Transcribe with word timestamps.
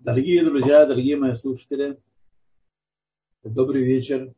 Дорогие 0.00 0.44
друзья, 0.44 0.86
дорогие 0.86 1.16
мои 1.16 1.34
слушатели, 1.34 2.00
добрый 3.42 3.82
вечер. 3.82 4.32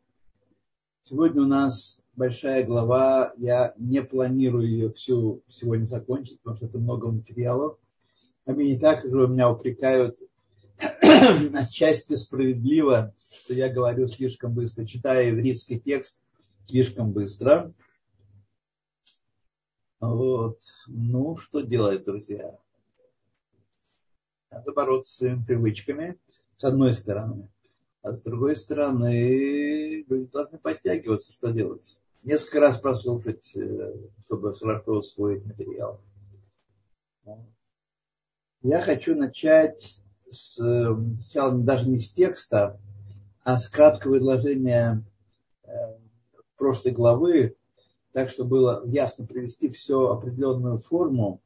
Сегодня 1.02 1.42
у 1.42 1.44
нас 1.44 2.02
большая 2.14 2.64
глава. 2.64 3.34
Я 3.36 3.74
не 3.76 4.02
планирую 4.02 4.66
ее 4.66 4.90
всю 4.90 5.42
сегодня 5.48 5.84
закончить, 5.84 6.40
потому 6.40 6.56
что 6.56 6.64
это 6.64 6.78
много 6.78 7.12
материалов. 7.12 7.78
А 8.46 8.52
мне 8.52 8.72
не 8.72 8.78
так 8.78 9.06
же 9.06 9.28
меня 9.28 9.50
упрекают 9.50 10.18
отчасти 11.54 12.14
справедливо, 12.14 13.14
что 13.30 13.52
я 13.52 13.68
говорю 13.68 14.08
слишком 14.08 14.54
быстро, 14.54 14.86
читая 14.86 15.26
еврейский 15.26 15.78
текст 15.78 16.22
слишком 16.66 17.12
быстро. 17.12 17.74
Вот. 20.00 20.62
Ну, 20.86 21.36
что 21.36 21.60
делать, 21.60 22.04
друзья? 22.06 22.58
Надо 24.50 24.72
бороться 24.72 25.12
с 25.12 25.16
своими 25.16 25.44
привычками, 25.44 26.18
с 26.56 26.64
одной 26.64 26.92
стороны. 26.94 27.48
А 28.02 28.12
с 28.12 28.20
другой 28.20 28.56
стороны, 28.56 30.04
люди 30.08 30.30
должны 30.32 30.58
подтягиваться, 30.58 31.32
что 31.32 31.52
делать. 31.52 31.96
Несколько 32.24 32.60
раз 32.60 32.78
прослушать, 32.78 33.54
э, 33.54 33.94
чтобы 34.24 34.54
хорошо 34.54 34.98
усвоить 34.98 35.44
материал. 35.44 36.00
Я 38.62 38.82
хочу 38.82 39.14
начать 39.14 40.02
с, 40.28 40.56
сначала 40.56 41.56
даже 41.58 41.88
не 41.88 41.98
с 41.98 42.10
текста, 42.10 42.78
а 43.44 43.58
с 43.58 43.68
краткого 43.68 44.18
изложения 44.18 45.02
э, 45.62 45.70
прошлой 46.56 46.92
главы, 46.92 47.56
так 48.12 48.28
что 48.28 48.44
было 48.44 48.82
ясно 48.86 49.26
привести 49.26 49.70
все 49.70 50.10
определенную 50.10 50.78
форму, 50.78 51.40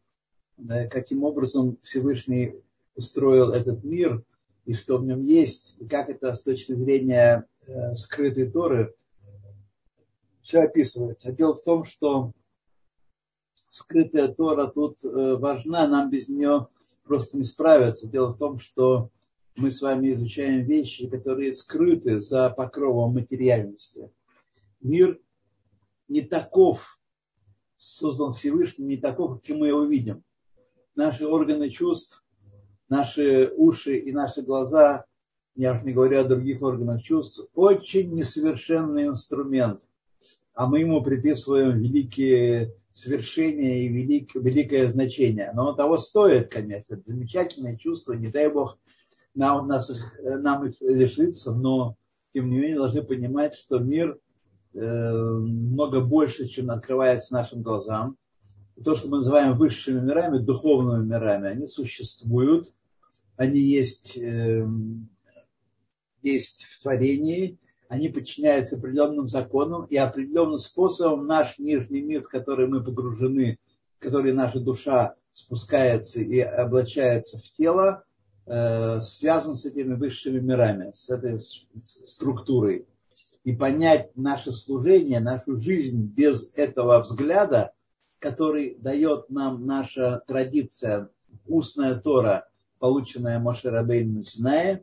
э, 0.58 0.88
каким 0.88 1.22
образом 1.22 1.76
Всевышний 1.82 2.60
устроил 2.94 3.50
этот 3.50 3.84
мир, 3.84 4.22
и 4.64 4.74
что 4.74 4.98
в 4.98 5.04
нем 5.04 5.20
есть, 5.20 5.76
и 5.78 5.86
как 5.86 6.08
это 6.08 6.34
с 6.34 6.42
точки 6.42 6.72
зрения 6.72 7.46
э, 7.66 7.94
скрытой 7.96 8.50
Торы, 8.50 8.94
все 10.40 10.60
описывается. 10.60 11.32
Дело 11.32 11.54
в 11.54 11.62
том, 11.62 11.84
что 11.84 12.32
скрытая 13.70 14.28
Тора 14.28 14.66
тут 14.66 15.04
э, 15.04 15.36
важна, 15.36 15.86
нам 15.86 16.10
без 16.10 16.28
нее 16.28 16.68
просто 17.04 17.36
не 17.36 17.44
справиться. 17.44 18.08
Дело 18.08 18.32
в 18.32 18.38
том, 18.38 18.58
что 18.58 19.10
мы 19.56 19.70
с 19.70 19.80
вами 19.80 20.12
изучаем 20.12 20.64
вещи, 20.64 21.08
которые 21.08 21.52
скрыты 21.52 22.20
за 22.20 22.50
покровом 22.50 23.14
материальности. 23.14 24.10
Мир 24.80 25.20
не 26.08 26.22
таков, 26.22 27.00
создан 27.76 28.32
Всевышним, 28.32 28.88
не 28.88 28.96
таков, 28.96 29.40
каким 29.40 29.58
мы 29.58 29.68
его 29.68 29.84
видим. 29.84 30.24
Наши 30.94 31.26
органы 31.26 31.68
чувств 31.68 32.23
наши 32.88 33.52
уши 33.56 33.96
и 33.96 34.12
наши 34.12 34.42
глаза, 34.42 35.04
я 35.56 35.74
уж 35.74 35.82
не 35.82 35.92
говорю 35.92 36.20
о 36.20 36.24
других 36.24 36.62
органах 36.62 37.02
чувств, 37.02 37.48
очень 37.54 38.14
несовершенный 38.14 39.06
инструмент. 39.06 39.80
А 40.54 40.66
мы 40.66 40.80
ему 40.80 41.02
приписываем 41.02 41.78
великие 41.78 42.74
свершения 42.92 43.82
и 43.82 43.88
велик, 43.88 44.34
великое 44.34 44.86
значение. 44.86 45.50
Но 45.54 45.70
он 45.70 45.76
того 45.76 45.98
стоит, 45.98 46.50
конечно. 46.50 46.94
Это 46.94 47.02
замечательное 47.06 47.76
чувство, 47.76 48.12
не 48.12 48.28
дай 48.28 48.48
бог 48.48 48.78
нам, 49.34 49.66
нас, 49.66 49.90
нам 50.22 50.66
их 50.66 50.80
лишиться, 50.80 51.52
но 51.52 51.96
тем 52.32 52.50
не 52.50 52.58
менее 52.58 52.76
должны 52.76 53.02
понимать, 53.02 53.54
что 53.54 53.78
мир 53.78 54.18
э, 54.74 54.78
много 54.80 56.00
больше, 56.00 56.46
чем 56.46 56.70
открывается 56.70 57.34
нашим 57.34 57.62
глазам 57.62 58.16
то, 58.82 58.94
что 58.94 59.08
мы 59.08 59.18
называем 59.18 59.56
высшими 59.56 60.00
мирами, 60.00 60.38
духовными 60.38 61.04
мирами, 61.04 61.48
они 61.48 61.66
существуют, 61.66 62.74
они 63.36 63.60
есть, 63.60 64.16
э, 64.16 64.66
есть 66.22 66.64
в 66.64 66.82
творении, 66.82 67.58
они 67.88 68.08
подчиняются 68.08 68.76
определенным 68.76 69.28
законам, 69.28 69.84
и 69.84 69.96
определенным 69.96 70.58
способом 70.58 71.26
наш 71.26 71.58
нижний 71.58 72.02
мир, 72.02 72.22
в 72.22 72.28
который 72.28 72.66
мы 72.66 72.82
погружены, 72.82 73.58
в 73.98 74.02
который 74.02 74.32
наша 74.32 74.58
душа 74.58 75.14
спускается 75.32 76.20
и 76.20 76.40
облачается 76.40 77.38
в 77.38 77.42
тело, 77.56 78.04
э, 78.46 79.00
связан 79.00 79.54
с 79.54 79.66
этими 79.66 79.94
высшими 79.94 80.40
мирами, 80.40 80.90
с 80.94 81.08
этой 81.10 81.38
структурой. 81.40 82.86
И 83.44 83.54
понять 83.54 84.16
наше 84.16 84.50
служение, 84.52 85.20
нашу 85.20 85.56
жизнь 85.56 86.02
без 86.02 86.50
этого 86.54 87.00
взгляда– 87.00 87.72
который 88.24 88.76
дает 88.78 89.28
нам 89.28 89.66
наша 89.66 90.22
традиция, 90.26 91.10
устная 91.46 91.94
Тора, 91.94 92.48
полученная 92.78 93.38
Моше 93.38 93.68
Рабейн 93.68 94.14
на 94.14 94.24
Синае, 94.24 94.82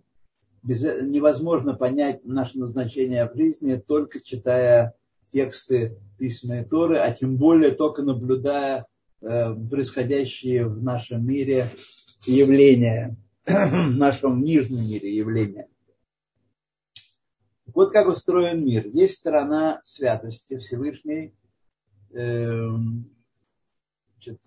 без, 0.62 0.84
невозможно 0.84 1.74
понять 1.74 2.24
наше 2.24 2.60
назначение 2.60 3.28
в 3.28 3.36
жизни, 3.36 3.78
только 3.78 4.20
читая 4.20 4.94
тексты 5.32 5.98
письменной 6.20 6.66
Торы, 6.66 6.98
а 6.98 7.12
тем 7.12 7.38
более 7.38 7.72
только 7.72 8.04
наблюдая 8.04 8.86
э, 9.22 9.56
происходящие 9.56 10.68
в 10.68 10.84
нашем 10.84 11.26
мире 11.26 11.68
явления, 12.28 13.18
в 13.48 13.98
нашем 13.98 14.44
нижнем 14.44 14.88
мире 14.88 15.16
явления. 15.16 15.68
Вот 17.74 17.92
как 17.92 18.08
устроен 18.08 18.64
мир. 18.64 18.86
Есть 18.86 19.16
сторона 19.16 19.82
святости 19.84 20.58
Всевышней, 20.58 21.34
э, 22.14 22.70
значит, 24.22 24.42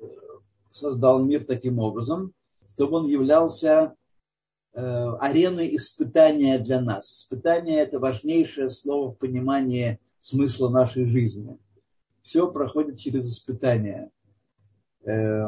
создал 0.71 1.23
мир 1.23 1.45
таким 1.45 1.79
образом, 1.79 2.33
чтобы 2.75 2.99
он 2.99 3.07
являлся 3.07 3.95
э, 4.73 4.81
ареной 5.21 5.77
испытания 5.77 6.59
для 6.59 6.81
нас. 6.81 7.13
Испытание– 7.13 7.79
это 7.81 7.99
важнейшее 7.99 8.71
слово 8.71 9.13
в 9.13 9.19
понимании 9.19 10.01
смысла 10.21 10.69
нашей 10.69 11.07
жизни. 11.07 11.59
Все 12.23 12.51
проходит 12.51 12.99
через 12.99 13.29
испытания. 13.29 14.11
Э, 15.05 15.45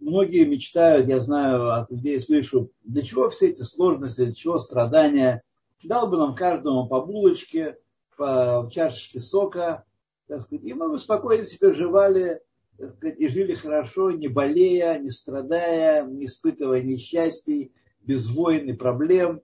многие 0.00 0.46
мечтают, 0.46 1.08
я 1.08 1.20
знаю, 1.20 1.74
от 1.74 1.90
людей 1.90 2.20
слышу, 2.20 2.70
для 2.82 3.02
чего 3.02 3.28
все 3.30 3.50
эти 3.50 3.62
сложности, 3.62 4.24
для 4.24 4.34
чего 4.34 4.58
страдания. 4.58 5.42
Дал 5.82 6.08
бы 6.08 6.16
нам 6.16 6.34
каждому 6.34 6.88
по 6.88 7.00
булочке, 7.00 7.78
по 8.16 8.68
чашечке 8.72 9.20
сока, 9.20 9.84
так 10.26 10.42
сказать, 10.42 10.64
и 10.64 10.74
мы 10.74 10.90
бы 10.90 10.98
спокойно 10.98 11.46
себе 11.46 11.72
жевали 11.74 12.40
сказать, 12.88 13.18
и 13.18 13.28
жили 13.28 13.54
хорошо, 13.54 14.10
не 14.10 14.28
болея, 14.28 14.98
не 14.98 15.10
страдая, 15.10 16.04
не 16.04 16.26
испытывая 16.26 16.82
несчастий, 16.82 17.72
без 18.02 18.28
войн 18.28 18.68
и 18.68 18.72
проблем. 18.72 19.42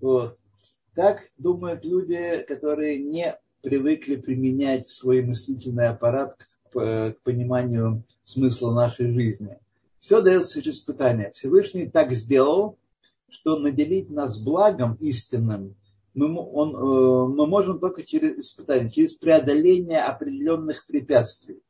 Вот. 0.00 0.38
Так 0.94 1.30
думают 1.38 1.84
люди, 1.84 2.44
которые 2.48 2.98
не 2.98 3.36
привыкли 3.62 4.16
применять 4.16 4.88
свой 4.88 5.22
мыслительный 5.22 5.88
аппарат 5.88 6.36
к, 6.72 7.12
к 7.12 7.16
пониманию 7.22 8.04
смысла 8.24 8.72
нашей 8.72 9.12
жизни. 9.12 9.58
Все 9.98 10.20
дается 10.20 10.62
через 10.62 10.76
испытания. 10.76 11.32
Всевышний 11.34 11.86
так 11.86 12.12
сделал, 12.12 12.78
что 13.28 13.58
наделить 13.58 14.10
нас 14.10 14.38
благом 14.38 14.94
истинным 15.00 15.74
мы, 16.16 16.40
он, 16.40 16.74
э, 16.74 17.34
мы 17.34 17.46
можем 17.46 17.78
только 17.78 18.02
через 18.02 18.38
испытания, 18.38 18.90
через 18.90 19.12
преодоление 19.12 20.02
определенных 20.02 20.86
препятствий. 20.86 21.60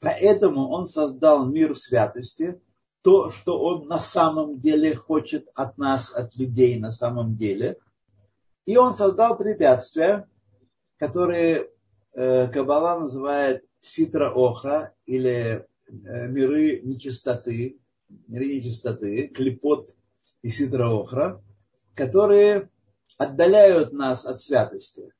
Поэтому 0.00 0.68
он 0.70 0.86
создал 0.86 1.46
мир 1.46 1.74
святости, 1.74 2.60
то, 3.02 3.30
что 3.30 3.60
он 3.60 3.86
на 3.86 4.00
самом 4.00 4.60
деле 4.60 4.94
хочет 4.94 5.48
от 5.54 5.78
нас, 5.78 6.10
от 6.12 6.34
людей 6.36 6.78
на 6.78 6.90
самом 6.90 7.36
деле. 7.36 7.78
И 8.66 8.76
он 8.76 8.94
создал 8.94 9.36
препятствия, 9.36 10.28
которые 10.98 11.70
э, 12.12 12.48
Каббала 12.48 13.00
называет 13.00 13.64
ситра 13.80 14.30
охра 14.30 14.94
или 15.06 15.66
э, 15.86 16.28
миры 16.28 16.80
нечистоты, 16.82 17.78
миры 18.28 18.46
нечистоты, 18.46 19.28
клепот 19.28 19.94
и 20.42 20.50
ситра 20.50 20.88
охра, 20.88 21.42
которые 21.94 22.70
отдаляют 23.16 23.92
нас 23.92 24.24
от 24.24 24.40
святости. 24.40 25.12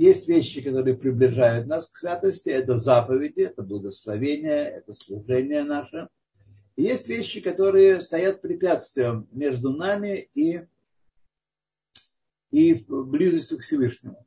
Есть 0.00 0.28
вещи, 0.28 0.62
которые 0.62 0.96
приближают 0.96 1.66
нас 1.66 1.86
к 1.86 1.98
святости. 1.98 2.48
Это 2.48 2.78
заповеди, 2.78 3.42
это 3.42 3.62
благословение, 3.62 4.56
это 4.56 4.94
служение 4.94 5.62
наше. 5.62 6.08
Есть 6.74 7.06
вещи, 7.06 7.42
которые 7.42 8.00
стоят 8.00 8.40
препятствием 8.40 9.28
между 9.30 9.74
нами 9.74 10.30
и, 10.32 10.62
и 12.50 12.82
близостью 12.88 13.58
к 13.58 13.60
Всевышнему. 13.60 14.26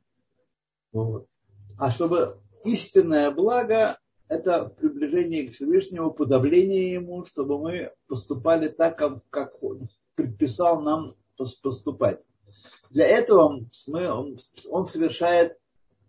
Вот. 0.92 1.26
А 1.76 1.90
чтобы 1.90 2.40
истинное 2.64 3.32
благо– 3.32 3.98
это 4.28 4.66
приближение 4.66 5.48
к 5.48 5.54
Всевышнему, 5.54 6.12
подавление 6.12 6.92
Ему, 6.92 7.24
чтобы 7.24 7.58
мы 7.58 7.90
поступали 8.06 8.68
так, 8.68 8.96
как 9.28 9.60
Он 9.60 9.88
предписал 10.14 10.82
нам 10.82 11.16
поступать. 11.36 12.22
Для 12.90 13.08
этого 13.08 13.42
он, 13.42 13.70
он 14.68 14.86
совершает 14.86 15.58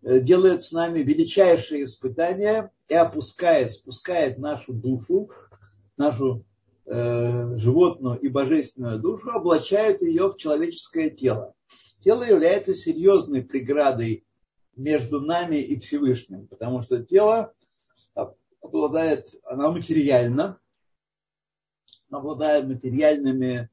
делает 0.06 0.62
с 0.64 0.72
нами 0.72 1.00
величайшие 1.00 1.86
испытания 1.86 2.72
и 2.88 2.94
опускает, 2.94 3.72
спускает 3.72 4.38
нашу 4.38 4.74
душу, 4.74 5.32
нашу 5.98 6.46
э, 6.86 7.58
животную 7.58 8.20
и 8.20 8.28
божественную 8.28 9.00
душу, 9.00 9.32
облачают 9.32 10.02
ее 10.02 10.30
в 10.30 10.38
человеческое 10.38 11.10
тело. 11.10 11.56
Тело 12.04 12.22
является 12.22 12.76
серьезной 12.76 13.42
преградой 13.42 14.26
между 14.76 15.22
нами 15.22 15.56
и 15.56 15.80
Всевышним, 15.80 16.48
потому 16.48 16.84
что 16.84 17.04
тело 17.04 17.54
обладает, 18.62 19.34
оно 19.44 19.72
материально, 19.72 20.60
обладает 22.12 22.68
материальными 22.68 23.70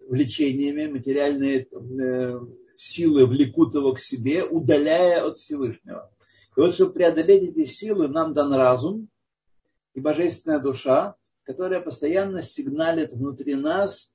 влечениями, 0.00 0.90
материальные 0.90 1.66
э, 1.70 2.40
силы 2.78 3.26
влекут 3.26 3.74
его 3.74 3.92
к 3.92 3.98
себе, 3.98 4.44
удаляя 4.44 5.24
от 5.24 5.36
Всевышнего. 5.36 6.12
И 6.56 6.60
вот, 6.60 6.74
чтобы 6.74 6.92
преодолеть 6.92 7.50
эти 7.50 7.66
силы, 7.66 8.06
нам 8.08 8.34
дан 8.34 8.54
разум 8.54 9.08
и 9.94 10.00
божественная 10.00 10.60
душа, 10.60 11.16
которая 11.42 11.80
постоянно 11.80 12.40
сигналит 12.40 13.12
внутри 13.12 13.56
нас, 13.56 14.14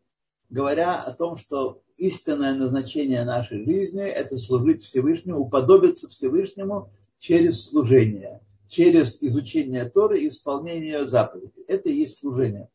говоря 0.49 1.01
о 1.01 1.11
том, 1.11 1.35
что 1.35 1.81
истинное 1.97 2.55
назначение 2.55 3.25
нашей 3.25 3.65
жизни– 3.65 4.03
это 4.03 4.37
служить 4.37 4.81
Всевышнему, 4.81 5.39
уподобиться 5.39 6.07
Всевышнему 6.07 6.89
через 7.19 7.65
служение, 7.65 8.39
через 8.69 9.21
изучение 9.21 9.85
Торы 9.89 10.21
и 10.21 10.29
исполнение 10.29 11.05
заповедей. 11.05 11.65
Это 11.67 11.89
и 11.89 11.97
есть 11.97 12.19
служение. 12.19 12.69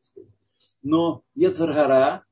Но 0.82 1.22
Ецаргара 1.34 2.24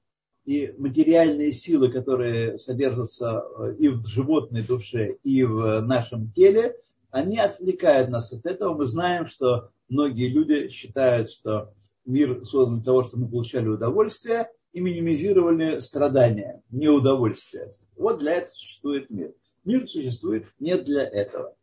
и 0.46 0.72
материальные 0.78 1.52
силы, 1.52 1.90
которые 1.90 2.58
содержатся 2.58 3.44
и 3.78 3.88
в 3.88 4.06
животной 4.06 4.62
душе, 4.62 5.18
и 5.24 5.42
в 5.42 5.80
нашем 5.80 6.30
теле, 6.30 6.76
они 7.10 7.38
отвлекают 7.38 8.10
нас 8.10 8.32
от 8.32 8.46
этого. 8.46 8.74
Мы 8.74 8.86
знаем, 8.86 9.26
что 9.26 9.70
многие 9.88 10.28
люди 10.28 10.68
считают, 10.68 11.30
что 11.30 11.72
мир 12.04 12.44
создан 12.44 12.76
для 12.76 12.84
того, 12.84 13.02
чтобы 13.02 13.24
мы 13.24 13.30
получали 13.30 13.66
удовольствие 13.66 14.48
и 14.72 14.80
минимизировали 14.80 15.80
страдания, 15.80 16.62
неудовольствие. 16.70 17.72
Вот 17.96 18.20
для 18.20 18.34
этого 18.34 18.54
существует 18.54 19.10
мир. 19.10 19.32
Мир 19.64 19.88
существует 19.88 20.46
не 20.60 20.76
для 20.76 21.02
этого. 21.02 21.56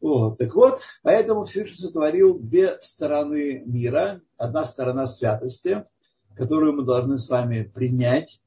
Вот. 0.00 0.38
Так 0.38 0.52
вот, 0.56 0.80
поэтому 1.02 1.44
Всевышний 1.44 1.76
сотворил 1.76 2.40
две 2.40 2.80
стороны 2.80 3.62
мира. 3.64 4.20
Одна 4.36 4.64
сторона 4.64 5.06
святости, 5.06 5.84
которую 6.36 6.74
мы 6.74 6.84
должны 6.84 7.18
с 7.18 7.28
вами 7.28 7.62
принять, 7.62 8.40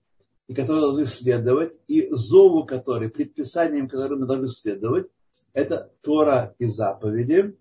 и 0.47 0.53
которую 0.53 0.81
должны 0.81 1.05
следовать, 1.05 1.73
и 1.87 2.07
зову 2.11 2.65
которой, 2.65 3.09
предписанием 3.09 3.89
которым 3.89 4.21
мы 4.21 4.27
должны 4.27 4.47
следовать, 4.47 5.07
это 5.53 5.91
Тора 6.01 6.55
и 6.59 6.65
заповеди. 6.65 7.57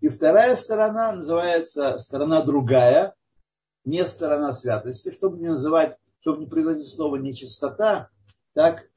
И 0.00 0.08
вторая 0.08 0.56
сторона 0.56 1.12
называется 1.12 1.98
сторона 1.98 2.42
другая, 2.42 3.14
не 3.84 4.06
сторона 4.06 4.52
святости, 4.52 5.10
чтобы 5.10 5.38
не 5.38 5.48
называть, 5.48 5.96
чтобы 6.20 6.40
не 6.40 6.46
произносить 6.46 6.94
слово 6.94 7.16
нечистота, 7.16 8.10
так, 8.52 8.88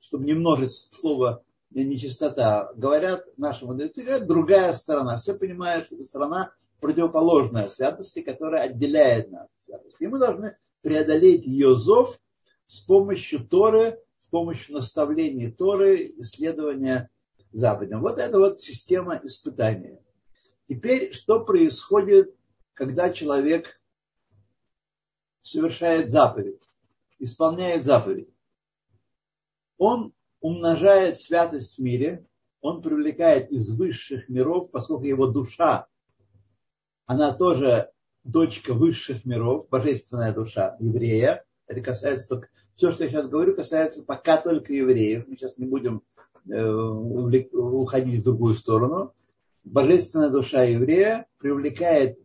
чтобы 0.00 0.24
не 0.24 0.34
множить 0.34 0.72
слово 0.72 1.42
нечистота. 1.70 2.72
Говорят 2.76 3.26
наши 3.36 3.64
мудрецы, 3.64 4.02
говорят, 4.02 4.26
другая 4.26 4.72
сторона. 4.74 5.16
Все 5.16 5.34
понимают, 5.34 5.86
что 5.86 5.96
это 5.96 6.04
сторона 6.04 6.52
противоположная 6.80 7.68
святости, 7.68 8.22
которая 8.22 8.62
отделяет 8.62 9.30
нас 9.30 9.44
от 9.44 9.60
святости. 9.60 10.02
И 10.02 10.06
мы 10.06 10.18
должны 10.18 10.56
преодолеть 10.82 11.44
ее 11.46 11.76
зов 11.76 12.18
с 12.66 12.80
помощью 12.80 13.46
Торы, 13.46 13.98
с 14.18 14.26
помощью 14.26 14.74
наставлений 14.74 15.50
Торы, 15.50 16.12
исследования 16.18 17.10
заповедям. 17.52 18.00
Вот 18.00 18.18
это 18.18 18.38
вот 18.38 18.58
система 18.58 19.20
испытания. 19.22 20.00
Теперь, 20.68 21.12
что 21.12 21.44
происходит, 21.44 22.34
когда 22.74 23.10
человек 23.10 23.80
совершает 25.40 26.10
заповедь, 26.10 26.60
исполняет 27.18 27.84
заповедь? 27.84 28.28
Он 29.76 30.12
умножает 30.40 31.18
святость 31.18 31.78
в 31.78 31.82
мире, 31.82 32.26
он 32.60 32.82
привлекает 32.82 33.50
из 33.50 33.70
высших 33.70 34.28
миров, 34.28 34.70
поскольку 34.70 35.04
его 35.04 35.26
душа, 35.26 35.86
она 37.06 37.32
тоже 37.32 37.90
дочка 38.24 38.74
высших 38.74 39.24
миров, 39.24 39.68
божественная 39.68 40.32
душа 40.32 40.76
еврея. 40.80 41.44
Это 41.66 41.80
касается 41.80 42.28
только... 42.28 42.48
Все, 42.74 42.90
что 42.90 43.04
я 43.04 43.10
сейчас 43.10 43.28
говорю, 43.28 43.54
касается 43.54 44.02
пока 44.02 44.36
только 44.36 44.72
евреев. 44.72 45.26
Мы 45.28 45.36
сейчас 45.36 45.58
не 45.58 45.66
будем 45.66 46.02
э, 46.50 46.64
уходить 46.64 48.20
в 48.20 48.24
другую 48.24 48.56
сторону 48.56 49.14
божественная 49.64 50.30
душа 50.30 50.62
еврея 50.62 51.26
привлекает, 51.38 52.18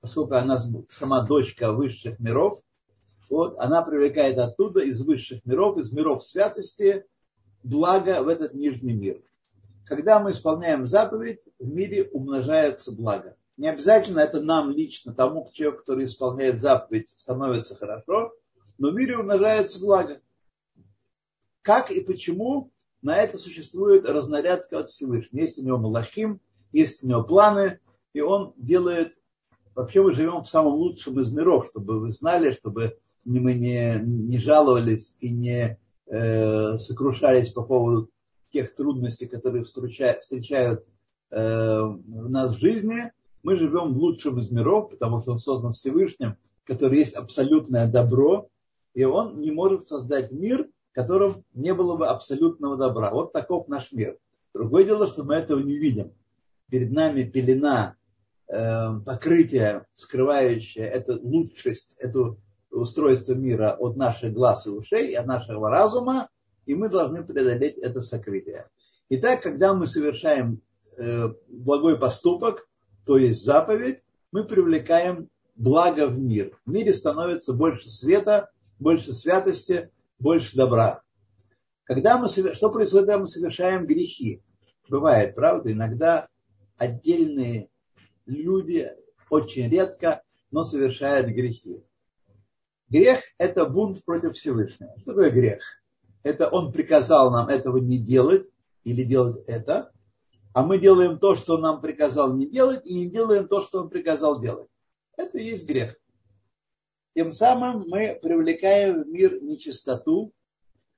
поскольку 0.00 0.34
она 0.34 0.58
сама 0.88 1.20
дочка 1.22 1.72
высших 1.72 2.18
миров, 2.18 2.60
вот, 3.28 3.56
она 3.58 3.82
привлекает 3.82 4.38
оттуда, 4.38 4.80
из 4.80 5.00
высших 5.00 5.44
миров, 5.46 5.78
из 5.78 5.92
миров 5.92 6.24
святости, 6.24 7.04
благо 7.62 8.22
в 8.22 8.28
этот 8.28 8.54
нижний 8.54 8.94
мир. 8.94 9.22
Когда 9.86 10.20
мы 10.20 10.30
исполняем 10.30 10.86
заповедь, 10.86 11.40
в 11.58 11.66
мире 11.66 12.08
умножается 12.12 12.92
благо. 12.92 13.36
Не 13.62 13.68
обязательно 13.68 14.18
это 14.18 14.40
нам 14.40 14.72
лично, 14.72 15.14
тому 15.14 15.48
человеку, 15.52 15.82
который 15.82 16.06
исполняет 16.06 16.60
заповедь, 16.60 17.06
становится 17.06 17.76
хорошо, 17.76 18.32
но 18.76 18.90
в 18.90 18.94
мире 18.94 19.16
умножается 19.16 19.78
благо. 19.78 20.20
Как 21.62 21.92
и 21.92 22.00
почему, 22.00 22.72
на 23.02 23.18
это 23.18 23.38
существует 23.38 24.04
разнарядка 24.04 24.80
от 24.80 24.88
Всевышнего. 24.88 25.42
Есть 25.42 25.60
у 25.60 25.64
него 25.64 25.78
Малахим, 25.78 26.40
есть 26.72 27.04
у 27.04 27.06
него 27.06 27.22
планы, 27.22 27.78
и 28.12 28.20
он 28.20 28.52
делает... 28.56 29.16
Вообще 29.76 30.02
мы 30.02 30.12
живем 30.12 30.42
в 30.42 30.48
самом 30.48 30.74
лучшем 30.74 31.20
из 31.20 31.30
миров, 31.30 31.68
чтобы 31.70 32.00
вы 32.00 32.10
знали, 32.10 32.50
чтобы 32.50 32.98
мы 33.24 33.54
не, 33.54 34.00
не 34.02 34.40
жаловались 34.40 35.14
и 35.20 35.30
не 35.30 35.78
э, 36.08 36.78
сокрушались 36.78 37.50
по 37.50 37.62
поводу 37.62 38.10
тех 38.52 38.74
трудностей, 38.74 39.28
которые 39.28 39.62
встречают, 39.62 40.24
встречают 40.24 40.84
э, 41.30 41.80
нас 41.86 42.56
в 42.56 42.58
жизни. 42.58 43.12
Мы 43.42 43.56
живем 43.56 43.94
в 43.94 43.98
лучшем 43.98 44.38
из 44.38 44.50
миров, 44.50 44.90
потому 44.90 45.20
что 45.20 45.32
он 45.32 45.38
создан 45.38 45.72
Всевышним, 45.72 46.36
который 46.64 46.98
есть 46.98 47.14
абсолютное 47.14 47.90
добро, 47.90 48.48
и 48.94 49.04
он 49.04 49.40
не 49.40 49.50
может 49.50 49.86
создать 49.86 50.30
мир, 50.30 50.68
в 50.90 50.94
котором 50.94 51.44
не 51.54 51.74
было 51.74 51.96
бы 51.96 52.06
абсолютного 52.06 52.76
добра. 52.76 53.10
Вот 53.10 53.32
таков 53.32 53.68
наш 53.68 53.90
мир. 53.92 54.18
Другое 54.54 54.84
дело, 54.84 55.06
что 55.06 55.24
мы 55.24 55.34
этого 55.34 55.60
не 55.60 55.78
видим 55.78 56.12
перед 56.72 56.90
нами 56.90 57.24
пелена, 57.24 57.96
э, 58.48 58.98
покрытие, 59.04 59.84
скрывающее 59.92 60.86
эту 60.86 61.20
лучшесть, 61.20 61.94
это 61.98 62.34
устройство 62.70 63.34
мира 63.34 63.76
от 63.78 63.96
наших 63.96 64.32
глаз 64.32 64.66
и 64.66 64.70
ушей, 64.70 65.14
от 65.14 65.26
нашего 65.26 65.68
разума, 65.68 66.30
и 66.64 66.74
мы 66.74 66.88
должны 66.88 67.24
преодолеть 67.24 67.76
это 67.76 68.00
сокрытие. 68.00 68.70
Итак, 69.10 69.42
когда 69.42 69.74
мы 69.74 69.86
совершаем 69.86 70.62
э, 70.96 71.28
благой 71.48 71.98
поступок, 71.98 72.66
то 73.04 73.18
есть 73.18 73.44
заповедь, 73.44 74.02
мы 74.30 74.44
привлекаем 74.44 75.28
благо 75.54 76.08
в 76.08 76.18
мир. 76.18 76.58
В 76.64 76.70
мире 76.70 76.92
становится 76.94 77.52
больше 77.52 77.88
света, 77.88 78.50
больше 78.78 79.12
святости, 79.12 79.90
больше 80.18 80.56
добра. 80.56 81.02
Когда 81.84 82.18
мы, 82.18 82.28
что 82.28 82.70
происходит, 82.70 83.06
когда 83.06 83.18
мы 83.18 83.26
совершаем 83.26 83.86
грехи? 83.86 84.42
Бывает, 84.88 85.34
правда, 85.34 85.72
иногда 85.72 86.28
отдельные 86.76 87.68
люди 88.26 88.90
очень 89.30 89.68
редко, 89.68 90.22
но 90.50 90.64
совершают 90.64 91.28
грехи. 91.28 91.82
Грех– 92.88 93.20
это 93.38 93.64
бунт 93.64 94.04
против 94.04 94.34
Всевышнего. 94.34 94.92
Что 95.00 95.12
такое 95.12 95.30
грех? 95.30 95.62
Это 96.22 96.48
он 96.48 96.72
приказал 96.72 97.30
нам 97.30 97.48
этого 97.48 97.78
не 97.78 97.98
делать 97.98 98.46
или 98.84 99.02
делать 99.02 99.48
это, 99.48 99.92
а 100.54 100.62
мы 100.62 100.78
делаем 100.78 101.18
то, 101.18 101.34
что 101.34 101.54
он 101.54 101.62
нам 101.62 101.80
приказал 101.80 102.34
не 102.34 102.46
делать, 102.46 102.84
и 102.84 102.94
не 102.94 103.08
делаем 103.08 103.48
то, 103.48 103.62
что 103.62 103.80
он 103.80 103.88
приказал 103.88 104.40
делать. 104.40 104.68
Это 105.16 105.38
и 105.38 105.44
есть 105.44 105.66
грех. 105.66 105.96
Тем 107.14 107.32
самым 107.32 107.88
мы 107.88 108.18
привлекаем 108.22 109.02
в 109.02 109.08
мир 109.08 109.42
нечистоту, 109.42 110.32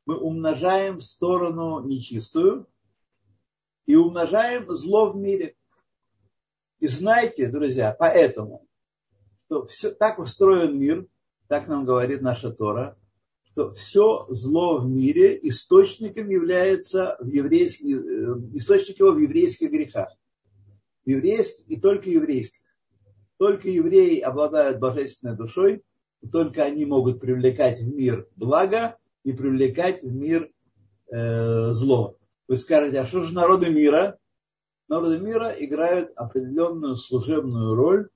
мы 0.07 0.17
умножаем 0.19 0.99
в 0.99 1.05
сторону 1.05 1.85
нечистую 1.85 2.69
и 3.87 3.97
умножаем 3.97 4.71
зло 4.71 5.11
в 5.11 5.17
мире. 5.17 5.57
И 6.79 6.87
знайте, 6.87 7.49
друзья, 7.49 7.95
поэтому, 7.99 8.67
что 9.47 9.67
все, 9.67 9.91
так 9.91 10.19
устроен 10.19 10.79
мир, 10.79 11.07
так 11.49 11.67
нам 11.69 11.85
говорит 11.85 12.23
наша 12.23 12.51
Тора, 12.51 12.99
что 13.55 13.73
все 13.73 14.27
зло 14.31 14.79
в 14.79 14.89
мире 14.89 15.39
источником 15.43 16.29
является 16.29 17.17
в 17.21 17.29
еврейских, 17.29 17.99
э, 17.99 18.35
источник 18.55 18.99
его 18.99 19.13
в 19.13 19.19
еврейских 19.19 19.71
грехах. 19.71 20.13
В 21.07 21.11
еврейских 21.11 21.71
и 21.71 21.81
только 21.81 22.11
еврейских. 22.11 22.61
Только 23.39 23.69
евреи 23.69 24.19
обладают 24.19 24.81
божественной 24.81 25.37
душой, 25.37 25.83
только 26.33 26.65
они 26.65 26.85
могут 26.85 27.21
привлекать 27.21 27.79
в 27.79 27.87
мир 27.87 28.27
благо 28.35 28.97
и 29.23 29.33
привлекать 29.33 30.03
в 30.03 30.13
мир 30.13 30.51
э, 31.13 31.71
зло. 31.71 32.17
Вы 32.49 32.57
скажете, 32.57 33.01
а 33.01 33.07
что 33.07 33.23
же 33.23 33.33
народы 33.35 33.71
мира? 33.71 34.19
народы 34.89 35.19
мира 35.19 35.55
играют 35.59 36.11
определенную 36.17 36.97
служебную 36.97 37.75
роль 37.75 38.09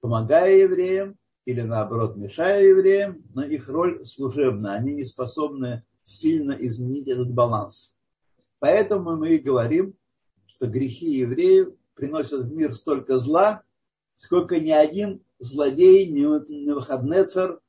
помогая 0.00 0.56
евреям 0.56 1.16
или 1.44 1.60
наоборот 1.60 2.16
мешая 2.16 2.62
евреям, 2.62 3.22
но 3.34 3.44
их 3.44 3.68
роль 3.68 4.04
служебная. 4.06 4.74
Они 4.74 4.94
не 4.94 5.04
способны 5.04 5.84
сильно 6.04 6.52
изменить 6.52 7.08
этот 7.08 7.32
баланс. 7.32 7.94
Поэтому 8.58 9.16
мы 9.16 9.34
и 9.34 9.38
говорим, 9.38 9.94
что 10.46 10.66
грехи 10.66 11.10
евреев 11.10 11.74
приносят 11.94 12.42
в 12.42 12.52
мир 12.52 12.74
столько 12.74 13.18
зла, 13.18 13.62
сколько 14.14 14.60
ни 14.60 14.70
один 14.70 15.22
злодей, 15.40 16.06
ни 16.06 16.24
Навуходнецар, 16.64 17.60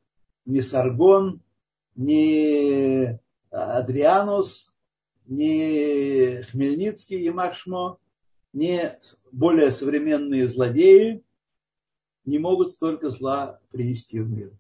ни 0.45 0.59
Саргон, 0.59 1.41
ни 1.95 3.19
Адрианус, 3.49 4.73
ни 5.25 6.41
Хмельницкий, 6.43 7.23
Ямашмо, 7.23 7.97
ни 8.51 8.81
более 9.31 9.71
современные 9.71 10.47
злодеи 10.47 11.23
не 12.25 12.39
могут 12.39 12.73
столько 12.73 13.09
зла 13.09 13.59
принести 13.71 14.19
в 14.19 14.29
мир. 14.29 14.51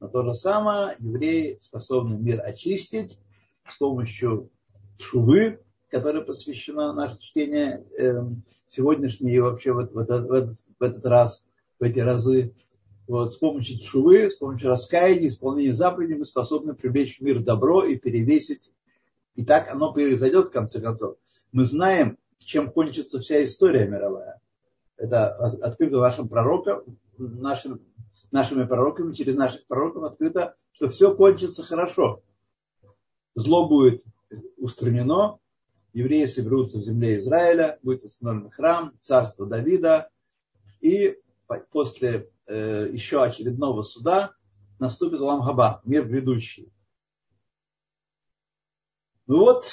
Но 0.00 0.08
то 0.08 0.22
же 0.24 0.34
самое 0.34 0.96
евреи 0.98 1.58
способны 1.60 2.16
мир 2.16 2.42
очистить 2.44 3.18
с 3.66 3.76
помощью 3.76 4.50
шувы, 4.98 5.60
которая 5.90 6.22
посвящена 6.22 6.92
наше 6.92 7.18
чтение 7.20 7.84
э, 7.98 8.22
сегодняшнее 8.68 9.36
и 9.36 9.40
вообще 9.40 9.72
в, 9.72 9.86
в, 9.86 9.98
этот, 9.98 10.28
в, 10.28 10.32
этот, 10.32 10.58
в 10.78 10.82
этот 10.82 11.06
раз, 11.06 11.46
в 11.78 11.82
эти 11.82 11.98
разы. 11.98 12.54
Вот, 13.06 13.32
с 13.32 13.36
помощью 13.36 13.78
шувы, 13.78 14.30
с 14.30 14.36
помощью 14.36 14.68
раскаяния, 14.68 15.28
исполнения 15.28 15.72
заповедей 15.72 16.16
мы 16.16 16.24
способны 16.24 16.74
привлечь 16.74 17.18
в 17.18 17.22
мир 17.22 17.42
добро 17.42 17.84
и 17.84 17.96
перевесить. 17.96 18.72
И 19.36 19.44
так 19.44 19.70
оно 19.70 19.92
произойдет 19.92 20.48
в 20.48 20.50
конце 20.50 20.80
концов. 20.80 21.16
Мы 21.52 21.64
знаем, 21.64 22.18
чем 22.38 22.70
кончится 22.70 23.20
вся 23.20 23.44
история 23.44 23.86
мировая. 23.86 24.40
Это 24.96 25.34
открыто 25.34 26.00
нашим 26.00 26.28
пророкам, 26.28 26.98
нашим, 27.18 27.82
нашими 28.30 28.64
пророками, 28.64 29.12
через 29.12 29.34
наших 29.34 29.66
пророков 29.66 30.04
открыто, 30.04 30.56
что 30.72 30.88
все 30.88 31.14
кончится 31.14 31.62
хорошо. 31.62 32.22
Зло 33.34 33.68
будет 33.68 34.04
устранено, 34.56 35.38
евреи 35.92 36.26
соберутся 36.26 36.78
в 36.78 36.82
земле 36.82 37.18
Израиля, 37.18 37.78
будет 37.82 38.04
установлен 38.04 38.50
храм, 38.50 38.92
царство 39.00 39.46
Давида, 39.46 40.10
и 40.80 41.18
после 41.70 42.30
э, 42.46 42.88
еще 42.92 43.22
очередного 43.22 43.82
суда 43.82 44.34
наступит 44.78 45.20
Ламгаба, 45.20 45.80
мир 45.84 46.06
грядущий. 46.06 46.72
Ну 49.26 49.38
вот, 49.40 49.70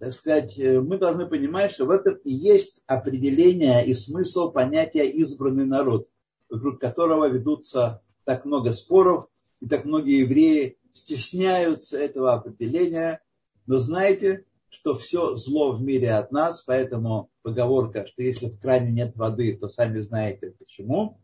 так 0.00 0.14
сказать, 0.14 0.58
э, 0.58 0.80
мы 0.80 0.96
должны 0.96 1.26
понимать, 1.26 1.72
что 1.72 1.84
в 1.84 1.90
этом 1.90 2.14
и 2.24 2.32
есть 2.32 2.82
определение 2.86 3.86
и 3.86 3.92
смысл 3.92 4.50
понятия 4.50 5.06
избранный 5.10 5.66
народ, 5.66 6.08
вокруг 6.48 6.80
которого 6.80 7.28
ведутся 7.28 8.00
так 8.24 8.46
много 8.46 8.72
споров, 8.72 9.26
и 9.60 9.68
так 9.68 9.84
многие 9.84 10.20
евреи 10.20 10.78
стесняются 10.94 11.98
этого 11.98 12.32
определения. 12.32 13.20
Но 13.66 13.78
знаете, 13.78 14.46
что 14.70 14.94
все 14.94 15.36
зло 15.36 15.72
в 15.72 15.82
мире 15.82 16.14
от 16.14 16.32
нас, 16.32 16.62
поэтому 16.62 17.28
поговорка, 17.42 18.06
что 18.06 18.22
если 18.22 18.48
в 18.48 18.58
кране 18.58 18.92
нет 18.92 19.16
воды, 19.16 19.54
то 19.54 19.68
сами 19.68 20.00
знаете 20.00 20.54
почему. 20.58 21.20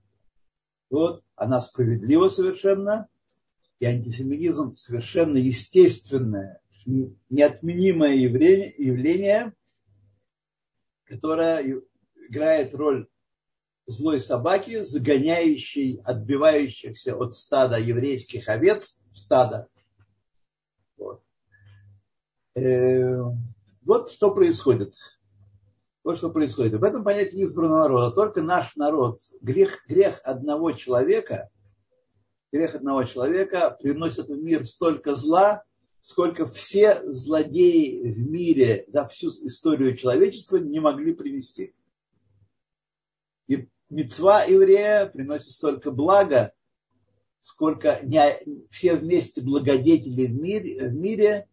Вот, 0.91 1.25
она 1.35 1.63
справедлива 1.63 2.29
совершенно, 2.29 3.09
и 3.81 3.87
антисемитизм 3.87 4.77
совершенно 4.77 5.39
естественное 5.39 6.61
неотменимое 6.87 8.15
явление, 8.15 9.53
которое 11.05 11.83
играет 12.29 12.75
роль 12.75 13.09
злой 13.87 14.21
собаки, 14.21 14.83
загоняющей, 14.83 16.01
отбивающихся 16.05 17.17
от 17.17 17.35
стада 17.35 17.79
еврейских 17.79 18.49
овец 18.49 19.01
в 19.13 19.19
стадо. 19.19 19.69
Вот. 20.97 21.23
Э, 22.55 23.23
вот 23.83 24.11
что 24.11 24.35
происходит. 24.35 24.95
Вот 26.03 26.19
что 26.19 26.31
происходит. 26.31 26.75
В 26.75 26.85
этом 26.85 27.05
понятии 27.05 27.43
избранного 27.45 27.83
народа. 27.83 28.15
Только 28.15 28.43
наш 28.43 28.77
народ, 28.77 29.21
грех, 29.41 29.85
грех 29.89 30.21
одного 30.25 30.73
человека, 30.73 31.51
грех 32.53 32.75
одного 32.75 33.05
человека 33.05 33.77
приносит 33.81 34.29
в 34.29 34.43
мир 34.43 34.67
столько 34.67 35.15
зла, 35.15 35.65
сколько 36.07 36.47
все 36.47 37.03
злодеи 37.03 38.13
в 38.13 38.31
мире 38.31 38.85
за 38.87 39.09
всю 39.09 39.27
историю 39.27 39.97
человечества 39.97 40.59
не 40.59 40.79
могли 40.79 41.13
принести. 41.13 41.75
И 43.49 43.69
мецва 43.91 44.45
еврея 44.45 45.07
приносит 45.07 45.51
столько 45.51 45.91
блага, 45.91 46.53
сколько 47.41 47.99
не, 48.05 48.39
все 48.71 48.95
вместе 48.95 49.41
благодетели 49.41 50.27
в 50.27 50.35
мире, 50.41 50.89
в 50.91 50.95
мире, 50.95 51.49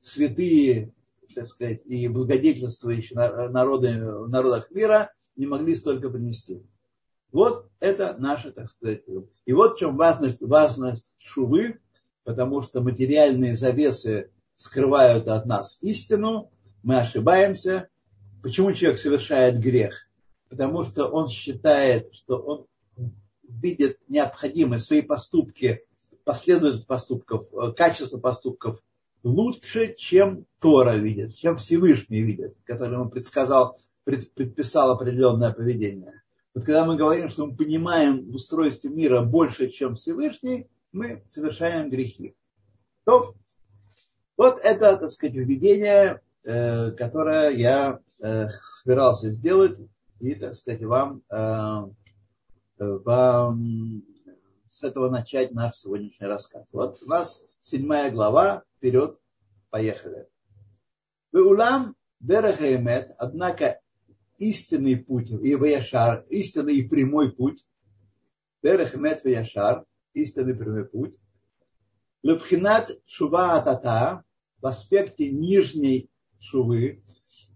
святые, 0.00 0.94
так 1.34 1.46
сказать, 1.46 1.82
и 1.84 2.08
благодетельствующие 2.08 3.18
народы, 3.50 3.90
в 4.10 4.30
народах 4.30 4.70
мира 4.70 5.12
не 5.36 5.44
могли 5.44 5.76
столько 5.76 6.08
принести. 6.08 6.64
Вот 7.30 7.68
это 7.78 8.16
наше, 8.18 8.52
так 8.52 8.70
сказать. 8.70 9.02
И 9.44 9.52
вот 9.52 9.76
в 9.76 9.78
чем 9.78 9.98
важность, 9.98 10.40
важность 10.40 11.14
шувы, 11.18 11.78
потому 12.24 12.62
что 12.62 12.80
материальные 12.80 13.56
завесы 13.56 14.30
скрывают 14.56 15.28
от 15.28 15.46
нас 15.46 15.78
истину, 15.82 16.50
мы 16.82 16.98
ошибаемся. 16.98 17.88
Почему 18.42 18.72
человек 18.72 18.98
совершает 18.98 19.60
грех? 19.60 20.08
Потому 20.48 20.84
что 20.84 21.06
он 21.06 21.28
считает, 21.28 22.12
что 22.14 22.38
он 22.38 22.66
видит 23.42 23.98
необходимость 24.08 24.86
свои 24.86 25.02
поступки, 25.02 25.84
последовательность 26.24 26.86
поступков, 26.86 27.48
э, 27.52 27.72
качество 27.72 28.18
поступков 28.18 28.82
лучше, 29.22 29.94
чем 29.94 30.46
Тора 30.60 30.96
видит, 30.96 31.34
чем 31.34 31.56
Всевышний 31.56 32.22
видит, 32.22 32.56
который 32.64 32.94
ему 32.94 33.08
предсказал, 33.08 33.78
предписал 34.04 34.90
определенное 34.90 35.52
поведение. 35.52 36.22
Вот 36.54 36.64
когда 36.64 36.84
мы 36.84 36.96
говорим, 36.96 37.28
что 37.28 37.46
мы 37.46 37.56
понимаем 37.56 38.30
в 38.30 38.34
устройстве 38.34 38.90
мира 38.90 39.22
больше, 39.22 39.70
чем 39.70 39.94
Всевышний, 39.94 40.68
мы 40.92 41.24
совершаем 41.28 41.90
грехи. 41.90 42.36
То, 43.04 43.34
вот 44.36 44.60
это, 44.60 44.96
так 44.96 45.10
сказать, 45.10 45.34
введение, 45.34 46.20
э, 46.44 46.90
которое 46.92 47.50
я 47.50 48.00
э, 48.20 48.48
собирался 48.62 49.30
сделать 49.30 49.78
и, 50.20 50.34
так 50.34 50.54
сказать, 50.54 50.82
вам, 50.82 51.22
э, 51.30 51.82
вам 52.78 54.02
с 54.68 54.82
этого 54.82 55.10
начать 55.10 55.52
наш 55.52 55.76
сегодняшний 55.76 56.26
рассказ. 56.26 56.64
Вот 56.72 57.02
у 57.02 57.06
нас 57.06 57.44
седьмая 57.60 58.10
глава, 58.10 58.62
вперед, 58.76 59.18
поехали. 59.70 60.28
Улам 61.32 61.96
Дерехаймет, 62.20 63.14
однако 63.18 63.80
истинный 64.38 64.96
путь 64.96 65.30
и 65.30 65.54
Ваяшар, 65.54 66.24
истинный 66.28 66.76
и 66.76 66.88
прямой 66.88 67.32
путь, 67.32 67.64
Дерехмет 68.62 69.24
Ваяшар, 69.24 69.84
истинный 70.14 70.54
прямой 70.54 70.84
путь. 70.84 71.18
Лепхинат 72.22 72.90
шува 73.06 73.54
атата 73.54 74.24
в 74.60 74.66
аспекте 74.66 75.30
нижней 75.30 76.10
шувы. 76.38 77.02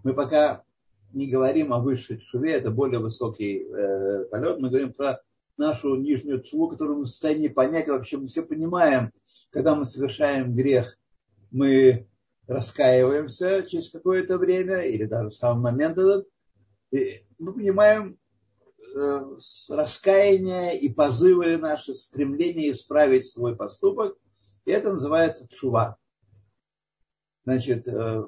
Мы 0.03 0.15
пока 0.15 0.65
не 1.13 1.29
говорим 1.29 1.73
о 1.73 1.81
высшей 1.81 2.21
шуве, 2.21 2.53
это 2.53 2.71
более 2.71 2.99
высокий 3.01 3.65
э, 3.65 4.25
полет. 4.25 4.59
Мы 4.59 4.69
говорим 4.69 4.93
про 4.93 5.21
нашу 5.57 5.97
нижнюю 5.97 6.45
шуву, 6.45 6.69
которую 6.69 6.99
мы 6.99 7.05
в 7.05 7.09
состоянии 7.09 7.49
понять. 7.49 7.89
Вообще 7.89 8.19
мы 8.19 8.27
все 8.27 8.43
понимаем, 8.43 9.13
когда 9.51 9.75
мы 9.75 9.87
совершаем 9.87 10.55
грех, 10.55 10.99
мы 11.51 12.09
раскаиваемся 12.47 13.65
через 13.69 13.91
какое-то 13.91 14.39
время 14.39 14.83
или 14.83 15.05
даже 15.05 15.31
в 15.31 15.35
самый 15.35 15.73
момент 15.73 15.99
этот. 15.99 16.29
И 16.93 17.25
мы 17.39 17.53
понимаем, 17.53 18.19
Э, 18.95 19.31
раскаяние 19.69 20.79
и 20.79 20.93
позывы 20.93 21.57
наши, 21.59 21.95
стремление 21.95 22.71
исправить 22.71 23.27
свой 23.27 23.57
поступок. 23.57 24.17
И 24.65 24.71
это 24.71 24.93
называется 24.93 25.47
чува. 25.49 25.99
Значит, 27.45 27.87
э, 27.87 28.25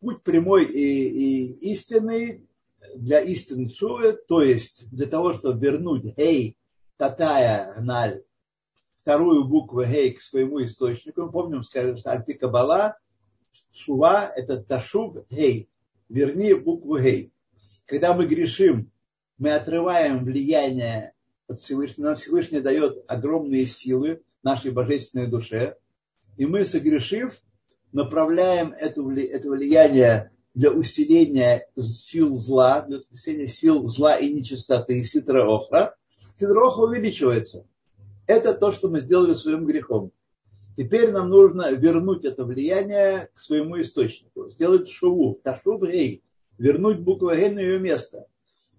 путь 0.00 0.22
прямой 0.22 0.66
и, 0.66 1.08
и 1.08 1.72
истинный 1.72 2.46
для 2.94 3.20
истины 3.20 3.70
чувы, 3.70 4.12
то 4.12 4.42
есть 4.42 4.90
для 4.90 5.06
того, 5.06 5.32
чтобы 5.32 5.64
вернуть 5.64 6.04
гей, 6.16 6.58
татая, 6.96 7.74
гналь, 7.80 8.24
вторую 8.96 9.44
букву 9.44 9.84
гей 9.84 10.12
к 10.12 10.22
своему 10.22 10.64
источнику. 10.64 11.22
Мы 11.22 11.32
помним, 11.32 11.62
скажем, 11.62 11.96
что 11.96 12.12
альпи 12.12 12.34
кабала, 12.34 12.98
шува– 13.72 14.30
это 14.36 14.62
ташув 14.62 15.26
гей, 15.30 15.70
верни 16.08 16.54
букву 16.54 16.98
гей. 16.98 17.32
Когда 17.86 18.14
мы 18.14 18.26
грешим 18.26 18.91
мы 19.42 19.54
отрываем 19.54 20.24
влияние 20.24 21.14
от 21.48 21.58
Всевышнего, 21.58 22.10
нам 22.10 22.14
Всевышний 22.14 22.60
дает 22.60 23.02
огромные 23.08 23.66
силы 23.66 24.22
нашей 24.44 24.70
божественной 24.70 25.26
душе, 25.26 25.78
и 26.36 26.46
мы, 26.46 26.64
согрешив, 26.64 27.42
направляем 27.90 28.72
это, 28.72 29.00
это 29.00 29.50
влияние 29.50 30.30
для 30.54 30.70
усиления 30.70 31.66
сил 31.76 32.36
зла, 32.36 32.82
для 32.82 33.00
усиления 33.10 33.48
сил 33.48 33.84
зла 33.88 34.16
и 34.16 34.32
нечистоты, 34.32 35.00
и 35.00 35.02
ситра 35.02 35.44
охра, 35.44 35.96
увеличивается. 36.40 37.66
Это 38.28 38.54
то, 38.54 38.70
что 38.70 38.90
мы 38.90 39.00
сделали 39.00 39.34
своим 39.34 39.66
грехом. 39.66 40.12
Теперь 40.76 41.10
нам 41.10 41.30
нужно 41.30 41.72
вернуть 41.72 42.24
это 42.24 42.44
влияние 42.44 43.28
к 43.34 43.40
своему 43.40 43.80
источнику. 43.80 44.48
Сделать 44.48 44.88
шуву, 44.88 45.36
ташув 45.42 45.82
гей, 45.82 46.22
вернуть 46.58 47.00
букву 47.00 47.34
гей 47.34 47.50
на 47.50 47.58
ее 47.58 47.80
место, 47.80 48.28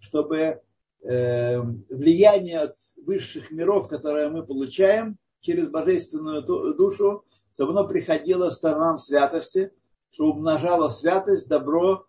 чтобы 0.03 0.61
э, 1.01 1.61
влияние 1.61 2.59
от 2.59 2.75
высших 2.97 3.51
миров, 3.51 3.87
которое 3.87 4.29
мы 4.29 4.45
получаем 4.45 5.17
через 5.39 5.69
божественную 5.69 6.43
душу, 6.43 7.25
чтобы 7.53 7.71
оно 7.71 7.87
приходило 7.87 8.49
сторонам 8.49 8.97
святости, 8.97 9.71
чтобы 10.11 10.39
умножало 10.39 10.89
святость, 10.89 11.47
добро, 11.47 12.05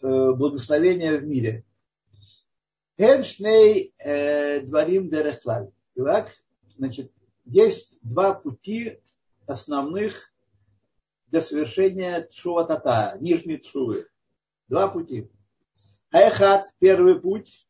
э, 0.00 0.32
благословение 0.32 1.18
в 1.18 1.26
мире. 1.26 1.64
Хеншней 2.98 3.94
э, 3.98 4.60
дворим 4.60 5.10
дерехлаль. 5.10 5.70
Так, 5.94 6.30
значит, 6.76 7.12
есть 7.44 7.98
два 8.02 8.32
пути 8.32 9.00
основных 9.46 10.32
для 11.26 11.42
совершения 11.42 12.26
тшува 12.30 12.64
тата, 12.64 13.18
нижней 13.20 13.58
тшувы. 13.58 14.06
Два 14.68 14.88
пути. 14.88 15.30
Айхат, 16.12 16.64
первый 16.80 17.20
путь, 17.20 17.68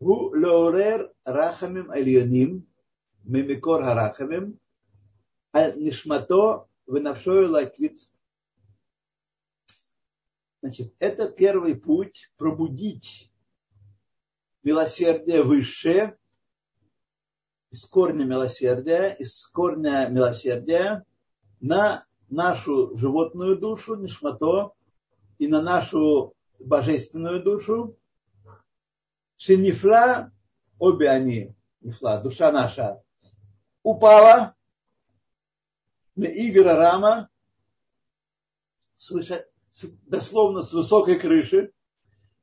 гу 0.00 0.34
леорер 0.34 1.12
рахамим 1.24 1.90
альоним, 1.90 2.66
мимикор 3.22 3.82
харахамим, 3.82 4.58
аль 5.54 5.76
нишмато 5.76 6.66
вынавшою 6.86 7.50
лакит. 7.50 7.98
Значит, 10.62 10.94
это 10.98 11.28
первый 11.28 11.74
путь 11.76 12.32
пробудить 12.38 13.30
милосердие 14.62 15.42
высшее 15.42 16.16
из 17.70 17.84
корня 17.84 18.24
милосердия, 18.24 19.08
из 19.18 19.46
корня 19.48 20.08
милосердия 20.08 21.04
на 21.60 22.06
нашу 22.30 22.96
животную 22.96 23.58
душу, 23.58 23.96
нишмато, 23.96 24.72
и 25.38 25.46
на 25.46 25.60
нашу 25.60 26.33
божественную 26.58 27.42
душу. 27.42 27.98
Шинифла, 29.36 30.32
обе 30.78 31.10
они, 31.10 31.54
нифла, 31.80 32.18
душа 32.20 32.52
наша, 32.52 33.02
упала 33.82 34.54
на 36.16 36.24
Игора 36.24 36.76
Рама, 36.76 37.28
дословно 40.06 40.62
с 40.62 40.72
высокой 40.72 41.18
крыши, 41.18 41.72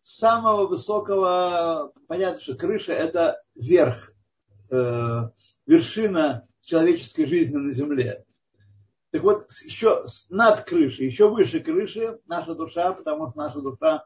с 0.04 0.18
самого 0.18 0.68
высокого, 0.68 1.94
понятно, 2.08 2.42
что 2.42 2.56
крыша 2.56 2.92
это 2.92 3.42
верх 3.56 4.14
э, 4.72 5.30
вершина 5.66 6.48
человеческой 6.62 7.26
жизни 7.26 7.58
на 7.58 7.72
земле. 7.74 8.26
Так 9.12 9.24
вот, 9.24 9.52
еще 9.66 10.06
над 10.30 10.62
крышей, 10.62 11.06
еще 11.06 11.30
выше 11.30 11.60
крыши 11.60 12.20
наша 12.28 12.56
душа, 12.56 12.94
потому 12.94 13.30
что 13.30 13.38
наша 13.38 13.60
душа, 13.60 14.06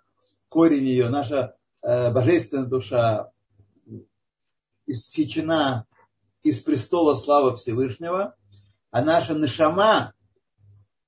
корень 0.50 0.86
ее, 0.86 1.10
наша 1.10 1.56
э, 1.84 2.12
божественная 2.12 2.66
душа 2.66 3.32
иссечена 4.88 5.86
из 6.42 6.60
престола 6.60 7.16
славы 7.16 7.56
Всевышнего, 7.56 8.36
а 8.90 9.04
наша 9.04 9.36
нашама, 9.36 10.14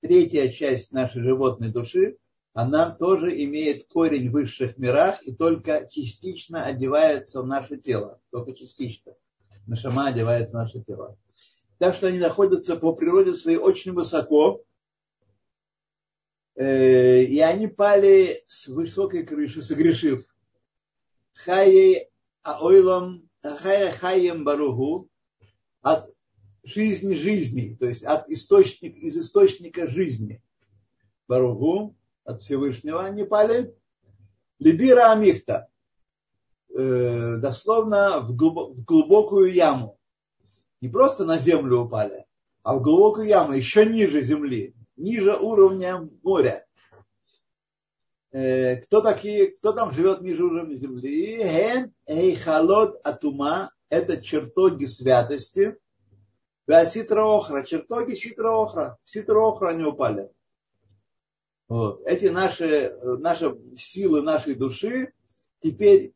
третья 0.02 0.50
часть 0.50 0.92
нашей 0.92 1.24
животной 1.24 1.70
души, 1.70 2.18
она 2.54 2.92
тоже 2.92 3.44
имеет 3.44 3.88
корень 3.88 4.30
в 4.30 4.34
высших 4.34 4.78
мирах 4.78 5.22
и 5.24 5.34
только 5.34 5.88
частично 5.90 6.66
одевается 6.66 7.42
в 7.42 7.48
наше 7.48 7.78
тело, 7.78 8.20
только 8.32 8.54
частично 8.54 9.14
нашама 9.68 10.08
одевается 10.08 10.58
в 10.58 10.62
наше 10.62 10.82
тело. 10.82 11.18
Так 11.80 11.96
что 11.96 12.08
они 12.08 12.20
находятся 12.20 12.76
по 12.76 12.94
природе 12.94 13.34
своей 13.34 13.58
очень 13.58 13.94
высоко, 13.94 14.64
э, 16.56 17.24
и 17.24 17.40
они 17.40 17.68
пали 17.68 18.44
с 18.48 18.68
высокой 18.68 19.26
крыши, 19.26 19.62
согрешив. 19.62 20.26
Хаей 21.34 22.10
аойлом, 22.42 23.30
хаем 23.42 24.44
баругу, 24.44 25.10
от 25.82 26.12
жизни 26.64 27.14
жизни, 27.14 27.76
то 27.80 27.88
есть 27.88 28.04
от 28.04 28.28
источника, 28.30 28.98
из 28.98 29.16
источника 29.18 29.88
жизни. 29.88 30.42
Баругу, 31.28 31.96
от 32.24 32.42
Всевышнего 32.42 33.06
они 33.06 33.24
пали. 33.24 33.76
Либира 34.60 35.12
Амихта, 35.12 35.70
Э, 36.78 37.38
дословно 37.38 38.20
в 38.20 38.36
глубокую 38.36 39.52
яму. 39.52 39.97
Не 40.82 40.90
просто 40.90 41.26
на 41.26 41.40
землю 41.40 41.82
упали, 41.82 42.26
а 42.64 42.76
в 42.76 42.82
глубокую 42.82 43.28
яму, 43.28 43.54
еще 43.54 43.86
ниже 43.86 44.22
земли, 44.22 44.76
ниже 44.96 45.36
уровня 45.36 46.08
моря. 46.24 46.66
Э, 48.32 48.76
кто 48.78 49.02
такие, 49.02 49.52
кто 49.52 49.74
там 49.74 49.92
живет 49.92 50.22
ниже 50.22 50.44
уровня 50.44 50.76
земли? 50.76 51.38
Ген 51.38 51.94
эйхалот 52.06 53.00
атума– 53.04 53.72
это 53.90 54.22
чертоги 54.22 54.86
святости. 54.86 55.78
Ситра 56.86 57.24
охра, 57.24 57.64
чертоги 57.64 58.14
ситра 58.14 58.52
охра. 58.52 58.98
Ситра 59.06 59.40
охра 59.40 59.70
они 59.70 59.86
упали. 59.86 60.30
Вот. 61.70 62.02
Эти 62.06 62.26
наши, 62.26 62.96
наши 63.20 63.58
силы 63.78 64.22
нашей 64.22 64.56
души 64.56 65.14
теперь 65.62 66.14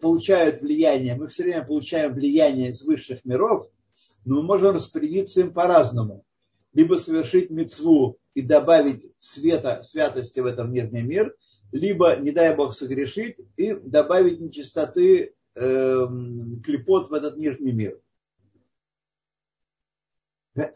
получают 0.00 0.60
влияние, 0.60 1.16
мы 1.16 1.28
все 1.28 1.42
время 1.42 1.64
получаем 1.64 2.14
влияние 2.14 2.70
из 2.70 2.82
высших 2.82 3.24
миров, 3.24 3.68
но 4.24 4.36
мы 4.36 4.42
можем 4.42 4.74
распорядиться 4.74 5.40
им 5.40 5.52
по-разному. 5.52 6.24
Либо 6.72 6.96
совершить 6.96 7.50
мецву 7.50 8.18
и 8.34 8.42
добавить 8.42 9.10
света, 9.18 9.82
святости 9.82 10.40
в 10.40 10.46
этот 10.46 10.68
внешний 10.68 11.02
мир, 11.02 11.34
либо, 11.72 12.16
не 12.16 12.30
дай 12.30 12.54
Бог, 12.54 12.74
согрешить 12.74 13.36
и 13.56 13.74
добавить 13.74 14.40
нечистоты 14.40 15.34
э, 15.54 16.06
клепот 16.64 17.10
в 17.10 17.14
этот 17.14 17.36
нижний 17.36 17.72
мир. 17.72 18.00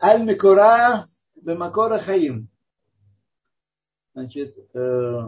Аль-Микура 0.02 1.08
Бемакора 1.34 1.98
Хаим. 1.98 2.48
Значит, 4.14 4.56
э, 4.72 5.20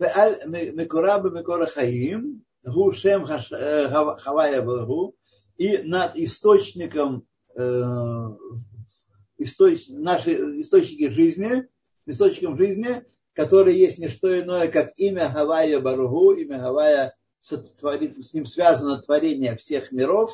Аль-Микура 0.00 1.20
Бемакора 1.20 1.66
Хаим, 1.66 2.44
Гу 2.64 2.92
Шем 2.92 3.24
э, 3.24 3.88
Хавая 4.18 4.62
Богу, 4.62 5.16
и 5.56 5.78
над 5.78 6.16
источником 6.16 7.26
источ, 9.38 9.88
наши 9.88 10.60
источники 10.60 11.08
жизни, 11.08 11.68
источником 12.06 12.56
жизни, 12.56 13.04
который 13.32 13.76
есть 13.76 13.98
не 13.98 14.08
что 14.08 14.40
иное, 14.40 14.68
как 14.68 14.92
имя 14.96 15.30
Гавайя 15.32 15.80
Баругу, 15.80 16.32
имя 16.32 16.58
Гавайя 16.58 17.16
сотворит, 17.40 18.24
с 18.24 18.32
ним 18.32 18.46
связано 18.46 19.02
творение 19.02 19.56
всех 19.56 19.92
миров. 19.92 20.32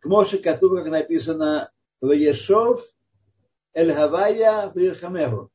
К 0.00 0.06
Моше 0.06 0.38
Кату, 0.38 0.70
как 0.70 0.86
написано, 0.86 1.70
Ваешов 2.00 2.84
Эль 3.74 3.92
Гавайя 3.92 4.70
Вирхамегу. 4.74 5.50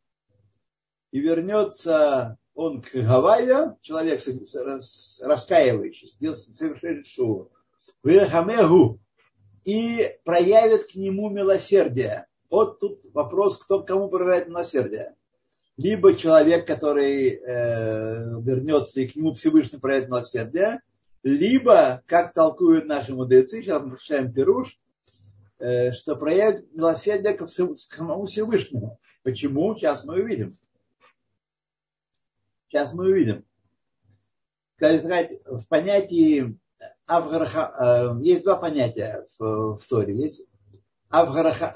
И 1.11 1.19
вернется 1.19 2.37
он 2.53 2.81
к 2.81 2.93
Гавайя, 2.93 3.77
человек 3.81 4.21
раскаивающийся, 5.21 6.35
совершает 6.35 7.07
шоу, 7.07 7.51
и 9.65 10.09
проявит 10.25 10.91
к 10.91 10.95
нему 10.95 11.29
милосердие. 11.29 12.27
Вот 12.49 12.79
тут 12.79 13.05
вопрос, 13.13 13.57
кто 13.57 13.81
кому 13.81 14.09
проявляет 14.09 14.47
милосердие. 14.47 15.15
Либо 15.77 16.13
человек, 16.13 16.67
который 16.67 17.29
э, 17.29 18.41
вернется 18.41 19.01
и 19.01 19.07
к 19.07 19.15
нему 19.15 19.33
Всевышний 19.33 19.79
проявит 19.79 20.09
милосердие, 20.09 20.81
либо, 21.23 22.03
как 22.05 22.33
толкуют 22.33 22.85
наши 22.85 23.13
мудрецы, 23.13 23.61
сейчас 23.61 23.81
мы 23.81 23.91
прочитаем 23.91 24.31
Пируш, 24.31 24.77
э, 25.57 25.93
что 25.93 26.15
проявит 26.15 26.71
милосердие 26.73 27.33
к 27.33 27.47
самому 27.49 28.25
Всевышнему. 28.25 28.99
Почему? 29.23 29.73
Сейчас 29.75 30.03
мы 30.03 30.21
увидим. 30.21 30.57
Сейчас 32.67 32.93
мы 32.93 33.05
увидим. 33.05 33.45
В 34.77 35.63
понятии 35.69 36.57
Авгараха, 37.05 37.73
э, 37.79 38.15
есть 38.21 38.43
два 38.43 38.55
понятия 38.55 39.25
в, 39.37 39.77
в 39.77 39.85
Торе. 39.87 40.15
Есть 40.15 40.47
Авгараха, 41.09 41.69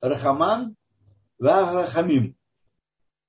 Авгарахаман 0.00 0.76
и 1.40 1.46
Авгарахамим. 1.46 2.36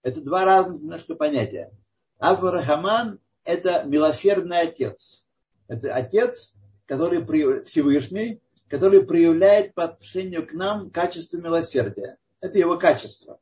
Это 0.03 0.21
два 0.21 0.45
разных 0.45 0.81
немножко 0.81 1.15
понятия. 1.15 1.71
Авгарахаман– 2.19 3.19
это 3.43 3.83
милосердный 3.83 4.61
отец. 4.61 5.25
Это 5.67 5.93
отец, 5.95 6.53
который 6.85 7.25
Всевышний, 7.65 8.41
который 8.67 9.05
проявляет 9.05 9.73
по 9.73 9.85
отношению 9.85 10.45
к 10.47 10.53
нам 10.53 10.89
качество 10.91 11.37
милосердия. 11.37 12.17
Это 12.39 12.57
его 12.57 12.77
качество, 12.77 13.39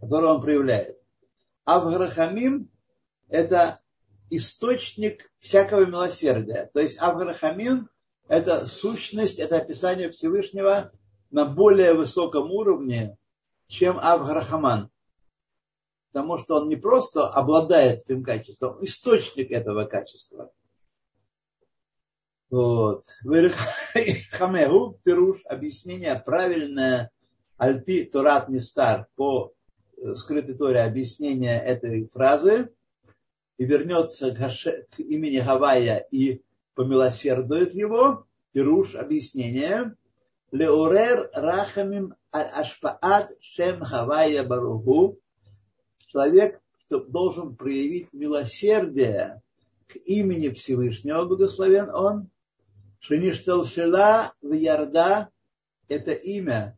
которое 0.00 0.34
он 0.34 0.40
проявляет. 0.40 0.98
Авграхамим– 1.64 2.70
это 3.28 3.80
источник 4.36 5.30
всякого 5.38 5.84
милосердия. 5.84 6.70
То 6.72 6.80
есть 6.80 6.98
Аврахамин– 7.00 7.88
это 8.28 8.66
сущность, 8.66 9.38
это 9.38 9.58
описание 9.58 10.10
Всевышнего 10.10 10.90
на 11.30 11.44
более 11.44 11.92
высоком 11.92 12.50
уровне, 12.50 13.16
чем 13.66 13.98
Аврахаман. 13.98 14.90
Потому 16.12 16.38
что 16.38 16.56
он 16.56 16.68
не 16.68 16.76
просто 16.76 17.28
обладает 17.28 18.04
этим 18.04 18.24
качеством, 18.24 18.82
источник 18.82 19.50
этого 19.50 19.84
качества. 19.84 20.50
Вот. 22.50 23.04
Хамеру, 24.30 24.98
пируш, 25.04 25.40
объяснение 25.44 26.14
правильное, 26.16 27.10
альпи 27.58 28.04
турат 28.04 28.48
нестар, 28.48 29.08
по 29.14 29.52
э, 29.96 30.14
скрытой 30.14 30.54
торе 30.54 30.80
объяснение 30.80 31.58
этой 31.58 32.06
фразы, 32.08 32.74
и 33.62 33.64
вернется 33.64 34.34
к, 34.34 34.38
к 34.90 34.98
имени 34.98 35.38
Гавайя 35.38 35.98
и 36.10 36.42
помилосердует 36.74 37.74
его, 37.74 38.26
пируш, 38.50 38.96
объяснение, 38.96 39.94
леурер 40.50 41.30
рахамим 41.32 42.16
ашпаат 42.32 43.30
шем 43.40 43.84
Гавайя 43.84 44.42
баруху, 44.42 45.20
человек 46.08 46.60
должен 46.90 47.54
проявить 47.54 48.12
милосердие 48.12 49.40
к 49.86 49.94
имени 49.94 50.48
Всевышнего, 50.48 51.24
благословен 51.24 51.88
он, 51.90 52.30
Шеништалшила 52.98 54.34
в 54.42 54.52
Ярда, 54.52 55.28
это 55.86 56.10
имя 56.10 56.76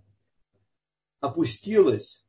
опустилось, 1.20 2.23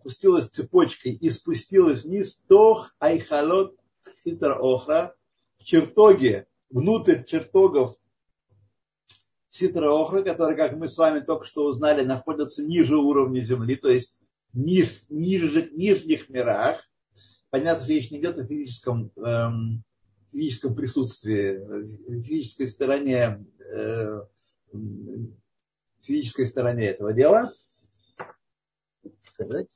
опустилось 0.00 0.48
цепочкой 0.48 1.12
и 1.12 1.30
спустилось 1.30 2.04
вниз 2.04 2.42
Тох 2.48 2.94
Айхалот 2.98 3.76
Хитра 4.24 4.58
Охра 4.58 5.14
в 5.58 5.64
чертоге, 5.64 6.46
внутрь 6.70 7.22
чертогов 7.24 7.96
Ситра 9.50 9.90
Охра, 9.90 10.22
которые, 10.22 10.56
как 10.56 10.76
мы 10.76 10.88
с 10.88 10.96
вами 10.96 11.20
только 11.20 11.44
что 11.44 11.64
узнали, 11.64 12.04
находятся 12.04 12.64
ниже 12.64 12.96
уровня 12.96 13.40
Земли, 13.40 13.76
то 13.76 13.90
есть 13.90 14.18
ниж, 14.52 15.02
ниже, 15.08 15.70
нижних 15.72 16.28
мирах. 16.28 16.88
Понятно, 17.50 17.84
что 17.84 17.92
речь 17.92 18.10
не 18.10 18.20
идет 18.20 18.38
о 18.38 18.46
физическом 18.46 19.10
эм, 19.16 19.82
физическом 20.30 20.76
присутствии, 20.76 21.56
в 21.56 22.22
физической 22.22 22.68
стороне, 22.68 23.44
э, 23.58 24.20
физической 26.00 26.46
стороне 26.46 26.86
этого 26.86 27.12
дела. 27.12 27.52
Сказать. 29.20 29.68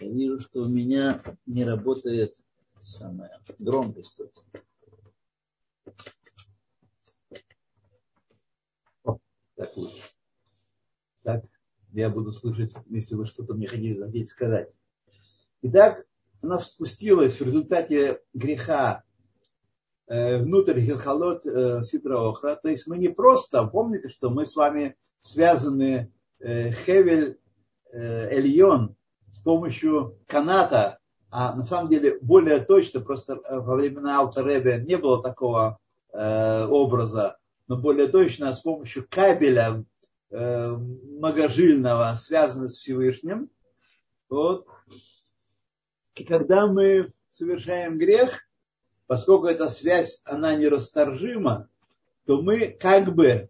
Я 0.00 0.08
вижу, 0.08 0.40
что 0.40 0.62
у 0.62 0.68
меня 0.68 1.22
не 1.44 1.64
работает 1.64 2.34
самая 2.82 3.38
громкость 3.58 4.16
тут. 4.16 4.32
О, 9.04 9.18
так 9.56 9.76
лучше. 9.76 10.02
Так 11.22 11.44
я 11.92 12.08
буду 12.08 12.32
слышать, 12.32 12.74
если 12.86 13.14
вы 13.14 13.26
что-то 13.26 13.54
мне 13.54 13.66
хотите 13.66 14.26
сказать. 14.26 14.74
Итак, 15.62 16.06
она 16.42 16.60
спустилась 16.60 17.38
в 17.38 17.44
результате 17.44 18.22
греха 18.32 19.04
э, 20.06 20.38
внутрь 20.38 20.80
Хилхалот 20.80 21.44
э, 21.44 21.84
Ситра 21.84 22.26
Охра. 22.26 22.56
То 22.56 22.68
есть 22.68 22.86
мы 22.86 22.96
не 22.96 23.10
просто, 23.10 23.66
помните, 23.66 24.08
что 24.08 24.30
мы 24.30 24.46
с 24.46 24.56
вами 24.56 24.96
связаны 25.20 26.10
э, 26.38 26.72
Хевель 26.72 27.38
Эльон 27.92 28.96
с 29.32 29.38
помощью 29.38 30.18
каната, 30.26 30.98
а 31.30 31.54
на 31.54 31.64
самом 31.64 31.88
деле 31.88 32.18
более 32.20 32.60
точно, 32.60 33.00
просто 33.00 33.40
во 33.48 33.76
времена 33.76 34.18
Алтаребе 34.18 34.84
не 34.86 34.96
было 34.96 35.22
такого 35.22 35.78
образа, 36.12 37.36
но 37.68 37.76
более 37.76 38.08
точно 38.08 38.52
с 38.52 38.60
помощью 38.60 39.06
кабеля 39.08 39.84
Э, 40.32 40.76
многожильного 40.76 42.14
связано 42.14 42.68
с 42.68 42.76
Всевышним. 42.76 43.50
Вот. 44.28 44.64
И 46.14 46.22
когда 46.22 46.68
мы 46.68 47.12
совершаем 47.30 47.98
грех, 47.98 48.48
поскольку 49.08 49.46
эта 49.46 49.68
связь, 49.68 50.22
она 50.24 50.54
нерасторжима, 50.54 51.68
то 52.26 52.42
мы 52.42 52.68
как 52.68 53.12
бы 53.12 53.26
э, 53.26 53.48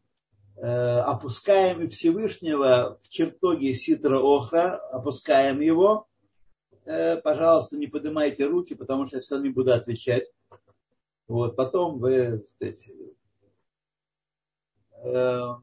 опускаем 0.60 1.88
Всевышнего 1.88 2.98
в 3.02 3.08
чертоге 3.08 3.74
Ситра 3.74 4.18
Охра, 4.18 4.76
опускаем 4.92 5.60
его. 5.60 6.06
Э, 6.84 7.16
пожалуйста, 7.16 7.76
не 7.76 7.86
поднимайте 7.86 8.46
руки, 8.46 8.74
потому 8.74 9.06
что 9.06 9.16
я 9.16 9.22
все 9.22 9.38
не 9.38 9.50
буду 9.50 9.72
отвечать. 9.72 10.28
Вот, 11.28 11.56
потом 11.56 11.98
вы, 11.98 12.42
сказать, 12.42 12.84
э, 15.04 15.54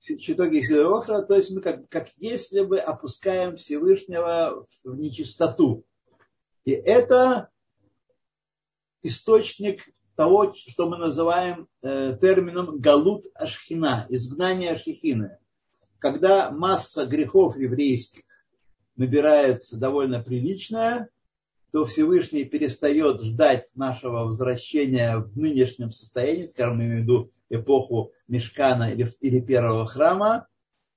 читоги 0.00 0.60
Сидорохра, 0.60 1.22
то 1.22 1.34
есть 1.34 1.50
мы 1.50 1.62
как, 1.62 1.88
как 1.88 2.10
если 2.18 2.60
бы 2.60 2.78
опускаем 2.78 3.56
Всевышнего 3.56 4.66
в 4.82 4.96
нечистоту. 4.96 5.84
И 6.64 6.72
это 6.72 7.48
источник 9.02 9.88
того, 10.16 10.52
что 10.54 10.88
мы 10.88 10.96
называем 10.96 11.68
э, 11.82 12.16
термином 12.20 12.78
галут 12.78 13.26
ашхина, 13.34 14.06
изгнание 14.08 14.76
шехины. 14.76 15.38
Когда 15.98 16.50
масса 16.50 17.06
грехов 17.06 17.56
еврейских 17.56 18.24
набирается 18.96 19.76
довольно 19.78 20.20
приличная, 20.20 21.08
то 21.72 21.84
Всевышний 21.86 22.44
перестает 22.44 23.20
ждать 23.22 23.66
нашего 23.74 24.24
возвращения 24.24 25.16
в 25.16 25.36
нынешнем 25.36 25.90
состоянии, 25.90 26.46
скажем, 26.46 26.80
имею 26.80 27.00
в 27.00 27.02
виду 27.02 27.30
эпоху 27.50 28.12
Мешкана 28.28 28.92
или, 28.92 29.12
или 29.20 29.40
первого 29.40 29.86
храма, 29.86 30.46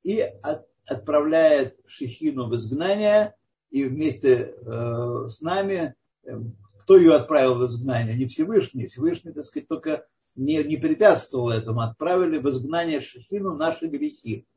и 0.04 0.20
от, 0.20 0.68
отправляет 0.86 1.78
Шехину 1.88 2.48
в 2.48 2.56
изгнание, 2.56 3.34
и 3.72 3.84
вместе 3.86 4.54
э, 4.56 5.28
с 5.30 5.42
нами, 5.42 5.96
э, 6.24 6.40
кто 6.88 6.96
ее 6.96 7.16
отправил 7.16 7.56
в 7.56 7.66
изгнание? 7.66 8.16
Не 8.16 8.28
Всевышний, 8.28 8.88
Всевышний, 8.88 9.34
так 9.34 9.44
сказать, 9.44 9.68
только 9.68 10.08
не, 10.36 10.64
не 10.64 10.78
препятствовал 10.78 11.50
этому, 11.50 11.82
отправили 11.82 12.38
в 12.38 12.48
изгнание 12.48 13.02
Шехину 13.02 13.58
наши 13.58 13.88
грехи. 13.88 14.48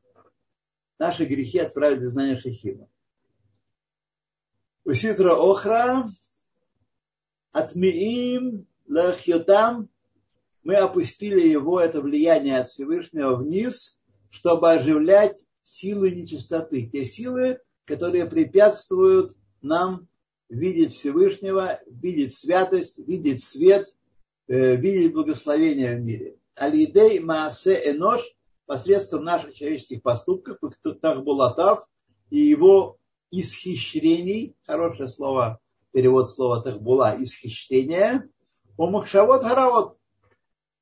Наши 0.97 1.25
грехи 1.25 1.59
отправили 1.59 1.99
в 1.99 2.05
изгнание 2.05 2.37
Шехину. 2.37 2.89
Уситра 4.85 5.35
Охра, 5.35 6.07
Атмиим 7.51 8.65
Лахьотам, 8.87 9.89
мы 10.63 10.77
опустили 10.77 11.49
его, 11.49 11.81
это 11.81 12.01
влияние 12.01 12.61
от 12.61 12.69
Всевышнего, 12.69 13.35
вниз, 13.35 14.01
чтобы 14.31 14.71
оживлять 14.71 15.37
силы 15.65 16.13
нечистоты. 16.13 16.89
Те 16.93 17.05
силы, 17.05 17.59
которые 17.87 18.27
препятствуют 18.27 19.33
нам 19.63 20.07
видеть 20.51 20.93
Всевышнего, 20.93 21.81
видеть 21.87 22.35
святость, 22.35 22.99
видеть 22.99 23.43
свет, 23.43 23.87
э, 24.49 24.77
видеть 24.77 25.15
благословение 25.15 25.97
в 25.97 26.01
мире. 26.01 26.37
Алидей 26.57 27.21
Маасе 27.21 27.81
Энош 27.91 28.21
посредством 28.67 29.25
наших 29.25 29.55
человеческих 29.55 30.03
поступков, 30.03 30.59
Тахбулатав 31.01 31.89
и 32.29 32.39
его 32.39 32.99
исхищрений, 33.31 34.55
хорошее 34.67 35.09
слово, 35.09 35.61
перевод 35.93 36.31
слова 36.31 36.61
Тахбула, 36.61 37.17
исхищрение, 37.19 38.29
у 38.77 38.87
Махшавот 38.89 39.43
Харавот, 39.43 39.97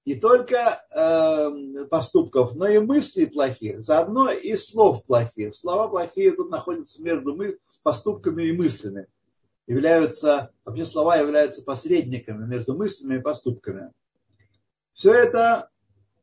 не 0.04 0.14
только 0.14 0.82
э, 0.90 1.84
поступков, 1.90 2.54
но 2.54 2.66
и 2.66 2.78
мыслей 2.78 3.26
плохих, 3.26 3.82
заодно 3.82 4.30
и 4.30 4.56
слов 4.56 5.04
плохих. 5.04 5.54
Слова 5.54 5.88
плохие 5.88 6.32
тут 6.32 6.50
находятся 6.50 7.02
между 7.02 7.34
мы, 7.34 7.58
поступками 7.82 8.44
и 8.44 8.52
мыслями. 8.52 9.06
Являются, 9.68 10.50
вообще 10.64 10.86
слова 10.86 11.18
являются 11.18 11.62
посредниками 11.62 12.46
между 12.46 12.74
мыслями 12.74 13.16
и 13.16 13.22
поступками. 13.22 13.92
Все 14.94 15.12
это 15.12 15.68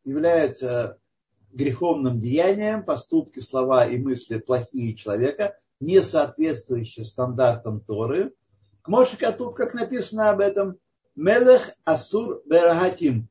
является 0.03 0.99
греховным 1.53 2.19
деянием, 2.19 2.83
поступки, 2.83 3.39
слова 3.39 3.85
и 3.85 3.99
мысли 3.99 4.39
плохие 4.39 4.95
человека, 4.95 5.57
не 5.79 6.01
соответствующие 6.01 7.05
стандартам 7.05 7.81
Торы. 7.81 8.33
К 8.81 8.87
Моше 8.87 9.15
тут, 9.31 9.55
как 9.55 9.75
написано 9.75 10.31
об 10.31 10.39
этом, 10.39 10.77
Мелех 11.15 11.69
Асур 11.85 12.41
Берагатим. 12.45 13.29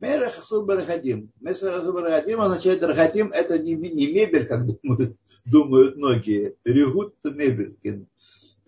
Мерах 0.00 0.38
Асур 0.38 0.64
Барахатим. 0.64 1.30
Месар 1.40 1.74
Асур 1.74 1.92
Барахатим 1.92 2.40
означает 2.40 2.80
Барахатим 2.80 3.30
это 3.32 3.58
не, 3.58 3.74
не 3.74 4.10
мебель, 4.10 4.46
как 4.46 4.66
думают, 4.66 5.18
думают 5.44 5.96
многие. 5.96 6.56
Регут 6.64 7.14
мебель. 7.22 7.76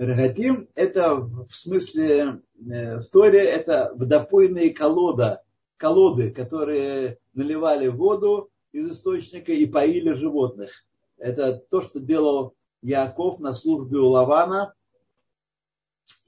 Рахатим 0.02 0.68
это 0.74 1.14
в 1.14 1.52
смысле 1.52 2.40
э, 2.58 2.98
в 2.98 3.06
Торе 3.06 3.44
это 3.44 3.92
водопойные 3.94 4.70
колода, 4.70 5.44
колоды, 5.76 6.32
которые 6.32 7.18
наливали 7.34 7.86
воду 7.86 8.50
из 8.72 8.90
источника 8.90 9.52
и 9.52 9.64
поили 9.64 10.12
животных. 10.14 10.84
Это 11.18 11.52
то, 11.52 11.82
что 11.82 12.00
делал 12.00 12.56
Яков 12.82 13.38
на 13.38 13.54
службе 13.54 13.98
у 13.98 14.08
Лавана, 14.08 14.74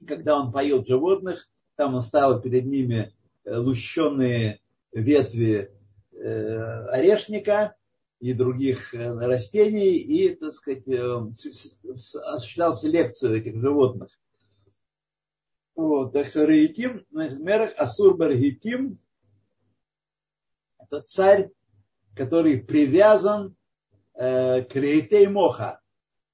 когда 0.07 0.39
он 0.39 0.53
поил 0.53 0.81
животных, 0.85 1.49
там 1.75 1.95
он 1.95 2.01
ставил 2.01 2.39
перед 2.39 2.65
ними 2.65 3.13
э, 3.43 3.57
лущенные 3.57 4.61
ветви 4.93 5.73
э, 6.13 6.85
орешника 6.87 7.75
и 8.19 8.33
других 8.33 8.93
э, 8.93 9.13
растений 9.13 9.97
и, 9.97 10.35
так 10.35 10.53
сказать, 10.53 10.87
осуществлял 10.87 12.73
селекцию 12.73 13.37
этих 13.37 13.59
животных. 13.59 14.09
Вот, 15.75 16.13
так 16.13 16.27
что 16.27 16.45
Рейтим, 16.45 17.05
например, 17.11 17.73
Асур 17.77 18.15
Баргитим, 18.15 18.97
это 20.79 21.01
царь, 21.01 21.51
который 22.15 22.59
привязан 22.59 23.55
э, 24.13 24.61
к 24.63 24.73
Рейтей 24.75 25.27
Моха. 25.27 25.81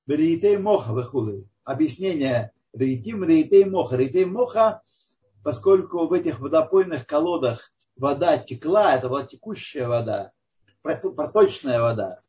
Рейтей 0.05 0.57
Моха 0.57 0.91
выходит. 0.91 1.47
Объяснение 1.63 2.51
Рейтим, 2.73 3.23
Рейтей 3.23 3.65
Моха. 3.65 3.97
Рейтей 3.97 4.25
Моха, 4.25 4.81
поскольку 5.43 6.05
в 6.05 6.13
этих 6.13 6.39
водопойных 6.39 7.07
колодах 7.07 7.73
вода 7.95 8.37
текла, 8.37 8.95
это 8.95 9.09
была 9.09 9.25
текущая 9.25 9.87
вода, 9.87 10.33
проточная 10.81 11.81
вода, 11.81 12.21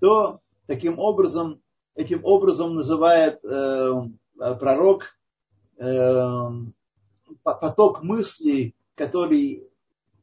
то 0.00 0.40
таким 0.66 0.98
образом, 0.98 1.60
этим 1.94 2.24
образом 2.24 2.74
называет 2.74 3.44
э, 3.44 3.92
пророк 4.36 5.16
э, 5.78 6.48
поток 7.42 8.02
мыслей, 8.02 8.74
который 8.94 9.68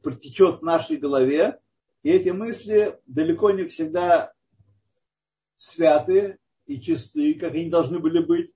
протечет 0.02 0.60
в 0.60 0.64
нашей 0.64 0.96
голове, 0.96 1.58
и 2.02 2.10
эти 2.10 2.28
мысли 2.28 2.98
далеко 3.06 3.50
не 3.50 3.64
всегда 3.64 4.32
святы 5.56 6.38
и 6.66 6.80
чисты, 6.80 7.34
как 7.34 7.54
они 7.54 7.70
должны 7.70 7.98
были 7.98 8.22
быть. 8.22 8.52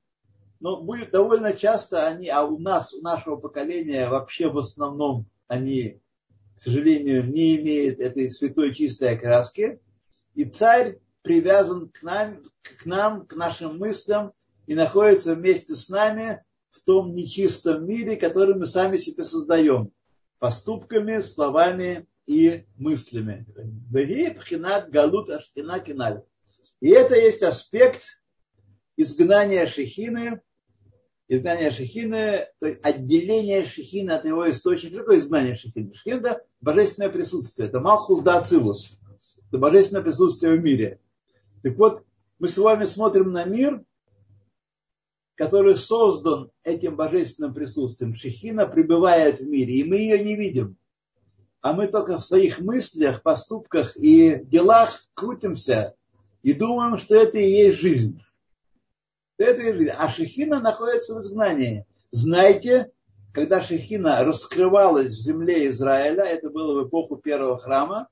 Но 0.61 0.83
будет 0.83 1.11
довольно 1.11 1.55
часто 1.55 2.07
они, 2.07 2.29
а 2.29 2.45
у 2.45 2.59
нас, 2.59 2.93
у 2.93 3.01
нашего 3.01 3.37
поколения 3.37 4.09
вообще 4.09 4.49
в 4.49 4.59
основном 4.59 5.27
они, 5.49 6.01
сожалению, 6.63 7.27
не 7.27 7.57
имеют 7.57 8.01
этой 8.01 8.31
святой 8.31 8.75
чистой 8.75 9.15
окраски. 9.15 9.81
И 10.35 10.45
царь 10.45 10.99
привязан 11.23 11.89
к 11.89 12.03
нам, 12.03 12.43
к 12.63 12.85
нам, 12.85 13.27
к 13.27 13.35
нашим 13.35 13.79
мыслям 13.79 14.33
и 14.67 14.75
находится 14.75 15.35
вместе 15.35 15.75
с 15.75 15.89
нами 15.89 16.45
в 16.71 16.81
том 16.81 17.15
нечистом 17.15 17.87
мире, 17.87 18.17
который 18.17 18.55
мы 18.55 18.67
сами 18.67 18.97
себе 18.97 19.25
создаем. 19.25 19.93
Поступками, 20.39 21.21
словами 21.21 22.07
и 22.27 22.65
мыслями. 22.77 23.47
И 26.81 26.89
это 26.89 27.17
есть 27.17 27.43
аспект 27.43 28.05
изгнания 28.97 29.67
Шехины, 29.67 30.43
изгнания 31.31 31.71
Шехины, 31.71 32.49
то 32.59 32.67
есть 32.67 32.81
отделение 32.83 33.65
Шехины 33.65 34.11
от 34.11 34.25
его 34.27 34.51
источника. 34.51 34.95
Что 34.95 35.03
такое 35.05 35.19
изгнание? 35.19 35.57
Шехина– 35.57 35.93
это 36.05 36.45
божественное 36.61 37.09
присутствие, 37.09 37.69
это 37.69 37.81
Малхус 37.81 38.21
да 38.21 38.39
Ацилус, 38.39 38.99
это 39.49 39.59
божественное 39.59 40.03
присутствие 40.03 40.57
в 40.57 40.63
мире. 40.63 41.01
Так 41.63 41.77
вот, 41.79 42.05
мы 42.39 42.49
с 42.49 42.59
вами 42.59 42.85
смотрим 42.85 43.33
на 43.33 43.45
мир, 43.45 43.83
который 45.37 45.77
создан 45.77 46.51
этим 46.65 46.97
божественным 46.97 47.55
присутствием. 47.55 48.15
Шехина 48.15 48.67
пребывает 48.67 49.41
в 49.41 49.47
мире, 49.47 49.77
и 49.77 49.85
мы 49.85 49.97
ее 49.97 50.23
не 50.23 50.37
видим 50.37 50.77
а 51.61 51.73
мы 51.73 51.89
только 51.89 52.19
в 52.19 52.25
своих 52.25 52.61
мыслях, 52.61 53.23
поступках 53.23 53.97
и 53.97 54.41
делах 54.45 55.07
крутимся 55.15 55.95
и 56.43 56.55
думаем, 56.55 56.99
что 56.99 57.15
это 57.17 57.39
и 57.39 57.51
есть 57.51 57.81
жизнь. 57.81 58.23
Это. 59.41 59.95
А 59.99 60.11
Шехина 60.11 60.61
находится 60.61 61.15
в 61.15 61.21
изгнании. 61.21 61.87
Знаете, 62.11 62.91
когда 63.33 63.63
Шехина 63.63 64.23
раскрывалась 64.23 65.13
в 65.13 65.23
земле 65.23 65.69
Израиля, 65.69 66.25
это 66.25 66.51
было 66.51 66.79
в 66.79 66.89
эпоху 66.89 67.17
первого 67.17 67.59
храма, 67.59 68.09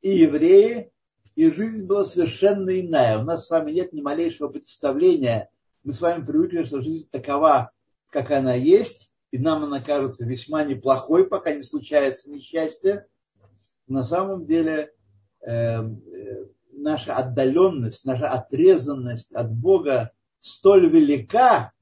и 0.00 0.16
евреи, 0.16 0.90
и 1.34 1.50
жизнь 1.50 1.84
была 1.84 2.04
совершенно 2.04 2.80
иная. 2.80 3.18
У 3.18 3.24
нас 3.24 3.46
с 3.46 3.50
вами 3.50 3.72
нет 3.72 3.92
ни 3.92 4.00
малейшего 4.00 4.48
представления. 4.48 5.50
Мы 5.84 5.92
с 5.92 6.00
вами 6.00 6.24
привыкли, 6.24 6.64
что 6.64 6.80
жизнь 6.80 7.08
такова, 7.10 7.70
как 8.08 8.30
она 8.30 8.54
есть, 8.54 9.10
и 9.32 9.38
нам 9.38 9.64
она 9.64 9.80
кажется 9.80 10.24
весьма 10.24 10.64
неплохой, 10.64 11.26
пока 11.26 11.52
не 11.52 11.62
случается 11.62 12.30
несчастье, 12.30 13.06
на 13.88 14.04
самом 14.04 14.46
деле 14.46 14.92
э, 15.42 15.50
э, 15.50 16.46
наша 16.72 17.16
отдаленность, 17.16 18.06
наша 18.06 18.28
отрезанность 18.30 19.34
от 19.34 19.52
Бога 19.52 20.12
столь 20.40 20.90
велика, 20.90 21.72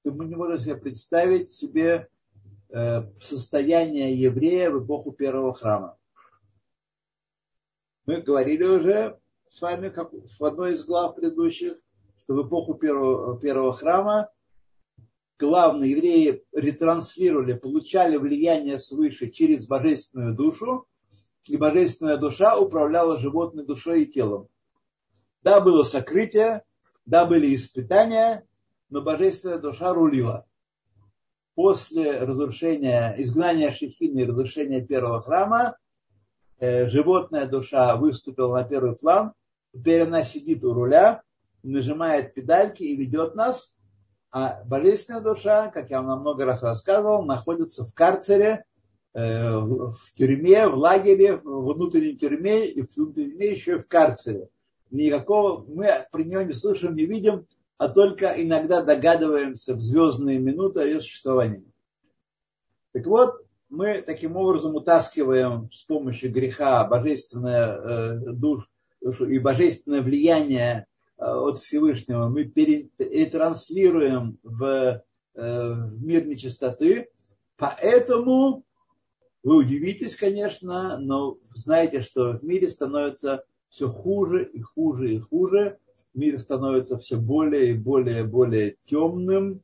что 0.00 0.12
мы 0.12 0.26
не 0.26 0.34
можем 0.34 0.58
себе 0.58 0.76
представить 0.76 1.52
себе 1.52 2.08
э, 2.70 3.02
состояние 3.20 4.18
еврея 4.18 4.70
в 4.70 4.84
эпоху 4.84 5.12
первого 5.12 5.54
храма. 5.54 5.98
Мы 8.06 8.20
говорили 8.20 8.64
уже 8.64 9.18
с 9.48 9.62
вами 9.62 9.88
как 9.88 10.12
в 10.12 10.44
одной 10.44 10.72
из 10.72 10.84
глав 10.84 11.16
предыдущих, 11.16 11.78
что 12.22 12.34
в 12.34 12.46
эпоху 12.46 12.74
первого, 12.74 13.38
первого 13.38 13.72
храма 13.72 14.30
главные 15.38 15.92
евреи 15.92 16.44
ретранслировали, 16.52 17.54
получали 17.54 18.16
влияние 18.16 18.78
свыше 18.78 19.30
через 19.30 19.66
божественную 19.66 20.34
душу, 20.34 20.86
и 21.46 21.56
божественная 21.56 22.16
душа 22.16 22.58
управляла 22.58 23.18
животной 23.18 23.64
душой 23.64 24.02
и 24.02 24.06
телом. 24.06 24.48
Да, 25.42 25.60
было 25.60 25.82
сокрытие, 25.82 26.64
да, 27.06 27.26
были 27.26 27.54
испытания, 27.54 28.46
но 28.90 29.02
божественная 29.02 29.58
душа 29.58 29.92
рулила. 29.92 30.46
После 31.54 32.18
разрушения, 32.18 33.14
изгнания 33.18 33.70
Шехины 33.70 34.20
и 34.20 34.26
разрушения 34.26 34.84
первого 34.84 35.22
храма, 35.22 35.76
э, 36.58 36.88
животная 36.88 37.46
душа 37.46 37.96
выступила 37.96 38.56
на 38.56 38.64
первый 38.64 38.96
план, 38.96 39.32
теперь 39.72 40.02
она 40.02 40.24
сидит 40.24 40.64
у 40.64 40.72
руля, 40.72 41.22
нажимает 41.62 42.34
педальки 42.34 42.82
и 42.82 42.96
ведет 42.96 43.34
нас, 43.34 43.76
а 44.30 44.64
божественная 44.64 45.20
душа, 45.20 45.68
как 45.68 45.90
я 45.90 46.02
вам 46.02 46.20
много 46.20 46.44
раз 46.44 46.62
рассказывал, 46.62 47.24
находится 47.24 47.84
в 47.84 47.94
карцере, 47.94 48.64
э, 49.12 49.56
в 49.56 49.96
тюрьме, 50.16 50.66
в 50.66 50.76
лагере, 50.76 51.36
в 51.36 51.72
внутренней 51.72 52.16
тюрьме 52.16 52.66
и 52.66 52.82
в 52.82 52.88
тюрьме 52.88 53.52
еще 53.52 53.78
в 53.78 53.86
карцере. 53.86 54.48
Никакого 54.94 55.64
мы 55.66 55.88
про 56.10 56.22
нее 56.22 56.44
не 56.44 56.52
слышим, 56.52 56.94
не 56.94 57.06
видим, 57.06 57.46
а 57.78 57.88
только 57.88 58.34
иногда 58.36 58.82
догадываемся 58.82 59.74
в 59.74 59.80
звездные 59.80 60.38
минуты 60.38 60.80
о 60.80 60.84
ее 60.84 61.00
существовании. 61.00 61.64
Так 62.92 63.06
вот, 63.06 63.34
мы 63.68 64.02
таким 64.02 64.36
образом 64.36 64.74
утаскиваем 64.76 65.70
с 65.72 65.82
помощью 65.82 66.32
греха 66.32 66.84
божественное 66.86 67.76
э, 67.76 68.18
душу 68.32 68.68
и 69.26 69.38
божественное 69.38 70.00
влияние 70.00 70.86
Э, 71.16 71.32
от 71.32 71.58
Всевышнего 71.58 72.28
мы 72.28 72.44
транслируем 73.26 74.38
в, 74.42 74.64
э, 74.64 75.00
в 75.34 76.02
мир 76.02 76.26
нечистоты. 76.26 77.08
Поэтому 77.56 78.64
вы 79.42 79.56
удивитесь, 79.56 80.16
конечно, 80.16 80.98
но 80.98 81.38
знаете, 81.54 82.02
что 82.02 82.32
в 82.32 82.42
мире 82.42 82.68
становится 82.68 83.44
все 83.74 83.88
хуже 83.88 84.44
и 84.44 84.60
хуже 84.60 85.14
и 85.14 85.18
хуже. 85.18 85.78
Мир 86.14 86.38
становится 86.38 86.96
все 86.96 87.16
более 87.16 87.70
и 87.70 87.74
более 87.74 88.20
и 88.20 88.24
более 88.24 88.76
темным. 88.84 89.62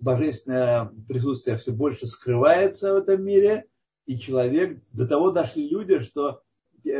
Божественное 0.00 0.92
присутствие 1.08 1.58
все 1.58 1.72
больше 1.72 2.06
скрывается 2.06 2.92
в 2.92 2.96
этом 2.98 3.24
мире. 3.24 3.64
И 4.06 4.18
человек, 4.18 4.80
до 4.92 5.08
того 5.08 5.32
дошли 5.32 5.68
люди, 5.68 6.04
что 6.04 6.42
э, 6.84 6.90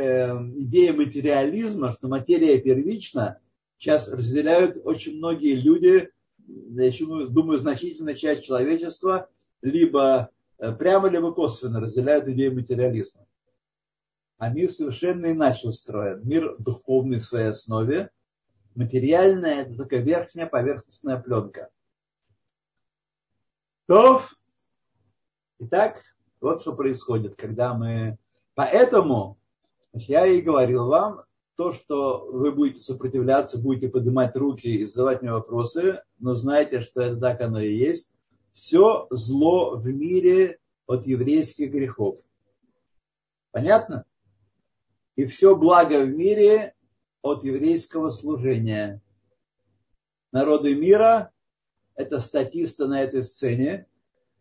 идея 0.57 0.91
материализма, 0.91 1.93
что 1.93 2.09
материя 2.09 2.59
первична, 2.59 3.39
сейчас 3.77 4.09
разделяют 4.09 4.77
очень 4.83 5.17
многие 5.17 5.55
люди, 5.55 6.09
я 6.37 6.91
думаю, 7.29 7.57
значительная 7.57 8.13
часть 8.13 8.43
человечества, 8.43 9.29
либо 9.61 10.31
э, 10.57 10.73
прямо, 10.73 11.07
либо 11.07 11.31
косвенно 11.31 11.79
разделяют 11.79 12.27
идею 12.27 12.55
материализма. 12.55 13.25
Мир 14.39 14.69
совершенно 14.69 15.31
иначе 15.31 15.67
устроен. 15.67 16.21
Мир 16.27 16.55
духовный 16.59 17.19
в 17.19 17.25
своей 17.25 17.49
основе. 17.49 18.11
Материальная– 18.75 19.61
это 19.63 19.75
только 19.75 19.97
верхняя 19.97 20.47
поверхностная 20.47 21.17
пленка. 21.17 21.69
То, 23.87 24.21
итак, 25.59 26.03
вот 26.41 26.61
что 26.61 26.75
происходит, 26.75 27.35
когда 27.35 27.73
мы... 27.73 28.17
Поэтому, 28.55 29.37
я 29.93 30.25
и 30.25 30.41
говорил 30.41 30.87
вам, 30.87 31.23
то, 31.55 31.71
что 31.71 32.27
вы 32.29 32.51
будете 32.51 32.81
сопротивляться, 32.81 33.57
будете 33.57 33.87
поднимать 33.87 34.35
руки 34.35 34.67
и 34.67 34.83
задавать 34.83 35.21
мне 35.21 35.31
вопросы, 35.31 36.01
но 36.19 36.33
знайте, 36.33 36.81
что 36.81 37.01
это 37.01 37.17
так 37.17 37.39
оно 37.39 37.61
и 37.61 37.75
есть. 37.75 38.15
Все 38.51 39.07
зло 39.09 39.77
в 39.77 39.85
мире 39.85 40.59
от 40.85 41.07
еврейских 41.07 41.71
грехов. 41.71 42.19
Понятно? 43.51 44.05
И 45.15 45.25
все 45.25 45.55
благо 45.55 46.01
в 46.01 46.09
мире 46.09 46.73
от 47.21 47.43
еврейского 47.43 48.09
служения. 48.09 49.01
Народы 50.31 50.75
мира– 50.75 51.31
это 51.95 52.19
статисты 52.19 52.87
на 52.87 53.01
этой 53.01 53.23
сцене. 53.23 53.87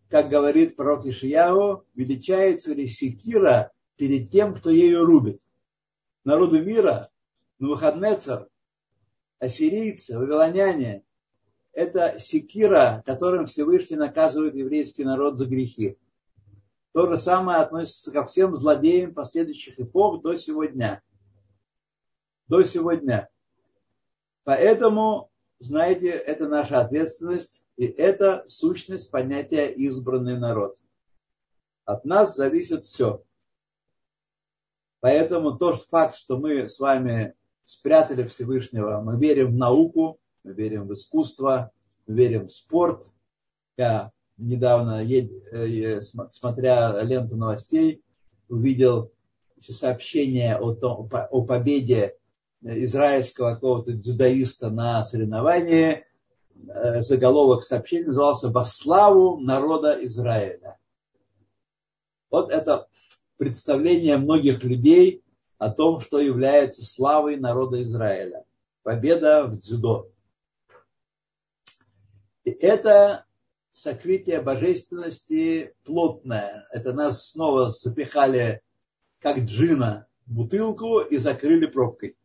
Как 0.09 0.29
говорит 0.29 0.77
пророк 0.77 1.07
Ишияу, 1.07 1.87
величается 1.95 2.75
ли 2.75 2.89
секира 2.89 3.73
перед 3.97 4.31
тем, 4.31 4.55
кто 4.55 4.71
ею 4.71 5.05
рубит. 5.05 5.41
Народы 6.25 6.61
мира, 6.61 7.11
Навуходнецар, 7.59 8.49
ассирийцы, 9.39 10.19
вавилоняне– 10.19 11.05
это 11.73 12.19
секира, 12.19 13.03
которым 13.07 13.47
Всевышний 13.47 13.97
наказывает 13.97 14.55
еврейский 14.55 15.05
народ 15.05 15.39
за 15.39 15.47
грехи. 15.47 15.97
То 16.95 17.09
же 17.09 17.17
самое 17.17 17.59
относится 17.59 18.13
ко 18.13 18.25
всем 18.25 18.55
злодеям 18.55 19.15
последующих 19.15 19.81
эпох 19.81 20.23
до 20.23 20.37
сегодня. 20.37 21.03
До 22.47 22.63
сегодня. 22.63 23.29
Поэтому, 24.45 25.29
знаете, 25.59 26.11
это 26.11 26.47
наша 26.47 26.81
ответственность, 26.81 27.65
и 27.77 27.87
это 27.87 28.45
сущность 28.47 29.11
понятия 29.11 29.73
избранный 29.73 30.39
народ. 30.39 30.77
От 31.85 32.05
нас 32.05 32.37
зависит 32.37 32.85
все. 32.85 33.25
Поэтому 35.01 35.59
тот 35.59 35.83
факт, 35.87 36.15
что 36.15 36.39
мы 36.39 36.69
с 36.69 36.79
вами 36.79 37.35
спрятали 37.65 38.23
Всевышнего, 38.23 39.01
мы 39.01 39.19
верим 39.19 39.51
в 39.51 39.57
науку, 39.57 40.21
мы 40.45 40.53
верим 40.53 40.87
в 40.87 40.95
искусство, 40.95 41.73
мы 42.07 42.15
верим 42.15 42.47
в 42.47 42.53
спорт. 42.53 43.13
Я 43.77 44.13
недавно, 44.37 45.05
э, 45.05 46.01
смотря 46.31 47.01
ленту 47.03 47.37
новостей, 47.37 48.03
увидел 48.49 49.12
сообщение 49.61 50.57
о, 50.57 50.75
том, 50.75 51.09
о 51.12 51.42
победе 51.42 52.16
израильского 52.62 53.55
какого-то 53.55 53.92
дзюдоиста 53.92 54.70
на 54.70 55.05
соревновании. 55.05 56.05
Э, 56.68 57.01
заголовок 57.01 57.62
сообщения 57.62 58.07
назывался 58.07 58.51
«Во 58.51 58.64
славу 58.64 59.38
народа 59.38 60.05
Израиля». 60.05 60.79
Вот 62.31 62.53
это 62.53 62.88
представление 63.37 64.16
многих 64.16 64.64
людей 64.64 65.23
о 65.59 65.70
том, 65.70 66.01
что 66.01 66.18
является 66.18 66.85
славой 66.85 67.37
народа 67.37 67.83
Израиля. 67.83 68.44
Победа 68.83 69.44
в 69.44 69.57
дзюдо. 69.57 70.11
И 72.44 72.51
это 72.51 73.25
сокрытие 73.75 74.41
божественности 74.41 75.75
плотное. 75.83 76.65
Это 76.71 76.93
нас 76.93 77.31
снова 77.31 77.73
запихали, 77.73 78.63
как 79.19 79.39
джина, 79.39 80.07
в 80.27 80.33
бутылку 80.33 81.01
и 81.01 81.19
закрыли 81.19 81.67
пробкой. 81.67 82.17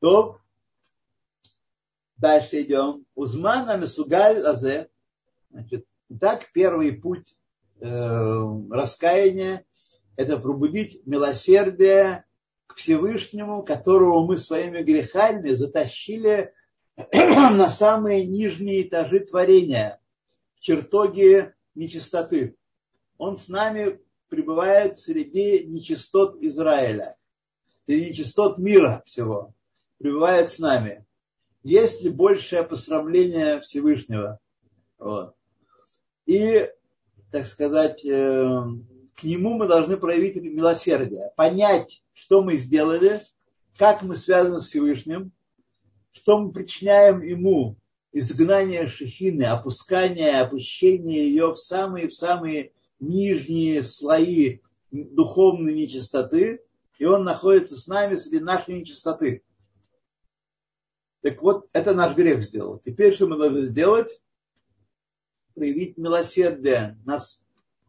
То 0.00 0.38
дальше 2.18 2.60
идем. 2.60 3.06
Узман 3.14 3.70
амисугаль 3.70 4.42
лазе. 4.42 4.90
Значит, 5.48 5.86
итак, 6.10 6.50
первый 6.52 6.92
путь 6.92 7.38
э, 7.80 7.88
раскаяния– 8.70 9.64
это 10.16 10.38
пробудить 10.38 11.06
милосердие 11.06 12.26
к 12.66 12.74
Всевышнему, 12.74 13.62
которого 13.62 14.26
мы 14.26 14.36
своими 14.36 14.82
грехами 14.82 15.52
затащили 15.52 16.52
на 17.12 17.68
самые 17.68 18.26
нижние 18.26 18.82
этажи 18.82 19.20
творения, 19.20 20.00
в 20.56 20.60
чертоге 20.60 21.54
нечистоты. 21.74 22.56
Он 23.18 23.38
с 23.38 23.48
нами 23.48 24.00
пребывает 24.28 24.96
среди 24.96 25.64
нечистот 25.64 26.42
Израиля, 26.42 27.16
среди 27.86 28.10
нечистот 28.10 28.58
мира 28.58 29.02
всего, 29.04 29.52
пребывает 29.98 30.48
с 30.48 30.58
нами. 30.58 31.04
Есть 31.62 32.02
ли 32.02 32.10
большее 32.10 32.62
посрамление 32.62 33.60
Всевышнего? 33.60 34.38
Вот. 34.98 35.34
И, 36.24 36.70
так 37.30 37.46
сказать, 37.46 38.04
э, 38.04 38.62
к 39.14 39.22
нему 39.22 39.54
мы 39.54 39.68
должны 39.68 39.96
проявить 39.96 40.36
милосердие, 40.36 41.32
понять, 41.36 42.02
что 42.12 42.42
мы 42.42 42.56
сделали, 42.56 43.20
как 43.76 44.02
мы 44.02 44.16
связаны 44.16 44.60
с 44.60 44.66
Всевышним, 44.66 45.32
что 46.16 46.38
мы 46.38 46.52
причиняем 46.52 47.22
ему 47.22 47.76
изгнание 48.12 48.88
шехины, 48.88 49.42
опускание, 49.42 50.40
опущение 50.40 51.28
ее 51.28 51.52
в 51.52 51.58
самые, 51.58 52.08
в 52.08 52.14
самые 52.14 52.72
нижние 52.98 53.84
слои 53.84 54.60
духовной 54.90 55.74
нечистоты, 55.74 56.62
и 56.98 57.04
он 57.04 57.24
находится 57.24 57.76
с 57.76 57.86
нами 57.86 58.14
среди 58.14 58.40
нашей 58.40 58.80
нечистоты. 58.80 59.42
Так 61.20 61.42
вот, 61.42 61.68
это 61.74 61.94
наш 61.94 62.16
грех 62.16 62.42
сделал. 62.42 62.78
Теперь 62.78 63.14
что 63.14 63.26
мы 63.26 63.36
должны 63.36 63.64
сделать? 63.64 64.22
Проявить 65.54 65.98
милосердие. 65.98 66.98
Нас 67.04 67.44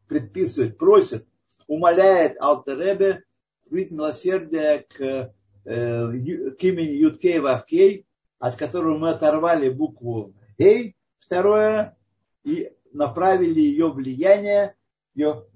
предписывает, 0.08 0.78
просит, 0.78 1.26
умоляет 1.68 2.42
Алтеребе 2.42 3.24
проявить 3.70 3.92
милосердие 3.92 4.86
к, 4.90 5.34
э, 5.66 6.52
к 6.52 6.63
имени 6.63 6.92
Юткей 6.92 7.40
Вавкей, 7.40 8.07
от 8.39 8.56
которого 8.56 8.97
мы 8.97 9.10
оторвали 9.10 9.69
букву 9.69 10.34
«Эй», 10.58 10.95
второе, 11.19 11.97
и 12.43 12.71
направили 12.93 13.60
ее 13.60 13.91
влияние, 13.91 14.76
ее 15.13 15.47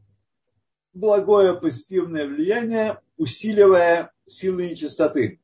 благое 0.93 1.59
позитивное 1.59 2.27
влияние, 2.27 3.01
усиливая 3.17 4.11
силы 4.27 4.67
нечистоты. 4.67 5.41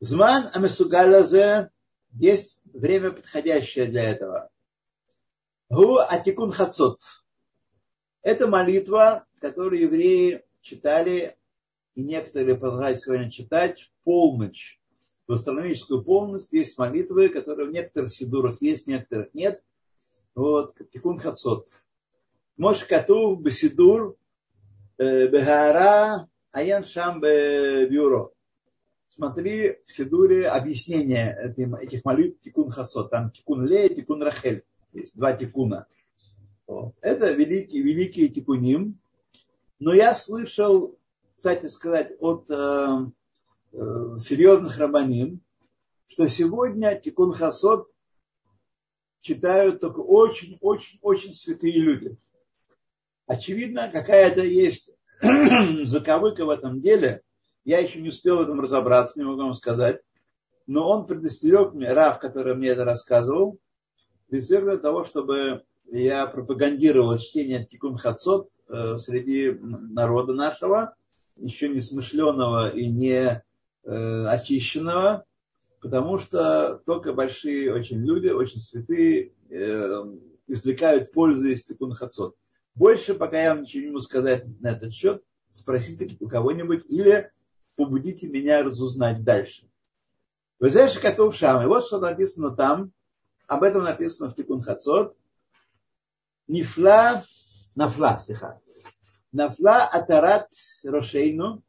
Зман 0.00 0.50
Амесугалазе 0.52 1.70
есть 2.12 2.60
время 2.64 3.12
подходящее 3.12 3.86
для 3.86 4.10
этого. 4.10 4.50
Гу 5.70 5.98
Атикун 5.98 6.50
Хацот. 6.50 6.98
Это 8.22 8.46
молитва, 8.46 9.26
которую 9.40 9.82
евреи 9.82 10.44
читали 10.60 11.38
и 11.94 12.02
некоторые 12.02 12.56
продолжают 12.56 13.00
сегодня 13.00 13.30
читать 13.30 13.80
в 13.80 14.04
полночь. 14.04 14.80
В 15.26 15.32
астрономическую 15.32 16.02
полночь 16.02 16.42
есть 16.50 16.76
молитвы, 16.78 17.28
которые 17.28 17.68
в 17.68 17.72
некоторых 17.72 18.12
сидурах 18.12 18.60
есть, 18.60 18.84
в 18.84 18.88
некоторых 18.88 19.32
нет. 19.34 19.62
Вот, 20.34 20.76
Тикун 20.92 21.18
Хацот. 21.18 21.68
Мош 22.56 22.84
Катув 22.84 23.40
Бесидур 23.40 24.16
э, 24.98 25.28
Бехара 25.28 26.28
Аян 26.50 26.84
Шам 26.84 27.20
Бюро. 27.20 28.32
Смотри 29.08 29.78
в 29.84 29.92
Сидуре 29.92 30.48
объяснение 30.48 31.54
этих 31.82 32.04
молитв 32.04 32.40
Тикун 32.40 32.70
Хацот. 32.70 33.10
Там 33.10 33.30
Тикун 33.30 33.66
Ле 33.66 33.88
и 33.88 33.94
Тикун 33.94 34.22
Рахель. 34.22 34.64
Есть 34.92 35.16
два 35.16 35.32
тикуна. 35.32 35.86
Это 37.00 37.32
великий, 37.32 37.82
великий 37.82 38.28
тикуним. 38.28 38.98
Но 39.78 39.92
я 39.92 40.14
слышал 40.14 40.98
кстати 41.42 41.66
сказать, 41.66 42.12
от 42.20 42.48
э, 42.50 42.98
э, 43.72 44.16
серьезных 44.20 44.78
рабаним, 44.78 45.40
что 46.06 46.28
сегодня 46.28 46.94
Тикун 46.94 47.32
Хасот 47.32 47.88
читают 49.18 49.80
только 49.80 49.98
очень-очень-очень 49.98 51.32
святые 51.32 51.80
люди. 51.80 52.16
Очевидно, 53.26 53.88
какая-то 53.88 54.44
есть 54.44 54.94
заковыка 55.82 56.44
в 56.44 56.50
этом 56.50 56.80
деле. 56.80 57.22
Я 57.64 57.80
еще 57.80 58.00
не 58.00 58.10
успел 58.10 58.36
в 58.36 58.42
этом 58.42 58.60
разобраться, 58.60 59.18
не 59.18 59.26
могу 59.26 59.42
вам 59.42 59.54
сказать. 59.54 60.00
Но 60.68 60.88
он 60.88 61.08
предостерег 61.08 61.72
мне, 61.72 61.92
Раф, 61.92 62.20
который 62.20 62.54
мне 62.54 62.68
это 62.68 62.84
рассказывал, 62.84 63.58
предостерег 64.28 64.62
для 64.62 64.76
того, 64.76 65.02
чтобы 65.02 65.64
я 65.90 66.24
пропагандировал 66.28 67.18
чтение 67.18 67.66
Тикун 67.66 67.96
Хацот 67.98 68.48
э, 68.68 68.96
среди 68.98 69.50
народа 69.60 70.34
нашего, 70.34 70.94
еще 71.36 71.68
не 71.68 71.80
смышленого 71.80 72.70
и 72.70 72.88
не 72.88 73.42
э, 73.84 74.26
очищенного, 74.26 75.24
потому 75.80 76.18
что 76.18 76.82
только 76.86 77.12
большие 77.12 77.72
очень 77.72 78.04
люди, 78.04 78.28
очень 78.28 78.60
святые, 78.60 79.32
э, 79.50 80.04
извлекают 80.46 81.12
пользу 81.12 81.48
из 81.48 81.64
тикун 81.64 81.94
хацот. 81.94 82.36
Больше 82.74 83.14
пока 83.14 83.42
я 83.42 83.54
вам 83.54 83.62
ничего 83.62 83.82
не 83.82 83.88
могу 83.88 84.00
сказать 84.00 84.44
на 84.60 84.72
этот 84.72 84.92
счет, 84.92 85.22
спросите 85.50 86.16
у 86.20 86.28
кого-нибудь 86.28 86.84
или 86.88 87.30
побудите 87.76 88.28
меня 88.28 88.62
разузнать 88.62 89.22
дальше. 89.24 89.68
Вы 90.58 90.70
знаете, 90.70 91.00
котов 91.00 91.34
шам. 91.34 91.66
Вот 91.66 91.84
что 91.84 91.98
написано 91.98 92.52
там. 92.52 92.92
Об 93.48 93.64
этом 93.64 93.82
написано 93.82 94.30
в 94.30 94.36
Тикун 94.36 94.62
Хацот. 94.62 95.16
Нифла, 96.46 97.24
нафла, 97.74 98.18
стиха. 98.18 98.60
Нафла 99.32 99.84
атарат 99.84 100.50
рошейну, 100.84 101.62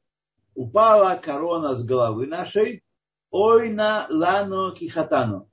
упала 0.53 1.15
корона 1.15 1.75
с 1.75 1.83
головы 1.83 2.27
нашей, 2.27 2.83
ой 3.31 3.69
на 3.69 4.05
лану 4.09 4.73
кихатану. 4.73 5.49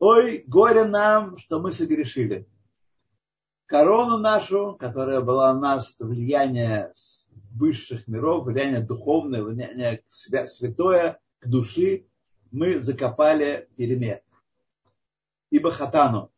Ой, 0.00 0.44
горе 0.46 0.84
нам, 0.84 1.38
что 1.38 1.60
мы 1.60 1.72
согрешили. 1.72 2.48
корону 3.66 4.18
нашу, 4.18 4.76
которая 4.80 5.20
была 5.20 5.52
у 5.52 5.60
нас, 5.60 5.94
влияние 5.98 6.92
высших 7.52 8.08
миров, 8.08 8.46
влияние 8.46 8.80
духовное, 8.80 9.42
влияние 9.42 10.02
святое 10.08 11.20
к 11.38 11.46
души, 11.46 12.06
мы 12.50 12.78
закопали 12.80 13.68
в 13.70 13.76
тюрьме. 13.76 14.22
Ибо 15.50 15.70
хатану. 15.70 16.32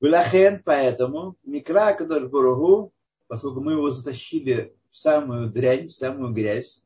Вилахен, 0.00 0.62
поэтому, 0.64 1.36
Микра 1.44 1.92
Кадош 1.94 2.28
Бургу, 2.28 2.92
поскольку 3.28 3.60
мы 3.60 3.72
его 3.72 3.90
затащили 3.90 4.74
в 4.90 4.96
самую 4.96 5.50
дрянь, 5.50 5.88
в 5.88 5.92
самую 5.92 6.32
грязь, 6.32 6.82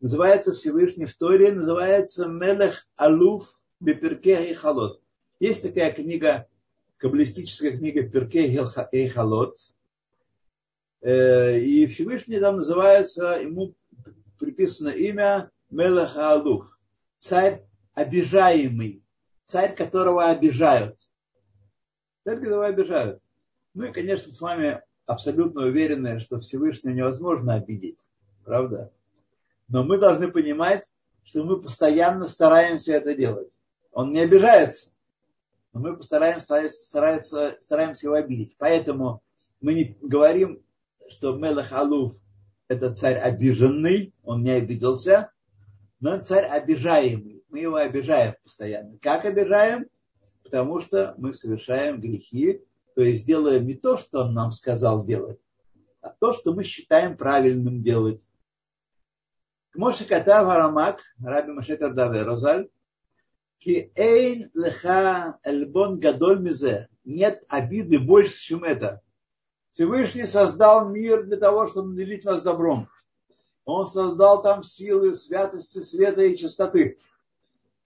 называется 0.00 0.52
Всевышний 0.52 1.06
в 1.06 1.14
Торе, 1.16 1.52
называется 1.52 2.28
Мелех 2.28 2.86
Алуф 2.96 3.60
Беперке 3.80 4.50
и 4.50 4.54
Халот. 4.54 5.02
Есть 5.40 5.62
такая 5.62 5.92
книга, 5.92 6.48
каббалистическая 6.96 7.76
книга 7.76 8.08
Перке 8.08 8.46
и 8.92 9.08
Халот. 9.08 9.58
Э, 11.00 11.58
и 11.58 11.86
Всевышний 11.86 12.40
там 12.40 12.56
называется, 12.56 13.38
ему 13.40 13.74
приписано 14.38 14.88
имя 14.88 15.50
Мелех 15.70 16.16
Алуф. 16.16 16.66
Царь 17.18 17.64
обижаемый. 17.94 19.02
Царь, 19.46 19.74
которого 19.74 20.28
обижают. 20.28 20.98
Царь, 22.24 22.38
которого 22.38 22.66
обижают. 22.66 23.22
Ну 23.74 23.84
и, 23.84 23.92
конечно, 23.92 24.32
с 24.32 24.40
вами 24.40 24.82
абсолютно 25.08 25.62
уверены, 25.62 26.20
что 26.20 26.38
Всевышнего 26.38 26.92
невозможно 26.92 27.54
обидеть. 27.54 27.98
Правда? 28.44 28.92
Но 29.66 29.82
мы 29.82 29.98
должны 29.98 30.30
понимать, 30.30 30.84
что 31.24 31.44
мы 31.44 31.60
постоянно 31.60 32.28
стараемся 32.28 32.92
это 32.92 33.14
делать. 33.14 33.48
Он 33.92 34.12
не 34.12 34.20
обижается, 34.20 34.90
но 35.72 35.80
мы 35.80 35.96
постараемся, 35.96 36.70
стараемся, 36.70 37.58
стараемся 37.62 38.06
его 38.06 38.16
обидеть. 38.16 38.54
Поэтому 38.58 39.22
мы 39.60 39.74
не 39.74 39.96
говорим, 40.00 40.62
что 41.08 41.34
Мелах 41.34 41.72
Алуф 41.72 42.14
это 42.68 42.94
царь 42.94 43.16
обиженный, 43.16 44.12
он 44.22 44.42
не 44.42 44.50
обиделся, 44.50 45.32
но 46.00 46.18
царь 46.18 46.44
обижаемый. 46.44 47.42
Мы 47.48 47.60
его 47.60 47.76
обижаем 47.76 48.34
постоянно. 48.44 48.98
Как 49.00 49.24
обижаем? 49.24 49.86
Потому 50.42 50.80
что 50.80 51.14
мы 51.16 51.32
совершаем 51.32 51.98
грехи, 51.98 52.62
то 52.98 53.04
есть 53.04 53.24
делаем 53.24 53.64
не 53.64 53.74
то, 53.74 53.96
что 53.96 54.22
он 54.22 54.34
нам 54.34 54.50
сказал 54.50 55.06
делать, 55.06 55.38
а 56.00 56.08
то, 56.08 56.32
что 56.32 56.52
мы 56.52 56.64
считаем 56.64 57.16
правильным 57.16 57.80
делать. 57.80 58.20
Моше 59.72 60.04
Катав 60.04 60.48
Арамак, 60.48 61.00
Раби 61.22 61.52
Машекар 61.52 61.94
Даве 61.94 62.24
Розаль, 62.24 62.68
ки 63.58 63.92
эйн 63.94 64.50
леха 64.52 65.38
эльбон 65.44 66.00
гадоль 66.00 66.40
мизе. 66.40 66.88
Нет 67.04 67.44
обиды 67.46 68.00
больше, 68.00 68.36
чем 68.36 68.64
это. 68.64 69.00
Всевышний 69.70 70.26
создал 70.26 70.88
мир 70.88 71.22
для 71.22 71.36
того, 71.36 71.68
чтобы 71.68 71.90
наделить 71.90 72.24
нас 72.24 72.42
добром. 72.42 72.88
Он 73.64 73.86
создал 73.86 74.42
там 74.42 74.64
силы 74.64 75.14
святости, 75.14 75.78
света 75.84 76.22
и 76.22 76.36
чистоты. 76.36 76.98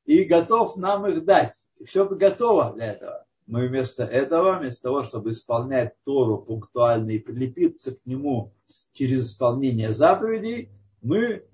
И 0.06 0.24
готов 0.24 0.78
нам 0.78 1.06
их 1.06 1.26
дать. 1.26 1.52
И 1.76 1.84
все 1.84 2.08
готово 2.08 2.72
для 2.72 2.92
этого. 2.94 3.26
Мы 3.46 3.68
вместо 3.68 4.04
этого, 4.04 4.58
вместо 4.58 4.84
того, 4.84 5.04
чтобы 5.04 5.32
исполнять 5.32 5.94
Тору 6.04 6.38
пунктуально 6.38 7.10
и 7.10 7.18
прилепиться 7.18 7.94
к 7.94 8.06
нему 8.06 8.52
через 8.92 9.30
исполнение 9.30 9.94
заповедей, 9.94 10.70
мы 11.00 11.44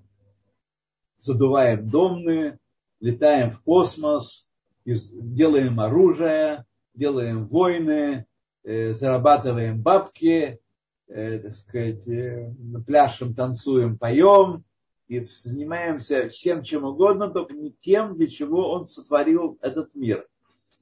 задуваем 1.19 1.89
домны, 1.89 2.59
летаем 2.99 3.51
в 3.51 3.61
космос, 3.61 4.49
делаем 4.85 5.79
оружие, 5.79 6.65
делаем 6.93 7.47
войны, 7.47 8.25
э, 8.63 8.93
зарабатываем 8.93 9.81
бабки, 9.81 10.59
э, 11.07 11.39
так 11.39 11.55
сказать, 11.55 12.07
э, 12.07 12.53
пляшем, 12.85 13.33
танцуем, 13.33 13.97
поем 13.97 14.63
и 15.07 15.25
занимаемся 15.25 16.29
всем 16.29 16.63
чем 16.63 16.83
угодно, 16.83 17.29
только 17.29 17.53
не 17.53 17.71
тем, 17.71 18.15
для 18.15 18.27
чего 18.27 18.71
он 18.71 18.85
сотворил 18.85 19.57
этот 19.61 19.95
мир. 19.95 20.27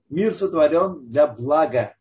Мир 0.10 0.34
сотворен 0.34 1.10
для 1.12 1.28
блага 1.28 1.96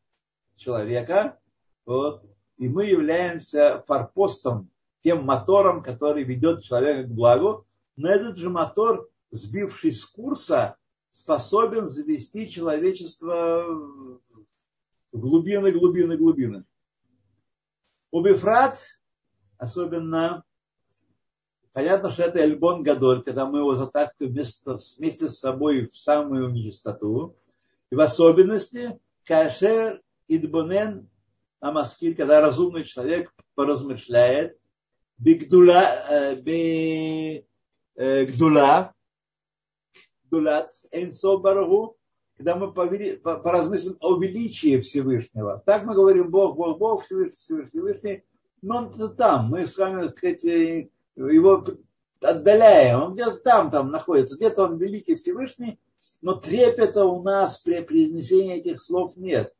человека, 0.56 1.38
вот, 1.84 2.24
и 2.56 2.68
мы 2.68 2.86
являемся 2.86 3.82
форпостом, 3.86 4.70
тем 5.02 5.24
мотором, 5.24 5.82
который 5.82 6.24
ведет 6.24 6.62
человека 6.62 7.08
к 7.08 7.12
благу, 7.12 7.66
но 7.96 8.08
этот 8.08 8.36
же 8.36 8.50
мотор, 8.50 9.08
сбившись 9.30 10.00
с 10.00 10.04
курса, 10.04 10.76
способен 11.10 11.88
завести 11.88 12.50
человечество 12.50 13.64
в 13.64 14.20
глубины, 15.18 15.72
глубины, 15.72 16.16
глубины. 16.16 16.64
У 18.10 18.20
Бифрат, 18.20 18.78
особенно, 19.58 20.44
понятно, 21.72 22.10
что 22.10 22.24
это 22.24 22.38
Эльбон 22.44 22.82
Гадоль, 22.82 23.22
когда 23.22 23.46
мы 23.46 23.60
его 23.60 23.74
затаскиваем 23.74 24.32
вместе, 24.32 24.78
вместе 24.98 25.28
с 25.28 25.38
собой 25.38 25.86
в 25.86 25.96
самую 25.96 26.50
нечистоту. 26.50 27.36
В 27.96 28.00
особенности, 28.02 29.00
Кашер 29.24 30.02
Идбонен 30.28 31.08
Амаскиль, 31.60 32.14
когда 32.14 32.42
разумный 32.42 32.84
человек 32.84 33.32
поразмышляет, 33.54 34.58
Бигдула, 35.16 36.04
э, 36.10 36.36
Э, 37.96 38.26
гдула, 38.26 38.92
гдулат, 40.24 40.70
Эйнсо 40.90 41.38
Барагу, 41.38 41.96
когда 42.36 42.54
мы 42.54 42.70
поразмыслим 42.70 43.96
о 44.00 44.20
величии 44.20 44.78
Всевышнего. 44.78 45.62
Так 45.64 45.84
мы 45.84 45.94
говорим 45.94 46.30
Бог, 46.30 46.54
Бог, 46.54 46.76
Бог, 46.76 47.04
Всевышний, 47.04 47.64
Всевышний, 47.64 48.24
но 48.60 48.90
он 48.92 49.16
там, 49.16 49.48
мы 49.48 49.66
с 49.66 49.78
вами, 49.78 50.08
так 50.08 50.18
сказать, 50.18 50.44
э, 50.44 50.90
его 51.16 51.64
отдаляем, 52.20 53.02
он 53.04 53.14
где-то 53.14 53.38
там, 53.38 53.70
там 53.70 53.90
находится, 53.90 54.36
где-то 54.36 54.64
он 54.64 54.76
великий 54.76 55.14
Всевышний, 55.14 55.78
но 56.20 56.34
трепета 56.34 57.04
у 57.04 57.22
нас 57.22 57.58
при 57.58 57.80
произнесении 57.80 58.56
этих 58.56 58.82
слов 58.82 59.16
нет. 59.16 59.52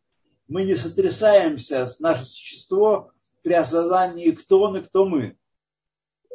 Мы 0.49 0.65
не 0.65 0.77
сотрясаемся, 0.77 1.89
наше 2.01 2.25
существо 2.25 3.13
при 3.43 3.53
осознании, 3.53 4.31
кто 4.31 4.63
он 4.63 4.77
и 4.77 4.83
кто 4.83 5.07
мы 5.07 5.37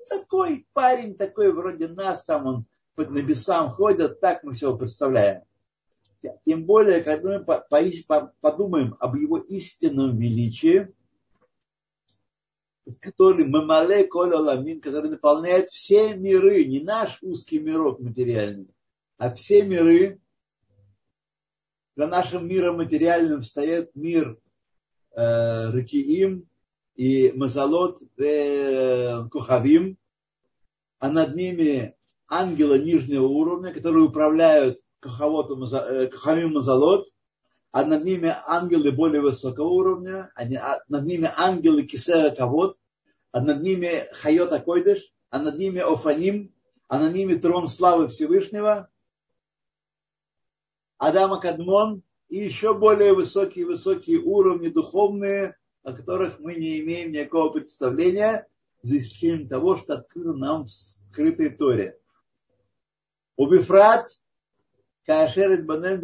такой 0.10 0.68
парень, 0.74 1.16
такой 1.16 1.54
вроде 1.54 1.88
нас, 1.88 2.24
там 2.26 2.46
он 2.46 2.66
под 2.96 3.12
небесам 3.12 3.72
ходит, 3.72 4.20
так 4.20 4.44
мы 4.44 4.54
все 4.54 4.76
представляем. 4.76 5.44
Тем 6.46 6.66
более, 6.66 7.02
когда 7.02 7.40
мы 7.40 8.26
подумаем 8.42 8.96
об 9.00 9.16
его 9.16 9.38
истинном 9.38 10.18
величии, 10.18 10.94
который 13.00 13.48
мамале 13.48 14.06
коля 14.06 14.38
ламин, 14.38 14.82
который 14.82 15.10
наполняет 15.10 15.70
все 15.70 16.16
миры, 16.16 16.66
не 16.66 16.80
наш 16.82 17.18
узкий 17.22 17.60
мирок 17.60 18.00
материальный, 18.00 18.68
а 19.22 19.30
все 19.36 19.62
миры. 19.62 20.20
За 21.96 22.08
нашим 22.08 22.48
миром 22.48 22.78
материальным 22.78 23.44
стоит 23.44 23.96
мир 23.96 24.40
э, 25.16 25.70
Ракиим 25.70 26.50
и 26.96 27.32
Мазалот 27.36 28.02
э, 28.18 29.24
Кухавим, 29.30 30.00
а 30.98 31.12
над 31.12 31.36
ними 31.36 31.96
ангелы 32.28 32.80
нижнего 32.80 33.28
уровня, 33.28 33.72
которые 33.72 34.06
управляют 34.06 34.80
э, 34.80 36.08
Кахамим 36.08 36.54
Мазалот, 36.54 37.08
а 37.72 37.86
над 37.86 38.04
ними 38.04 38.36
ангелы 38.48 38.92
более 38.92 39.22
высокого 39.22 39.68
уровня, 39.68 40.32
а 40.34 40.80
над 40.88 41.06
ними 41.06 41.30
ангелы 41.38 41.84
Кисера 41.84 42.32
Кавод, 42.32 42.76
а 43.32 43.42
над 43.42 43.62
ними 43.62 44.08
Хайот 44.14 44.52
Акойдыш, 44.52 45.14
а 45.30 45.38
над 45.38 45.60
ними 45.60 45.78
Офаним, 45.80 46.52
а 46.88 46.98
над 46.98 47.14
ними 47.14 47.36
трон 47.36 47.68
славы 47.68 48.08
Всевышнего, 48.08 48.90
Адама 51.01 51.41
Кадмон 51.41 52.03
и 52.29 52.39
еще 52.39 52.77
более 52.77 53.13
высокие-высокие 53.13 54.19
уровни 54.19 54.69
духовные, 54.69 55.57
о 55.83 55.93
которых 55.93 56.41
мы 56.41 56.55
не 56.55 56.81
имеем 56.81 57.13
никакого 57.13 57.51
представления, 57.51 58.47
за 58.83 58.99
исключением 58.99 59.49
того, 59.49 59.77
что 59.77 59.95
открыл 59.95 60.37
нам 60.37 60.65
в 60.65 60.71
скрытой 60.71 61.51
Торе. 61.51 61.99
Убифрат, 63.37 64.09
כאשר 65.05 65.51
התבונן 65.51 66.01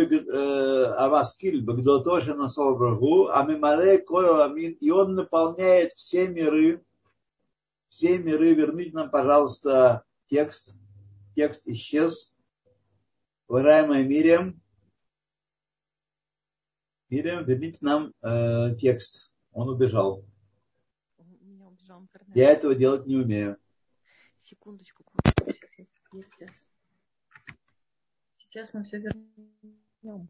המשכיל 0.99 1.63
בגדולתו 1.67 2.21
של 2.21 2.35
נשוא 2.35 2.79
ברוך 2.79 3.31
а 3.31 3.39
הממלא 3.39 3.97
כל 4.05 4.25
העולמים, 4.25 4.77
и 4.81 4.91
он 4.91 5.15
наполняет 5.15 5.93
все 5.93 6.29
миры, 6.29 6.83
все 7.89 8.19
миры, 8.19 8.55
верните 8.55 8.97
нам, 8.97 9.11
пожалуйста, 9.11 10.05
текст, 10.29 10.73
текст 11.35 11.63
исчез, 11.67 12.35
уважаемая 13.49 14.05
Мириам, 14.05 14.61
Мириам, 17.10 17.46
верните 17.46 17.78
нам 17.82 18.14
э, 18.22 18.76
текст, 18.80 19.32
он 19.54 19.70
убежал. 19.70 20.26
Я 22.36 22.52
этого 22.52 22.76
делать 22.76 23.08
не 23.08 23.16
умею. 23.16 23.58
Секундочку. 24.40 25.06
Сейчас, 25.46 26.50
сейчас 28.34 28.74
мы 28.74 28.84
все 28.84 29.00
вернем. 29.00 30.30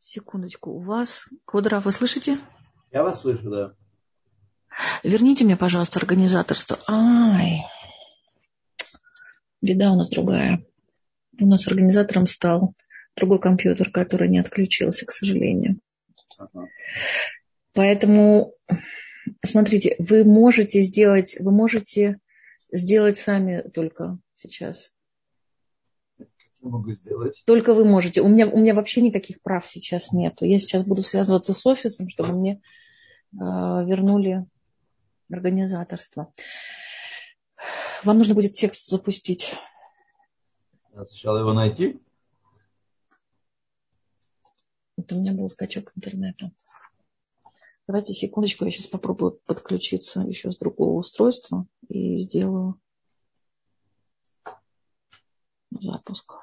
Секундочку. 0.00 0.72
У 0.72 0.80
вас... 0.80 1.28
Квадрат, 1.44 1.84
вы 1.84 1.92
слышите? 1.92 2.38
Я 2.90 3.04
вас 3.04 3.22
слышу, 3.22 3.50
да. 3.50 3.74
Верните 5.04 5.44
мне, 5.44 5.56
пожалуйста, 5.56 6.00
организаторство. 6.00 6.78
Ай. 6.88 7.62
Беда 9.62 9.92
у 9.92 9.96
нас 9.96 10.08
другая. 10.10 10.66
У 11.38 11.46
нас 11.46 11.66
организатором 11.68 12.26
стал 12.26 12.74
другой 13.16 13.40
компьютер, 13.40 13.90
который 13.90 14.28
не 14.28 14.38
отключился, 14.38 15.06
к 15.06 15.12
сожалению. 15.12 15.78
Ага. 16.38 16.68
Поэтому, 17.72 18.54
смотрите, 19.44 19.96
вы 19.98 20.24
можете 20.24 20.80
сделать, 20.82 21.36
вы 21.40 21.50
можете 21.50 22.18
сделать 22.70 23.16
сами 23.16 23.62
только 23.62 24.18
сейчас. 24.34 24.92
Могу 26.60 26.92
сделать. 26.92 27.42
Только 27.46 27.74
вы 27.74 27.84
можете. 27.84 28.22
У 28.22 28.28
меня, 28.28 28.46
у 28.48 28.58
меня 28.58 28.74
вообще 28.74 29.02
никаких 29.02 29.42
прав 29.42 29.66
сейчас 29.66 30.12
нету. 30.12 30.46
Я 30.46 30.58
сейчас 30.58 30.84
буду 30.84 31.02
связываться 31.02 31.52
с 31.52 31.66
офисом, 31.66 32.08
чтобы 32.08 32.32
мне 32.32 32.62
э, 33.32 33.36
вернули 33.36 34.46
организаторство. 35.30 36.32
Вам 38.02 38.18
нужно 38.18 38.34
будет 38.34 38.54
текст 38.54 38.88
запустить. 38.88 39.54
Сначала 40.92 41.38
его 41.38 41.52
найти. 41.52 42.00
Это 45.04 45.16
у 45.16 45.20
меня 45.20 45.34
был 45.34 45.46
скачок 45.50 45.92
интернета. 45.96 46.50
Давайте 47.86 48.14
секундочку, 48.14 48.64
я 48.64 48.70
сейчас 48.70 48.86
попробую 48.86 49.32
подключиться 49.44 50.22
еще 50.22 50.50
с 50.50 50.56
другого 50.56 50.98
устройства 51.00 51.66
и 51.88 52.16
сделаю 52.16 52.80
запуск. 55.70 56.36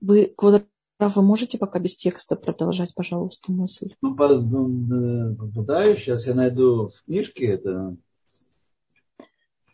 Вы, 0.00 0.32
Квадрат, 0.34 0.66
вы 0.98 1.20
можете 1.20 1.58
пока 1.58 1.78
без 1.78 1.94
текста 1.94 2.36
продолжать, 2.36 2.94
пожалуйста, 2.94 3.52
мысль? 3.52 3.94
Ну, 4.00 4.16
попытаюсь. 4.16 5.98
Сейчас 5.98 6.26
я 6.26 6.32
найду 6.32 6.88
в 6.88 7.04
книжке 7.04 7.48
это. 7.48 7.94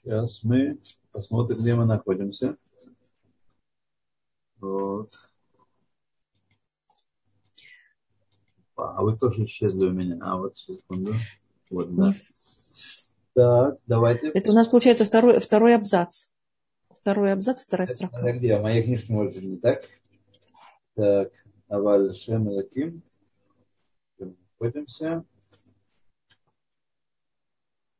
Сейчас 0.02 0.42
мы 0.42 0.80
посмотрим, 1.12 1.58
где 1.58 1.76
мы 1.76 1.84
находимся. 1.84 2.56
Вот. 4.62 5.08
А 8.76 9.02
вы 9.02 9.18
тоже 9.18 9.44
исчезли 9.44 9.86
у 9.86 9.90
меня. 9.90 10.18
А 10.22 10.36
вот 10.36 10.56
секунду. 10.56 11.14
Вот, 11.68 11.94
да. 11.94 12.14
Так, 13.34 13.78
давайте. 13.86 14.28
Это 14.28 14.52
у 14.52 14.54
нас 14.54 14.68
получается 14.68 15.04
второй, 15.04 15.40
второй 15.40 15.74
абзац. 15.74 16.28
Второй 16.90 17.32
абзац, 17.32 17.60
вторая 17.60 17.88
строка. 17.88 18.16
Это 18.18 18.38
где? 18.38 18.56
В 18.56 18.62
моей 18.62 18.84
книжке 18.84 19.12
может 19.12 19.34
быть 19.34 19.44
не 19.44 19.56
так. 19.56 19.82
Так, 20.94 21.32
Аваль 21.68 22.14
Шем 22.14 22.46
Лаким. 22.46 23.02
Находимся. 24.18 25.24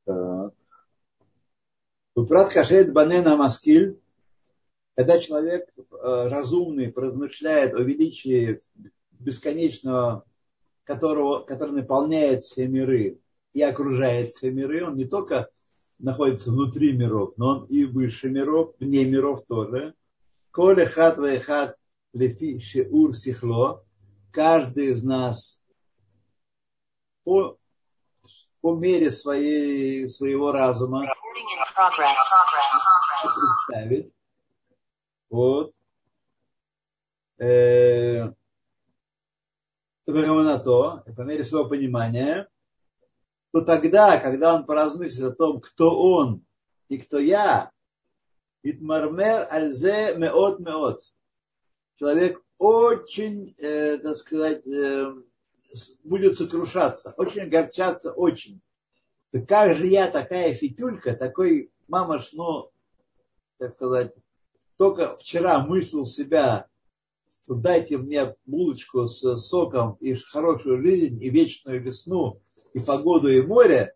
Так. 0.05 0.55
Упрат 2.15 2.53
Кашет 2.53 2.93
Банена 2.93 3.37
Маскиль. 3.37 4.01
Когда 4.95 5.18
человек 5.18 5.68
э, 5.76 6.28
разумный 6.28 6.93
поразмышляет 6.93 7.74
о 7.74 7.82
величии 7.82 8.61
бесконечного, 9.12 10.24
которого, 10.84 11.40
который 11.45 11.70
наполняет 11.70 12.43
все 12.43 12.68
миры 12.68 13.18
и 13.55 13.62
окружает 13.62 14.32
все 14.32 14.51
миры, 14.51 14.84
он 14.86 14.97
не 14.97 15.07
только 15.07 15.49
находится 15.99 16.51
внутри 16.51 16.93
миров, 16.93 17.32
но 17.36 17.47
он 17.49 17.64
и 17.66 17.84
выше 17.84 18.28
миров, 18.28 18.74
вне 18.80 19.05
миров 19.05 19.45
тоже. 19.49 19.95
Коле 20.51 20.86
хат 20.86 21.16
хат 21.43 21.76
лефи 22.12 22.61
шеур 22.61 23.14
сихло. 23.14 23.84
Каждый 24.30 24.88
из 24.88 25.05
нас 25.05 25.62
по, 27.24 27.57
по 28.61 28.74
мере 28.74 29.11
своей, 29.11 30.09
своего 30.09 30.53
разума 30.53 31.07
представить. 33.66 34.12
Вот. 35.33 35.74
Э, 37.39 38.33
то, 40.05 41.03
по 41.16 41.20
мере 41.22 41.43
своего 41.43 41.66
понимания, 41.70 42.51
то 43.51 43.62
тогда, 43.62 44.18
когда 44.18 44.55
он 44.55 44.66
поразмыслит 44.66 45.33
о 45.33 45.35
том, 45.35 45.61
кто 45.62 45.99
он 45.99 46.45
и 46.89 46.99
кто 46.99 47.18
я, 47.18 47.72
Итмармер 48.62 49.49
альзе 49.51 50.14
меот 50.18 50.61
меот. 50.61 51.01
Человек 51.97 52.43
очень, 52.59 53.55
э, 53.57 53.97
так 53.99 54.18
сказать, 54.18 54.66
э, 54.66 55.14
будет 56.05 56.37
сокрушаться, 56.37 57.14
очень 57.16 57.41
огорчаться, 57.41 58.12
очень. 58.12 58.61
Так 59.30 59.49
как 59.49 59.78
же 59.78 59.87
я 59.87 60.11
такая 60.11 60.53
фитюлька, 60.53 61.16
такой 61.16 61.72
мамаш, 61.89 62.35
ну, 62.35 62.70
так 63.57 63.72
сказать, 63.72 64.14
только 64.77 65.16
вчера 65.16 65.64
мыслил 65.64 66.05
себя, 66.05 66.66
что 67.45 67.55
дайте 67.55 67.99
мне 67.99 68.35
булочку 68.47 69.07
с 69.07 69.37
соком 69.39 69.97
и 70.01 70.14
хорошую 70.14 70.83
жизнь, 70.83 71.23
и 71.23 71.31
вечную 71.31 71.83
весну, 71.83 72.41
и 72.73 72.79
погоду, 72.79 73.29
и 73.29 73.43
море, 73.43 73.95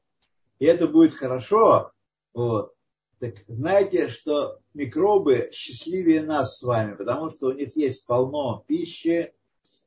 и 0.58 0.66
это 0.66 0.86
будет 0.88 1.14
хорошо. 1.14 1.92
Вот. 2.34 2.74
Так 3.18 3.36
знаете, 3.48 4.08
что 4.08 4.58
микробы 4.74 5.48
счастливее 5.52 6.22
нас 6.22 6.58
с 6.58 6.62
вами, 6.62 6.94
потому 6.94 7.30
что 7.30 7.46
у 7.46 7.52
них 7.52 7.74
есть 7.76 8.04
полно 8.06 8.64
пищи, 8.66 9.32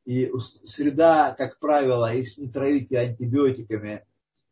и 0.06 0.32
среда, 0.64 1.36
как 1.38 1.60
правило, 1.60 2.12
если 2.12 2.42
не 2.42 2.50
травить 2.50 2.90
ее 2.90 3.02
антибиотиками, 3.02 4.06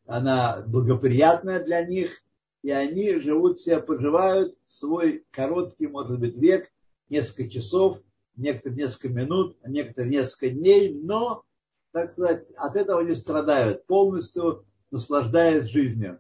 она 0.05 0.63
благоприятная 0.67 1.63
для 1.63 1.83
них, 1.83 2.23
и 2.67 2.71
они 2.71 3.17
живут 3.21 3.61
себе, 3.61 3.79
поживают 3.79 4.53
свой 4.65 5.25
короткий, 5.31 5.87
может 5.87 6.19
быть, 6.19 6.35
век, 6.35 6.69
несколько 7.07 7.49
часов, 7.49 7.99
некоторые 8.35 8.79
несколько 8.83 9.07
минут, 9.07 9.57
некоторые 9.65 10.11
несколько 10.11 10.49
дней, 10.49 10.93
но, 10.93 11.45
так 11.93 12.11
сказать, 12.11 12.51
от 12.57 12.75
этого 12.75 12.99
не 12.99 13.15
страдают, 13.15 13.85
полностью 13.85 14.65
наслаждаясь 14.91 15.67
жизнью. 15.67 16.19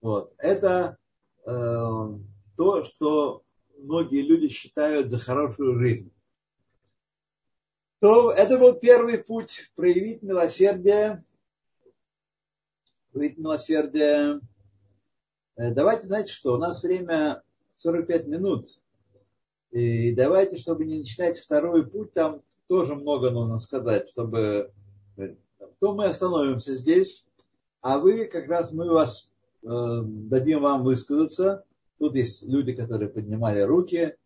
Вот. 0.00 0.32
Это 0.38 0.96
э, 1.44 1.50
то, 2.56 2.84
что 2.84 3.42
многие 3.76 4.22
люди 4.22 4.48
считают 4.48 5.10
за 5.10 5.18
хорошую 5.18 5.78
жизнь. 5.78 6.10
То 7.98 8.32
это 8.32 8.56
был 8.56 8.72
первый 8.76 9.18
путь 9.18 9.70
проявить 9.74 10.22
милосердие, 10.22 11.22
проявить 13.12 13.36
милосердие 13.36 14.40
давайте, 15.68 16.06
знаете 16.06 16.32
что, 16.32 16.54
у 16.54 16.58
нас 16.58 16.82
время 16.82 17.42
45 17.74 18.26
минут. 18.26 18.66
И 19.70 20.12
давайте, 20.12 20.56
чтобы 20.56 20.84
не 20.84 20.98
начинать 20.98 21.38
второй 21.38 21.86
путь, 21.86 22.12
там 22.14 22.42
тоже 22.66 22.94
много 22.94 23.30
нужно 23.30 23.58
сказать, 23.58 24.08
чтобы... 24.08 24.72
Э, 25.16 25.34
то 25.78 25.94
мы 25.94 26.06
остановимся 26.06 26.74
здесь, 26.74 27.26
а 27.80 27.98
вы, 27.98 28.26
как 28.26 28.48
раз 28.48 28.72
мы 28.72 28.90
вас 28.90 29.30
э, 29.62 29.66
дадим 29.68 30.62
вам 30.62 30.82
высказаться. 30.82 31.64
Тут 31.98 32.14
есть 32.14 32.42
люди, 32.42 32.72
которые 32.72 33.08
поднимали 33.08 33.60
руки, 33.60 34.16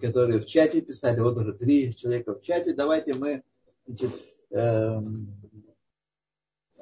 которые 0.00 0.40
в 0.40 0.46
чате 0.46 0.80
писали, 0.82 1.20
вот 1.20 1.36
уже 1.38 1.52
три 1.54 1.94
человека 1.94 2.34
в 2.34 2.42
чате. 2.42 2.74
Давайте 2.74 3.14
мы, 3.14 3.42
значит, 3.86 4.12
э, 4.50 5.00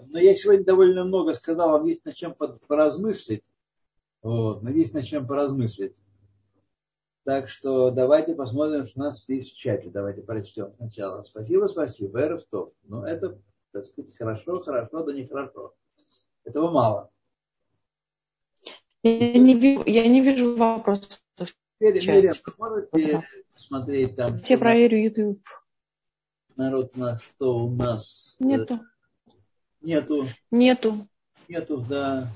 но 0.07 0.19
я 0.19 0.35
сегодня 0.35 0.65
довольно 0.65 1.05
много 1.05 1.35
сказал, 1.35 1.71
вам 1.71 1.87
есть 1.87 2.05
над 2.05 2.15
чем 2.15 2.35
поразмыслить. 2.35 3.43
Вот, 4.23 4.63
но 4.63 4.71
есть 4.71 4.95
над 4.95 5.05
чем 5.05 5.27
поразмыслить. 5.27 5.95
Так 7.25 7.49
что 7.49 7.91
давайте 7.91 8.35
посмотрим, 8.35 8.87
что 8.87 9.01
у 9.01 9.05
нас 9.05 9.29
есть 9.29 9.53
в 9.53 9.57
чате. 9.59 9.91
Давайте 9.91 10.23
прочтем 10.23 10.73
сначала. 10.77 11.23
Спасибо, 11.23 11.67
спасибо. 11.67 12.21
Эрфтов. 12.21 12.73
Ну, 12.85 13.03
это, 13.03 13.39
так 13.73 13.85
сказать, 13.85 14.17
хорошо, 14.17 14.61
хорошо, 14.61 15.05
да 15.05 15.13
нехорошо. 15.13 15.75
Этого 16.45 16.71
мало. 16.71 17.11
Я 19.03 19.39
не 19.39 19.55
вижу, 19.55 19.83
я 19.87 20.07
не 20.09 20.21
вижу 20.21 20.57
вопросов. 20.57 21.23
Миря, 21.81 22.33
можете 22.59 23.25
посмотреть 23.55 24.17
там? 24.17 24.37
Я 24.47 24.59
проверю 24.59 25.03
YouTube. 25.03 25.43
Народ 26.57 26.95
на 26.97 27.19
что 27.19 27.65
у 27.65 27.71
нас? 27.71 28.37
Нету. 28.39 28.81
Нету. 29.81 30.27
Нету. 30.51 31.09
Нету, 31.49 31.79
да. 31.79 32.29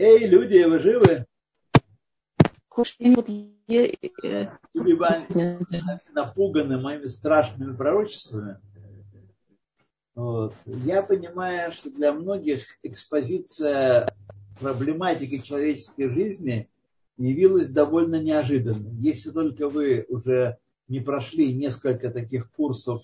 Эй, 0.00 0.28
люди, 0.28 0.62
вы 0.62 0.78
живы? 0.78 1.26
напуганы 6.12 6.80
моими 6.80 7.08
страшными 7.08 7.74
пророчествами. 7.74 8.60
Вот. 10.14 10.54
Я 10.66 11.02
понимаю, 11.02 11.72
что 11.72 11.90
для 11.90 12.12
многих 12.12 12.78
экспозиция 12.84 14.14
проблематики 14.60 15.38
человеческой 15.38 16.10
жизни 16.10 16.70
явилась 17.16 17.68
довольно 17.68 18.22
неожиданной. 18.22 18.92
Если 18.92 19.32
только 19.32 19.68
вы 19.68 20.06
уже 20.08 20.58
не 20.86 21.00
прошли 21.00 21.52
несколько 21.52 22.10
таких 22.10 22.52
курсов 22.52 23.02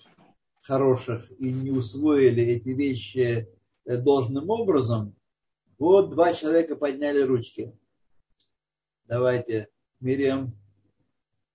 хороших 0.63 1.29
и 1.41 1.53
не 1.53 1.73
усвоили 1.73 2.45
эти 2.45 2.69
вещи 2.69 3.49
э, 3.85 3.97
должным 3.97 4.49
образом, 4.49 5.17
вот 5.79 6.11
два 6.11 6.35
человека 6.35 6.77
подняли 6.77 7.21
ручки. 7.23 7.77
Давайте, 9.07 9.69
Мириам, 10.01 10.57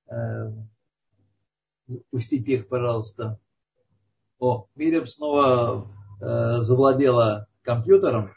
э, 0.07 0.51
пустите 2.11 2.53
их, 2.53 2.67
пожалуйста. 2.67 3.39
О, 4.39 4.67
Мириам 4.75 5.07
снова 5.07 5.87
э, 6.21 6.57
завладела 6.61 7.47
компьютером 7.61 8.29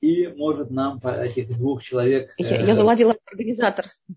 и 0.00 0.28
может 0.28 0.70
нам 0.70 1.00
по 1.00 1.08
этих 1.08 1.48
двух 1.48 1.82
человек... 1.82 2.34
Э, 2.38 2.42
я, 2.42 2.60
я 2.66 2.74
завладела 2.74 3.16
организаторством. 3.24 4.16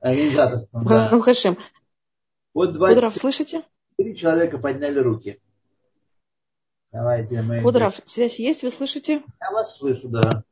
Организаторством, 0.00 0.84
да. 0.84 1.08
Вот 2.54 2.72
два... 2.72 2.88
Кудров, 2.88 3.16
слышите? 3.16 3.62
Три 3.96 4.16
человека 4.16 4.58
подняли 4.58 4.98
руки. 4.98 5.40
Давайте 6.92 7.40
мы... 7.40 7.62
Кудров, 7.62 8.00
связь 8.04 8.38
есть, 8.38 8.62
вы 8.62 8.70
слышите? 8.70 9.22
Я 9.40 9.50
вас 9.50 9.78
слышу, 9.78 10.08
да. 10.08 10.44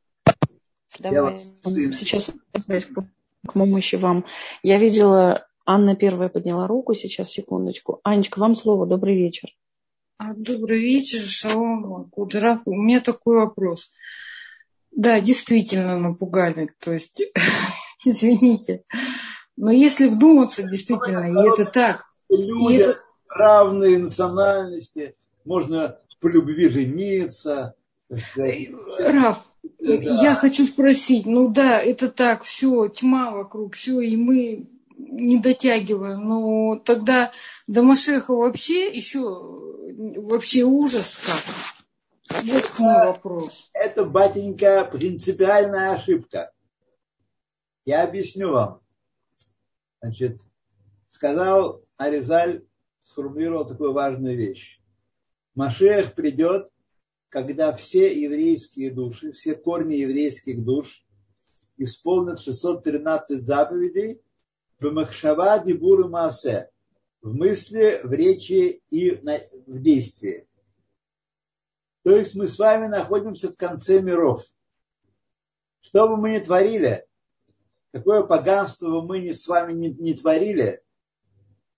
Давай, 0.97 1.37
сейчас 1.37 2.31
к 3.45 3.53
помощи 3.53 3.95
вам. 3.95 4.25
Я 4.63 4.79
видела, 4.79 5.47
Анна 5.65 5.95
первая 5.95 6.29
подняла 6.29 6.65
руку, 6.65 6.95
сейчас, 6.95 7.29
секундочку. 7.29 8.01
Анечка, 8.03 8.39
вам 8.39 8.55
слово, 8.55 8.87
добрый 8.87 9.15
вечер. 9.15 9.49
А, 10.17 10.33
добрый 10.33 10.79
вечер, 10.79 11.21
Шалом, 11.21 12.09
Кудров. 12.09 12.61
У 12.65 12.73
меня 12.73 13.01
такой 13.01 13.37
вопрос. 13.37 13.91
Да, 14.91 15.19
действительно 15.21 15.99
напугали. 15.99 16.73
То 16.79 16.93
есть, 16.93 17.21
извините. 18.03 18.83
Но 19.57 19.71
если 19.71 20.07
вдуматься, 20.07 20.63
действительно, 20.63 21.31
и 21.31 21.53
это 21.53 21.69
так. 21.69 22.05
Люди 22.29 22.81
это... 22.81 22.99
равные 23.29 23.99
национальности, 23.99 25.15
можно 25.45 26.00
по 26.21 26.27
любви 26.27 26.69
жениться. 26.69 27.75
Раф, 28.99 29.45
да. 29.79 29.93
я 29.93 30.35
хочу 30.35 30.65
спросить, 30.65 31.25
ну 31.25 31.49
да, 31.49 31.79
это 31.81 32.09
так, 32.09 32.43
все, 32.43 32.87
тьма 32.89 33.31
вокруг, 33.31 33.75
все, 33.75 33.99
и 34.01 34.15
мы 34.15 34.69
не 34.97 35.39
дотягиваем. 35.39 36.27
Но 36.27 36.75
тогда 36.77 37.31
до 37.67 37.83
Машеха 37.83 38.33
вообще 38.33 38.89
еще 38.89 39.19
вообще 39.19 40.63
ужас 40.63 41.17
как. 41.17 42.43
Вот 42.43 42.79
мой 42.79 43.07
вопрос. 43.07 43.69
Это, 43.73 44.05
батенька, 44.05 44.87
принципиальная 44.91 45.93
ошибка. 45.93 46.51
Я 47.85 48.03
объясню 48.03 48.51
вам. 48.51 48.81
Значит, 50.01 50.41
сказал 51.07 51.81
Аризаль, 51.97 52.63
сформулировал 53.01 53.65
такую 53.65 53.93
важную 53.93 54.37
вещь. 54.37 54.80
Машех 55.55 56.15
придет, 56.15 56.69
когда 57.29 57.73
все 57.73 58.13
еврейские 58.21 58.91
души, 58.91 59.31
все 59.31 59.55
корни 59.55 59.95
еврейских 59.95 60.63
душ 60.63 61.05
исполнят 61.77 62.39
613 62.39 63.41
заповедей 63.41 64.21
в 64.79 64.91
Махшава 64.91 65.59
Дибуру 65.59 66.09
Маасе, 66.09 66.69
в 67.21 67.33
мысли, 67.33 67.99
в 68.03 68.11
речи 68.11 68.81
и 68.89 69.11
в 69.11 69.81
действии. 69.81 70.47
То 72.03 72.15
есть 72.15 72.35
мы 72.35 72.47
с 72.47 72.57
вами 72.57 72.87
находимся 72.87 73.49
в 73.49 73.55
конце 73.55 74.01
миров. 74.01 74.43
Что 75.81 76.07
бы 76.07 76.17
мы 76.17 76.31
ни 76.31 76.39
творили, 76.39 77.05
какое 77.91 78.23
поганство 78.23 78.89
бы 78.89 79.03
мы 79.03 79.19
ни 79.19 79.33
с 79.33 79.47
вами 79.47 79.73
не, 79.73 79.89
не 79.89 80.13
творили, 80.13 80.81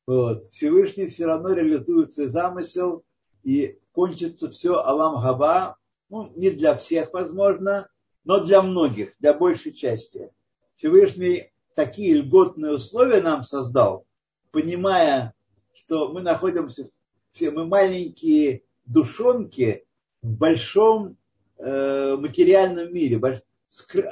вот, 0.05 0.51
Всевышний 0.51 1.07
все 1.07 1.25
равно 1.25 1.53
реализует 1.53 2.11
свой 2.11 2.27
замысел, 2.27 3.05
и 3.43 3.79
кончится 3.91 4.49
все 4.49 4.75
Алам 4.75 5.21
Габа, 5.21 5.77
ну, 6.09 6.31
не 6.35 6.49
для 6.49 6.75
всех, 6.75 7.13
возможно, 7.13 7.89
но 8.23 8.43
для 8.43 8.61
многих, 8.61 9.13
для 9.19 9.33
большей 9.33 9.73
части. 9.73 10.31
Всевышний 10.75 11.51
такие 11.75 12.15
льготные 12.15 12.73
условия 12.73 13.21
нам 13.21 13.43
создал, 13.43 14.05
понимая, 14.51 15.33
что 15.73 16.09
мы 16.09 16.21
находимся, 16.21 16.87
все 17.31 17.51
мы 17.51 17.65
маленькие 17.65 18.63
душонки 18.85 19.85
в 20.21 20.27
большом 20.27 21.17
э, 21.57 22.15
материальном 22.15 22.93
мире. 22.93 23.19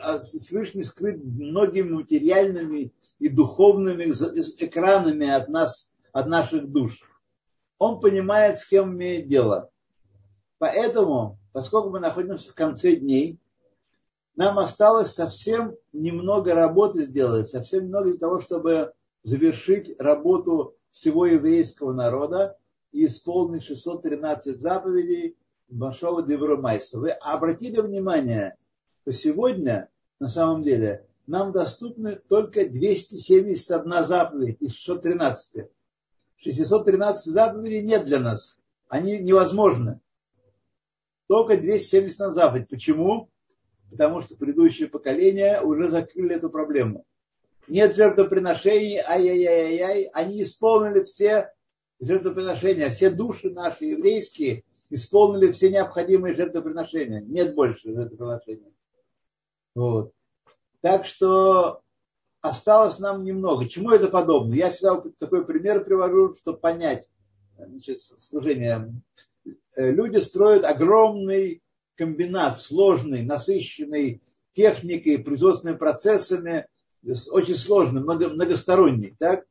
А, 0.03 0.23
Всевышний 0.23 0.83
скрыт 0.83 1.23
многими 1.23 1.91
материальными 1.91 2.93
и 3.19 3.29
духовными 3.29 4.11
экранами 4.57 5.29
от 5.29 5.49
нас, 5.49 5.93
от 6.11 6.27
наших 6.27 6.67
душ. 6.67 7.01
Он 7.81 7.99
понимает, 7.99 8.59
с 8.59 8.67
кем 8.67 8.93
имеет 8.93 9.27
дело. 9.27 9.71
Поэтому, 10.59 11.39
поскольку 11.51 11.89
мы 11.89 11.99
находимся 11.99 12.51
в 12.51 12.53
конце 12.53 12.95
дней, 12.95 13.39
нам 14.35 14.59
осталось 14.59 15.15
совсем 15.15 15.75
немного 15.91 16.53
работы 16.53 17.01
сделать, 17.01 17.49
совсем 17.49 17.85
немного 17.85 18.11
для 18.11 18.19
того, 18.19 18.39
чтобы 18.39 18.93
завершить 19.23 19.99
работу 19.99 20.75
всего 20.91 21.25
еврейского 21.25 21.91
народа 21.91 22.55
и 22.91 23.07
исполнить 23.07 23.63
613 23.63 24.61
заповедей 24.61 25.35
Башова 25.67 26.21
Девромайса. 26.21 26.99
Вы 26.99 27.09
обратили 27.09 27.81
внимание, 27.81 28.57
что 29.01 29.11
сегодня, 29.11 29.89
на 30.19 30.27
самом 30.27 30.61
деле, 30.61 31.07
нам 31.25 31.51
доступны 31.51 32.17
только 32.29 32.69
271 32.69 34.03
заповедь 34.03 34.57
из 34.59 34.75
613. 34.75 35.65
613 36.41 37.25
заповедей 37.31 37.81
нет 37.81 38.05
для 38.05 38.19
нас. 38.19 38.57
Они 38.87 39.17
невозможны. 39.17 40.01
Только 41.27 41.57
270 41.57 42.33
заповедей. 42.33 42.67
Почему? 42.67 43.29
Потому 43.89 44.21
что 44.21 44.35
предыдущее 44.35 44.89
поколение 44.89 45.61
уже 45.61 45.87
закрыли 45.89 46.35
эту 46.35 46.49
проблему. 46.49 47.05
Нет 47.67 47.95
жертвоприношений, 47.95 48.99
ай-яй-яй-яй. 49.07 50.09
Они 50.13 50.43
исполнили 50.43 51.03
все 51.03 51.53
жертвоприношения, 51.99 52.89
все 52.89 53.09
души 53.09 53.51
наши 53.51 53.85
еврейские 53.85 54.63
исполнили 54.89 55.51
все 55.51 55.71
необходимые 55.71 56.35
жертвоприношения. 56.35 57.21
Нет 57.21 57.55
больше 57.55 57.93
жертвоприношений. 57.93 58.73
Вот. 59.73 60.13
Так 60.81 61.05
что 61.05 61.80
осталось 62.41 62.99
нам 62.99 63.23
немного. 63.23 63.67
Чему 63.67 63.91
это 63.91 64.09
подобно? 64.09 64.53
Я 64.53 64.71
всегда 64.71 65.03
такой 65.19 65.45
пример 65.45 65.83
привожу, 65.83 66.35
чтобы 66.35 66.59
понять 66.59 67.07
значит, 67.57 67.99
служение. 68.01 68.93
Э, 69.75 69.91
люди 69.91 70.17
строят 70.17 70.65
огромный 70.65 71.61
комбинат, 71.95 72.59
сложный, 72.59 73.23
насыщенный 73.23 74.21
техникой, 74.53 75.19
производственными 75.19 75.77
процессами, 75.77 76.67
очень 77.03 77.55
сложный, 77.55 78.01
много, 78.01 78.29
многосторонний. 78.29 79.15
Так? 79.17 79.45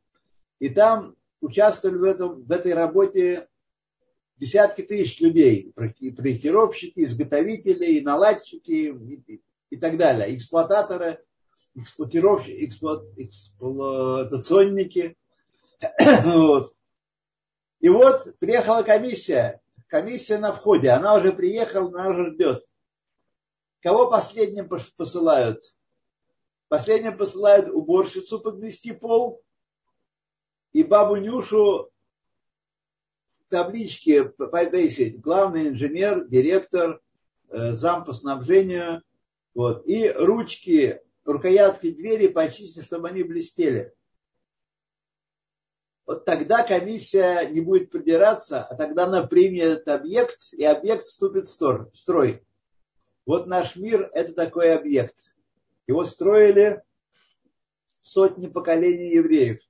И 0.59 0.68
там 0.68 1.14
участвовали 1.41 1.99
в, 1.99 2.05
этом, 2.05 2.43
в 2.43 2.51
этой 2.51 2.74
работе 2.74 3.49
десятки 4.36 4.82
тысяч 4.82 5.20
людей, 5.20 5.72
и 6.01 6.11
проектировщики, 6.11 7.05
изготовители, 7.05 7.86
и 7.86 8.01
наладчики, 8.01 8.95
и, 9.26 9.43
и 9.70 9.76
так 9.76 9.97
далее, 9.97 10.34
эксплуататоры, 10.34 11.20
эксплуатировщики, 11.75 12.67
эксплуат, 12.67 13.05
эксплуатационники. 13.17 15.17
вот. 16.25 16.75
И 17.81 17.89
вот 17.89 18.39
приехала 18.39 18.83
комиссия, 18.83 19.61
комиссия 19.87 20.39
на 20.39 20.53
входе, 20.53 20.91
она 20.91 21.15
уже 21.15 21.33
приехала, 21.33 21.89
она 21.89 22.11
уже 22.11 22.33
ждет. 22.33 22.65
Кого 23.83 24.11
последним 24.11 24.69
посылают? 24.69 25.63
Последним 26.69 27.17
посылают 27.17 27.69
уборщицу 27.69 28.39
подмести 28.39 28.93
пол 28.93 29.43
и 30.73 30.85
бабу 30.85 31.17
Нюшу 31.17 31.91
таблички 33.49 34.23
повесить. 34.23 35.21
Главный 35.21 35.69
инженер, 35.69 36.29
директор, 36.29 37.01
э, 37.49 37.73
зам 37.73 38.05
по 38.05 38.13
снабжению. 38.13 39.03
Вот. 39.55 39.85
И 39.87 40.09
ручки, 40.11 41.01
рукоятки 41.33 41.91
двери 41.91 42.28
почистить, 42.28 42.87
чтобы 42.87 43.09
они 43.09 43.22
блестели. 43.22 43.95
Вот 46.07 46.24
тогда 46.24 46.64
комиссия 46.64 47.49
не 47.49 47.61
будет 47.61 47.91
придираться, 47.91 48.64
а 48.64 48.74
тогда 48.74 49.05
она 49.05 49.26
примет 49.26 49.87
объект, 49.89 50.53
и 50.53 50.64
объект 50.64 51.05
вступит 51.05 51.47
в 51.47 51.95
строй. 51.95 52.45
Вот 53.26 53.47
наш 53.47 53.76
мир– 53.76 54.11
это 54.14 54.33
такой 54.33 54.74
объект. 54.74 55.37
Его 55.87 56.05
строили 56.05 56.83
сотни 58.01 58.49
поколений 58.49 59.14
евреев 59.14 59.61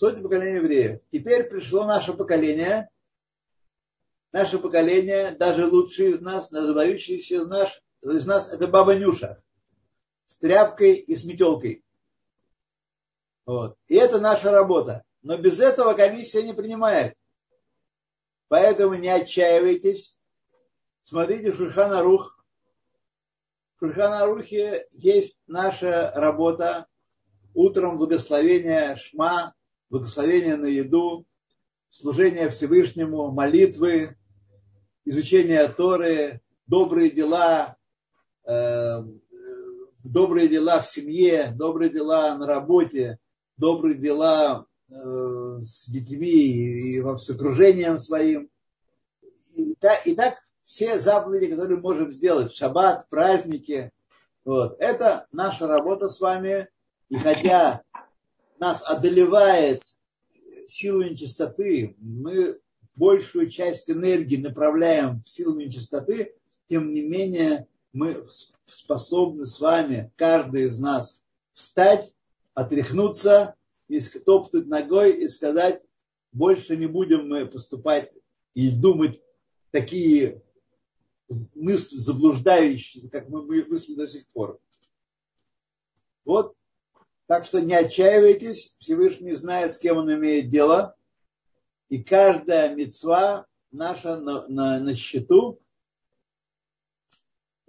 сотни 0.00 0.22
поколений 0.22 0.56
евреев. 0.56 1.00
Теперь 1.12 1.44
пришло 1.44 1.84
наше 1.84 2.14
поколение, 2.14 2.88
наше 4.32 4.58
поколение, 4.58 5.32
даже 5.32 5.66
лучшие 5.66 6.12
из 6.12 6.22
нас, 6.22 6.50
даже 6.50 6.68
выдающиеся 6.68 7.34
из 7.34 7.46
нас, 7.46 7.82
из 8.00 8.26
нас 8.26 8.50
это 8.50 8.66
баба 8.66 8.94
Нюша 8.94 9.42
с 10.30 10.36
тряпкой 10.36 10.94
и 10.94 11.16
с 11.16 11.24
метелкой. 11.24 11.84
Вот. 13.44 13.76
И 13.88 13.96
это 13.96 14.20
наша 14.20 14.52
работа. 14.52 15.02
Но 15.22 15.36
без 15.36 15.58
этого 15.58 15.94
комиссия 15.94 16.44
не 16.44 16.52
принимает. 16.52 17.16
Поэтому 18.46 18.94
не 18.94 19.08
отчаивайтесь. 19.08 20.16
Смотрите 21.02 21.52
Шульхана 21.52 22.04
Рух. 22.04 22.38
В 23.74 23.80
Шульхана 23.80 24.24
Рухе 24.24 24.86
есть 24.92 25.42
наша 25.48 26.12
работа. 26.14 26.86
Утром 27.52 27.98
благословение 27.98 28.96
Шма, 28.98 29.52
благословение 29.88 30.54
на 30.54 30.66
еду, 30.66 31.26
служение 31.88 32.50
Всевышнему, 32.50 33.32
молитвы, 33.32 34.16
изучение 35.04 35.66
Торы, 35.66 36.40
добрые 36.68 37.10
дела, 37.10 37.76
э, 38.44 39.02
добрые 40.04 40.48
дела 40.48 40.80
в 40.80 40.86
семье, 40.86 41.52
добрые 41.56 41.90
дела 41.90 42.36
на 42.36 42.46
работе, 42.46 43.18
добрые 43.56 43.96
дела 43.96 44.66
э, 44.88 44.94
с 45.62 45.88
детьми 45.88 46.28
и 46.28 47.02
с 47.02 47.30
окружением 47.30 47.98
своим. 47.98 48.50
И 49.56 49.74
так, 49.78 50.06
и 50.06 50.14
так 50.14 50.38
все 50.64 50.98
заповеди, 50.98 51.48
которые 51.48 51.80
можем 51.80 52.12
сделать, 52.12 52.54
шаббат, 52.54 53.08
праздники. 53.08 53.92
Вот. 54.44 54.76
Это 54.80 55.26
наша 55.32 55.66
работа 55.66 56.08
с 56.08 56.20
вами. 56.20 56.68
И 57.08 57.16
хотя 57.16 57.82
нас 58.58 58.82
одолевает 58.86 59.82
силу 60.68 61.02
нечистоты, 61.02 61.96
мы 61.98 62.60
большую 62.94 63.50
часть 63.50 63.90
энергии 63.90 64.36
направляем 64.36 65.22
в 65.22 65.28
силу 65.28 65.56
нечистоты, 65.56 66.34
тем 66.68 66.92
не 66.92 67.02
менее 67.02 67.66
мы 67.92 68.24
способны 68.72 69.46
с 69.46 69.60
вами, 69.60 70.12
каждый 70.16 70.64
из 70.64 70.78
нас, 70.78 71.20
встать, 71.52 72.12
отряхнуться, 72.54 73.56
и 73.88 74.00
топнуть 74.00 74.68
ногой 74.68 75.12
и 75.16 75.28
сказать, 75.28 75.82
больше 76.32 76.76
не 76.76 76.86
будем 76.86 77.28
мы 77.28 77.46
поступать 77.46 78.12
и 78.54 78.70
думать 78.70 79.20
такие 79.72 80.42
мысли 81.54 81.96
заблуждающие, 81.96 83.10
как 83.10 83.28
мы 83.28 83.42
мысли 83.42 83.94
до 83.94 84.06
сих 84.06 84.26
пор. 84.28 84.60
Вот. 86.24 86.54
Так 87.26 87.46
что 87.46 87.60
не 87.60 87.74
отчаивайтесь, 87.74 88.74
Всевышний 88.78 89.34
знает, 89.34 89.74
с 89.74 89.78
кем 89.78 89.98
он 89.98 90.12
имеет 90.12 90.50
дело. 90.50 90.96
И 91.88 92.02
каждая 92.02 92.74
мецва 92.74 93.46
наша 93.72 94.18
на, 94.20 94.46
на, 94.48 94.80
на 94.80 94.94
счету, 94.94 95.60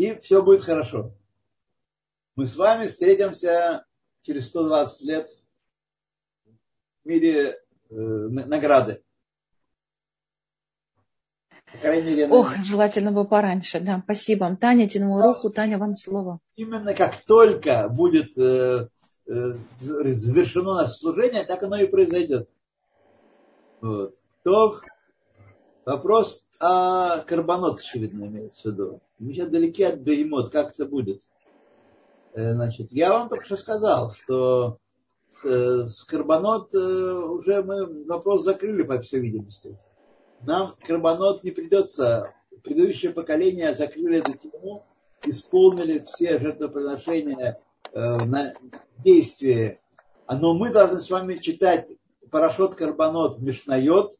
и 0.01 0.19
все 0.19 0.41
будет 0.41 0.63
хорошо. 0.63 1.13
Мы 2.35 2.47
с 2.47 2.55
вами 2.55 2.87
встретимся 2.87 3.85
через 4.23 4.47
120 4.47 5.01
лет 5.07 5.29
в 7.03 7.07
мире 7.07 7.59
э, 7.89 7.93
награды. 7.93 9.03
По 11.71 11.77
крайней 11.77 12.15
мере, 12.15 12.27
Ох, 12.29 12.57
на... 12.57 12.63
желательно 12.63 13.11
бы 13.11 13.25
пораньше, 13.25 13.79
да. 13.79 14.01
Спасибо. 14.03 14.55
Таня 14.59 14.89
тянула 14.89 15.21
руку. 15.23 15.51
Таня, 15.51 15.77
вам 15.77 15.95
слово. 15.95 16.39
Именно 16.55 16.95
как 16.95 17.23
только 17.25 17.87
будет 17.87 18.35
э, 18.39 18.87
э, 19.27 19.53
завершено 19.79 20.81
наше 20.81 20.95
служение, 20.95 21.43
так 21.43 21.61
оно 21.61 21.77
и 21.77 21.85
произойдет. 21.85 22.49
Вот. 23.81 24.15
То 24.43 24.81
вопрос 25.85 26.49
о 26.59 27.19
карбонот, 27.19 27.79
очевидно, 27.79 28.25
имеется 28.25 28.63
в 28.63 28.71
виду. 28.71 29.01
Мы 29.21 29.33
сейчас 29.33 29.49
далеки 29.49 29.83
от 29.83 29.99
беймот, 29.99 30.51
как 30.51 30.71
это 30.71 30.87
будет. 30.87 31.21
Э, 32.33 32.53
значит, 32.53 32.91
я 32.91 33.13
вам 33.13 33.29
только 33.29 33.45
что 33.45 33.55
сказал, 33.55 34.09
что 34.09 34.79
э, 35.43 35.85
с 35.85 36.03
карбонот 36.05 36.73
э, 36.73 36.77
уже 36.77 37.61
мы 37.61 38.05
вопрос 38.05 38.43
закрыли, 38.43 38.81
по 38.81 38.99
всей 38.99 39.19
видимости. 39.19 39.77
Нам 40.41 40.75
карбонот 40.83 41.43
не 41.43 41.51
придется. 41.51 42.33
Предыдущее 42.63 43.11
поколение 43.11 43.75
закрыли 43.75 44.21
эту 44.21 44.33
тему, 44.33 44.87
исполнили 45.23 45.99
все 45.99 46.39
жертвоприношения 46.39 47.59
на 47.93 48.53
действие. 48.97 49.81
Но 50.27 50.53
мы 50.53 50.71
должны 50.71 50.99
с 50.99 51.09
вами 51.09 51.35
читать 51.35 51.87
парашют 52.31 52.75
карбонот 52.75 53.37
в 53.37 53.43
Мишнайот 53.43 54.13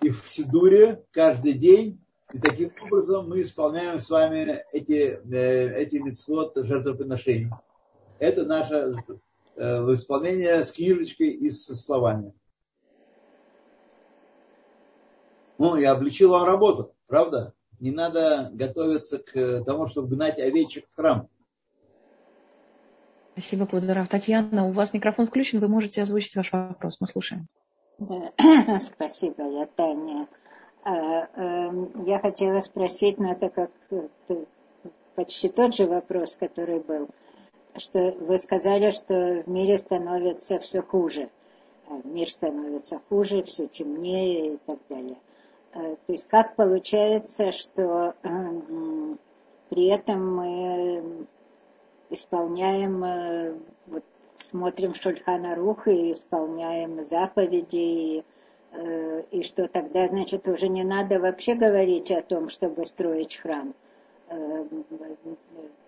и 0.00 0.10
в 0.10 0.26
Сидуре 0.26 1.04
каждый 1.10 1.54
день 1.54 2.00
и 2.32 2.38
таким 2.38 2.72
образом 2.82 3.28
мы 3.28 3.40
исполняем 3.42 3.98
с 3.98 4.10
вами 4.10 4.62
эти, 4.72 5.20
э, 5.32 5.82
эти 5.82 5.96
митцвот 5.96 6.52
жертвоприношений. 6.56 7.50
Это 8.18 8.44
наше 8.44 8.96
э, 9.56 9.94
исполнение 9.94 10.62
с 10.62 10.72
книжечкой 10.72 11.28
и 11.28 11.50
со 11.50 11.74
словами. 11.74 12.34
Ну, 15.56 15.76
я 15.76 15.92
облегчил 15.92 16.30
вам 16.30 16.44
работу, 16.44 16.94
правда? 17.06 17.54
Не 17.80 17.92
надо 17.92 18.50
готовиться 18.52 19.18
к 19.18 19.64
тому, 19.64 19.86
чтобы 19.86 20.14
гнать 20.14 20.38
овечек 20.38 20.86
в 20.90 20.96
храм. 20.96 21.28
Спасибо, 23.32 23.66
Кударов. 23.66 24.08
Татьяна, 24.08 24.66
у 24.66 24.72
вас 24.72 24.92
микрофон 24.92 25.28
включен, 25.28 25.60
вы 25.60 25.68
можете 25.68 26.02
озвучить 26.02 26.36
ваш 26.36 26.52
вопрос. 26.52 26.98
Мы 27.00 27.06
слушаем. 27.06 27.46
Да. 27.98 28.32
Спасибо, 28.80 29.42
я 29.44 29.66
Таня. 29.66 30.28
А, 30.84 31.28
эм, 31.34 31.90
я 32.06 32.18
хотела 32.18 32.60
спросить, 32.60 33.18
но 33.18 33.32
это 33.32 33.50
как 33.50 33.70
э, 33.90 34.08
почти 35.14 35.48
тот 35.48 35.74
же 35.74 35.86
вопрос, 35.86 36.36
который 36.36 36.80
был, 36.80 37.08
что 37.76 38.12
вы 38.12 38.38
сказали, 38.38 38.92
что 38.92 39.42
в 39.44 39.48
мире 39.48 39.78
становится 39.78 40.58
все 40.60 40.82
хуже. 40.82 41.28
А, 41.88 42.00
мир 42.04 42.30
становится 42.30 43.00
хуже, 43.08 43.42
все 43.42 43.66
темнее 43.66 44.54
и 44.54 44.58
так 44.66 44.78
далее. 44.88 45.18
А, 45.72 45.80
то 45.80 46.12
есть 46.12 46.28
как 46.28 46.54
получается, 46.54 47.52
что 47.52 48.14
эм, 48.22 49.18
при 49.70 49.86
этом 49.86 50.36
мы 50.36 51.26
исполняем, 52.10 53.04
э, 53.04 53.54
вот, 53.86 54.04
смотрим 54.42 54.94
Шульхана 54.94 55.54
Рух 55.56 55.88
и 55.88 56.12
исполняем 56.12 57.04
заповеди, 57.04 57.76
и 57.76 58.18
Э, 58.20 58.22
и 59.30 59.42
что 59.42 59.68
тогда, 59.68 60.08
значит, 60.08 60.46
уже 60.46 60.68
не 60.68 60.84
надо 60.84 61.18
вообще 61.18 61.54
говорить 61.54 62.10
о 62.10 62.22
том, 62.22 62.48
чтобы 62.48 62.84
строить 62.84 63.36
храм. 63.36 63.74
Э, 64.30 64.64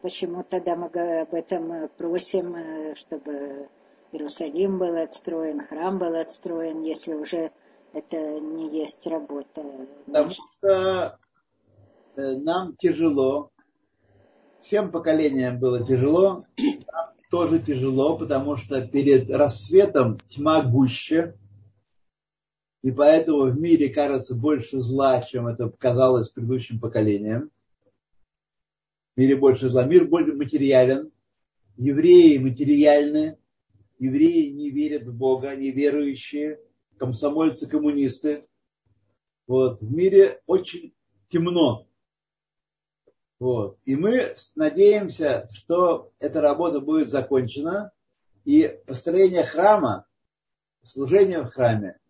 почему 0.02 0.44
тогда 0.48 0.76
мы 0.76 0.86
об 0.86 1.34
этом 1.34 1.88
просим, 1.96 2.56
э, 2.56 2.94
чтобы 2.96 3.68
Иерусалим 4.12 4.78
был 4.78 4.96
отстроен, 4.96 5.60
храм 5.60 5.98
был 5.98 6.14
отстроен, 6.14 6.82
если 6.82 7.14
уже 7.14 7.50
это 7.92 8.16
не 8.40 8.78
есть 8.78 9.06
работа? 9.06 9.62
Потому 10.06 10.30
что 10.30 11.18
нам 12.16 12.76
тяжело, 12.76 13.50
всем 14.60 14.90
поколениям 14.90 15.58
было 15.58 15.84
тяжело, 15.84 16.44
нам 16.58 17.10
тоже 17.30 17.58
тяжело, 17.60 18.16
потому 18.16 18.56
что 18.56 18.80
перед 18.86 19.30
рассветом 19.30 20.18
тьма 20.28 20.62
гуще, 20.62 21.34
и 22.82 22.92
поэтому 22.92 23.50
в 23.50 23.60
мире 23.60 23.90
кажется 23.90 24.34
больше 24.34 24.80
зла, 24.80 25.20
чем 25.20 25.46
это 25.46 25.68
казалось 25.68 26.30
предыдущим 26.30 26.80
поколениям. 26.80 27.50
В 29.14 29.20
мире 29.20 29.36
больше 29.36 29.68
зла. 29.68 29.84
Мир 29.84 30.06
более 30.06 30.34
материален. 30.34 31.12
Евреи 31.76 32.38
материальны. 32.38 33.36
Евреи 33.98 34.50
не 34.50 34.70
верят 34.70 35.02
в 35.02 35.14
Бога, 35.14 35.54
неверующие, 35.54 36.58
комсомольцы, 36.96 37.66
коммунисты. 37.66 38.46
Вот. 39.46 39.82
В 39.82 39.92
мире 39.92 40.40
очень 40.46 40.94
темно. 41.28 41.86
Вот. 43.38 43.78
И 43.84 43.94
мы 43.94 44.32
надеемся, 44.54 45.46
что 45.52 46.12
эта 46.18 46.40
работа 46.40 46.80
будет 46.80 47.10
закончена, 47.10 47.92
и 48.46 48.74
построение 48.86 49.44
храма, 49.44 50.06
служение 50.82 51.42
в 51.42 51.50
храме 51.50 52.00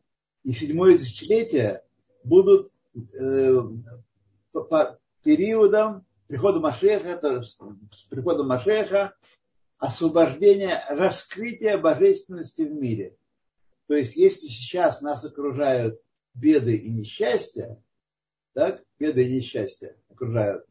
и 0.45 0.53
седьмое 0.53 0.97
тысячелетие 0.97 1.83
будут 2.25 2.73
э, 2.95 3.61
по, 4.53 4.99
периодам 5.23 6.07
прихода 6.27 6.61
Машеха, 6.61 7.43
с 7.43 8.03
приходом 8.09 8.49
Машеха, 8.49 9.15
освобождения, 9.79 10.81
раскрытия 10.89 11.79
божественности 11.79 12.63
в 12.63 12.73
мире. 12.73 13.17
То 13.87 13.95
есть, 13.95 14.15
если 14.17 14.47
сейчас 14.47 15.03
нас 15.03 15.25
окружают 15.25 16.01
беды 16.35 16.77
и 16.77 16.91
несчастья, 16.91 17.83
так, 18.53 18.83
беды 18.99 19.27
и 19.27 19.37
несчастья 19.37 19.97
окружают, 20.09 20.65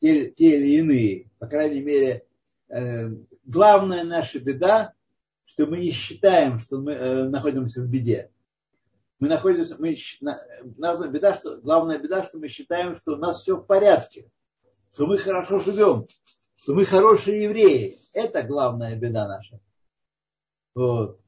те, 0.00 0.30
те 0.30 0.56
или 0.58 0.78
иные, 0.78 1.30
по 1.38 1.46
крайней 1.46 1.82
мере, 1.82 2.24
э, 2.68 3.10
главная 3.44 4.04
наша 4.04 4.38
беда, 4.38 4.94
что 5.44 5.66
мы 5.66 5.78
не 5.78 5.90
считаем, 5.92 6.58
что 6.58 6.80
мы 6.80 6.92
э, 6.92 7.28
находимся 7.28 7.82
в 7.82 7.88
беде 7.88 8.30
мы 9.24 9.30
находимся, 9.30 9.76
мы, 9.78 9.96
наша 10.20 11.08
беда, 11.08 11.34
что, 11.34 11.56
главная 11.56 11.98
беда, 11.98 12.24
что 12.24 12.36
мы 12.36 12.48
считаем, 12.48 12.94
что 12.94 13.14
у 13.14 13.16
нас 13.16 13.40
все 13.40 13.56
в 13.56 13.64
порядке, 13.64 14.30
что 14.92 15.06
мы 15.06 15.16
хорошо 15.16 15.60
живем, 15.60 16.06
что 16.56 16.74
мы 16.74 16.84
хорошие 16.84 17.44
евреи. 17.44 17.98
Это 18.12 18.42
главная 18.42 18.94
беда 18.96 19.26
наша. 19.26 19.60
Вот. 20.74 21.20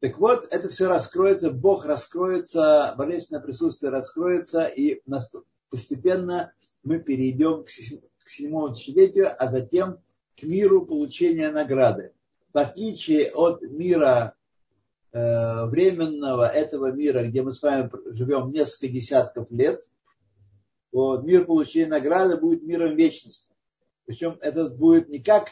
Так 0.00 0.18
вот, 0.18 0.52
это 0.52 0.68
все 0.68 0.88
раскроется, 0.88 1.52
Бог 1.52 1.84
раскроется, 1.84 2.92
божественное 2.98 3.40
присутствие 3.40 3.92
раскроется, 3.92 4.64
и 4.66 5.00
постепенно 5.70 6.52
мы 6.82 6.98
перейдем 6.98 7.62
к 7.62 7.70
седьмому 7.70 8.70
тысячелетию, 8.70 9.30
а 9.38 9.46
затем 9.46 9.98
к 10.36 10.42
миру 10.42 10.84
получения 10.84 11.52
награды. 11.52 12.14
В 12.52 12.58
отличие 12.58 13.30
от 13.30 13.62
мира 13.62 14.34
временного, 15.14 16.48
этого 16.48 16.90
мира, 16.90 17.22
где 17.22 17.42
мы 17.42 17.52
с 17.52 17.62
вами 17.62 17.88
живем 18.12 18.50
несколько 18.50 18.88
десятков 18.88 19.48
лет, 19.50 19.80
вот, 20.94 21.24
мир 21.24 21.44
получения 21.44 21.88
награды 21.88 22.36
будет 22.36 22.62
миром 22.62 22.94
вечности. 22.94 23.48
Причем 24.06 24.38
это 24.40 24.68
будет 24.68 25.08
не 25.08 25.18
как 25.18 25.48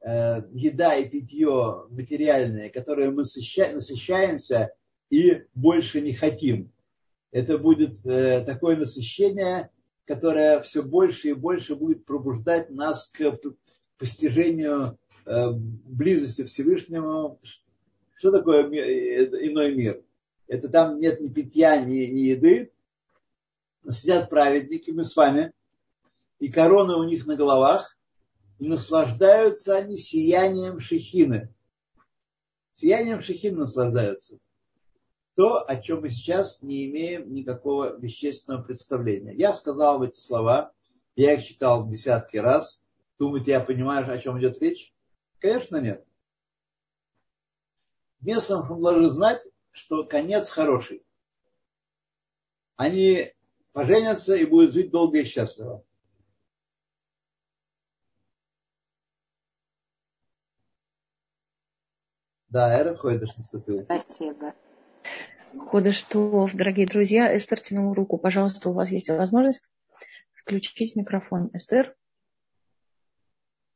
э, 0.00 0.42
еда 0.52 0.94
и 0.94 1.08
питье 1.08 1.86
материальное, 1.90 2.70
которое 2.70 3.10
мы 3.10 3.24
насыщаемся 3.24 4.72
и 5.10 5.42
больше 5.54 6.00
не 6.00 6.12
хотим. 6.12 6.72
Это 7.32 7.58
будет 7.58 8.04
э, 8.06 8.44
такое 8.44 8.76
насыщение, 8.76 9.70
которое 10.04 10.60
все 10.60 10.82
больше 10.82 11.30
и 11.30 11.34
больше 11.34 11.74
будет 11.74 12.04
пробуждать 12.04 12.70
нас 12.70 13.06
к 13.06 13.38
постижению 13.98 14.98
э, 15.24 15.50
близости 15.50 16.44
Всевышнему. 16.44 17.40
Что 18.16 18.32
такое 18.32 18.64
иной 18.64 19.74
мир? 19.74 20.02
Это 20.48 20.68
там 20.68 20.98
нет 20.98 21.20
ни 21.20 21.28
питья, 21.28 21.78
ни, 21.78 22.06
ни 22.06 22.20
еды, 22.20 22.72
но 23.82 23.92
сидят 23.92 24.30
праведники, 24.30 24.90
мы 24.90 25.04
с 25.04 25.14
вами, 25.14 25.52
и 26.38 26.50
корона 26.50 26.96
у 26.96 27.04
них 27.04 27.26
на 27.26 27.36
головах, 27.36 27.96
и 28.58 28.66
наслаждаются 28.66 29.76
они 29.76 29.98
сиянием 29.98 30.80
шехины. 30.80 31.54
Сиянием 32.72 33.20
шехины 33.20 33.58
наслаждаются. 33.58 34.38
То, 35.34 35.62
о 35.68 35.76
чем 35.76 36.00
мы 36.00 36.08
сейчас 36.08 36.62
не 36.62 36.86
имеем 36.86 37.34
никакого 37.34 37.98
вещественного 37.98 38.62
представления. 38.62 39.34
Я 39.34 39.52
сказал 39.52 40.02
эти 40.02 40.18
слова, 40.18 40.72
я 41.16 41.34
их 41.34 41.44
читал 41.44 41.86
десятки 41.86 42.38
раз. 42.38 42.82
Думаете, 43.18 43.50
я 43.50 43.60
понимаю, 43.60 44.10
о 44.10 44.18
чем 44.18 44.38
идет 44.38 44.60
речь? 44.62 44.94
Конечно, 45.38 45.76
нет. 45.76 46.05
Местным 48.20 48.66
мы 48.68 48.82
должны 48.82 49.08
знать, 49.10 49.42
что 49.70 50.04
конец 50.04 50.48
хороший. 50.48 51.04
Они 52.76 53.32
поженятся 53.72 54.34
и 54.34 54.44
будут 54.44 54.72
жить 54.72 54.90
долго 54.90 55.18
и 55.18 55.24
счастливо. 55.24 55.84
Да, 62.48 62.72
Эра 62.72 62.94
Ходыш 62.94 63.36
наступил. 63.36 63.82
Спасибо. 63.84 64.54
Ходыштов, 65.58 66.54
дорогие 66.54 66.86
друзья, 66.86 67.36
Эстер 67.36 67.60
тянула 67.60 67.94
руку. 67.94 68.18
Пожалуйста, 68.18 68.70
у 68.70 68.72
вас 68.72 68.90
есть 68.90 69.08
возможность 69.08 69.62
включить 70.32 70.96
микрофон. 70.96 71.50
Эстер? 71.52 71.94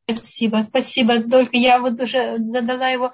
Спасибо, 0.08 0.62
спасибо. 0.62 1.22
Только 1.28 1.56
я 1.56 1.80
вот 1.80 2.00
уже 2.00 2.38
задала 2.38 2.88
его 2.88 3.12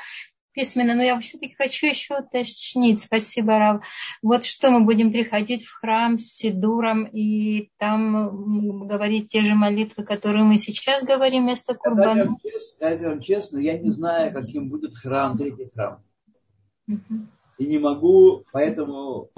письменно, 0.56 0.94
но 0.94 1.02
я 1.02 1.20
все-таки 1.20 1.54
хочу 1.54 1.86
еще 1.86 2.18
уточнить. 2.18 3.00
Спасибо, 3.00 3.58
Рав. 3.58 3.84
Вот 4.22 4.44
что 4.44 4.70
мы 4.70 4.84
будем 4.84 5.12
приходить 5.12 5.64
в 5.64 5.78
храм 5.78 6.16
с 6.16 6.32
Сидуром 6.32 7.04
и 7.04 7.70
там 7.76 8.88
говорить 8.88 9.28
те 9.28 9.42
же 9.42 9.54
молитвы, 9.54 10.04
которые 10.04 10.44
мы 10.44 10.56
сейчас 10.56 11.04
говорим 11.04 11.44
вместо 11.44 11.74
Курбана? 11.74 12.36
Скажите 12.58 13.08
вам 13.08 13.20
честно, 13.20 13.58
я 13.58 13.78
не 13.78 13.90
знаю, 13.90 14.32
каким 14.32 14.68
будет 14.68 14.96
храм, 14.96 15.36
третий 15.36 15.70
храм. 15.74 16.02
И 17.58 17.66
не 17.66 17.78
могу 17.78 18.44
поэтому 18.50 19.28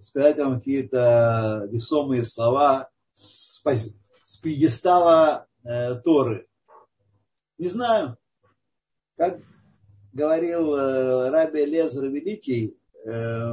сказать 0.00 0.38
вам 0.38 0.58
какие-то 0.58 1.68
весомые 1.70 2.24
слова 2.24 2.88
с, 3.14 3.62
с 4.24 4.36
пьедестала 4.38 5.46
э, 5.64 5.94
Торы. 5.96 6.48
Не 7.58 7.68
знаю. 7.68 8.16
Как 9.16 9.40
говорил 10.18 10.74
э, 10.74 11.30
Раби 11.30 11.64
Лезер 11.64 12.10
Великий 12.10 12.76
э, 13.06 13.52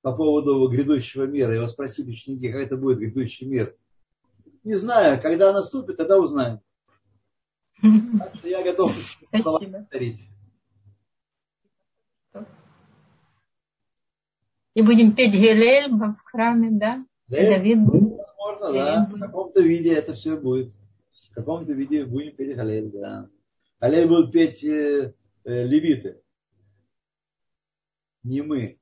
по 0.00 0.16
поводу 0.16 0.66
грядущего 0.68 1.24
мира. 1.24 1.54
Его 1.54 1.68
спросили 1.68 2.10
ученики, 2.10 2.50
как 2.50 2.62
это 2.62 2.76
будет 2.76 2.98
грядущий 2.98 3.46
мир. 3.46 3.76
Не 4.64 4.74
знаю, 4.74 5.20
когда 5.20 5.52
наступит, 5.52 5.98
тогда 5.98 6.18
узнаем. 6.18 6.60
Так 7.82 8.34
что 8.36 8.48
я 8.48 8.64
готов 8.64 8.92
повторить. 9.30 10.20
И 14.72 14.82
будем 14.82 15.14
петь 15.14 15.34
Гелель 15.34 15.92
в 15.92 16.16
храме, 16.24 16.70
да? 16.72 17.04
Да, 17.28 17.38
Давид 17.38 17.80
будет. 17.80 18.16
Возможно, 18.16 18.72
да. 18.72 19.10
В 19.12 19.20
каком-то 19.20 19.62
виде 19.62 19.94
это 19.94 20.14
все 20.14 20.36
будет. 20.36 20.72
В 21.30 21.34
каком-то 21.34 21.72
виде 21.72 22.04
будем 22.06 22.34
петь 22.34 22.56
Галель, 22.56 22.90
да. 22.90 23.28
Галель 23.80 24.08
будут 24.08 24.32
петь 24.32 24.64
э, 25.44 25.64
левиты. 25.64 26.20
Не 28.22 28.42
мы. 28.42 28.78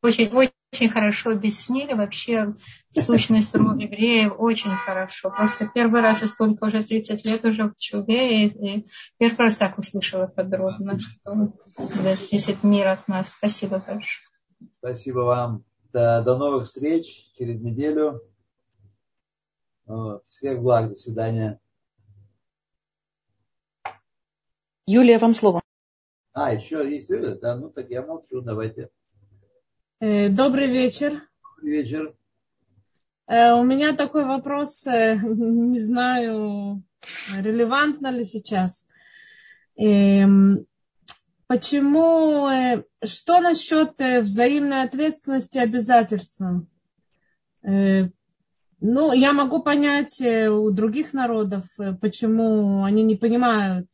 Очень, 0.00 0.30
очень 0.72 0.88
хорошо 0.88 1.32
объяснили 1.32 1.92
вообще 1.92 2.54
сущность 2.92 3.54
рода 3.54 3.82
евреев, 3.82 4.34
очень 4.38 4.70
хорошо. 4.70 5.30
Просто 5.30 5.68
первый 5.74 6.00
раз 6.02 6.22
и 6.22 6.28
столько 6.28 6.66
уже 6.66 6.84
30 6.84 7.24
лет 7.24 7.44
уже 7.44 7.64
в 7.64 7.76
Чуве, 7.76 8.46
и, 8.46 8.76
и 8.76 8.86
первый 9.18 9.38
раз 9.38 9.56
так 9.56 9.76
услышала 9.76 10.26
подробно, 10.26 11.00
что 11.00 11.52
здесь 12.14 12.48
этот 12.48 12.62
мир 12.62 12.88
от 12.88 13.08
нас. 13.08 13.30
Спасибо 13.30 13.78
большое. 13.84 14.28
Спасибо 14.78 15.20
вам. 15.20 15.64
До, 15.92 16.22
до 16.22 16.36
новых 16.36 16.66
встреч 16.66 17.32
через 17.36 17.60
неделю. 17.60 18.20
Вот. 19.88 20.22
Всех 20.26 20.60
благ. 20.60 20.90
До 20.90 20.96
свидания. 20.96 21.58
Юлия, 24.86 25.18
вам 25.18 25.34
слово. 25.34 25.62
А, 26.32 26.52
еще 26.52 26.88
есть 26.88 27.08
Юлия? 27.08 27.34
Да, 27.34 27.56
ну 27.56 27.70
так 27.70 27.90
я 27.90 28.04
молчу, 28.04 28.42
давайте. 28.42 28.90
Э, 30.00 30.28
добрый 30.28 30.70
вечер. 30.70 31.22
Добрый 31.56 31.82
вечер. 31.82 32.14
Э, 33.26 33.52
у 33.54 33.64
меня 33.64 33.96
такой 33.96 34.24
вопрос, 34.24 34.86
э, 34.86 35.18
не 35.22 35.78
знаю, 35.78 36.82
релевантно 37.34 38.10
ли 38.10 38.24
сейчас. 38.24 38.86
Эм, 39.76 40.66
почему, 41.46 42.48
что 43.02 43.40
насчет 43.40 43.94
взаимной 43.98 44.82
ответственности 44.82 45.56
и 45.58 45.62
обязательства? 45.62 46.66
Ну, 48.80 49.12
я 49.12 49.32
могу 49.32 49.62
понять 49.62 50.20
у 50.20 50.70
других 50.70 51.12
народов, 51.12 51.64
почему 52.00 52.84
они 52.84 53.02
не 53.02 53.16
понимают 53.16 53.88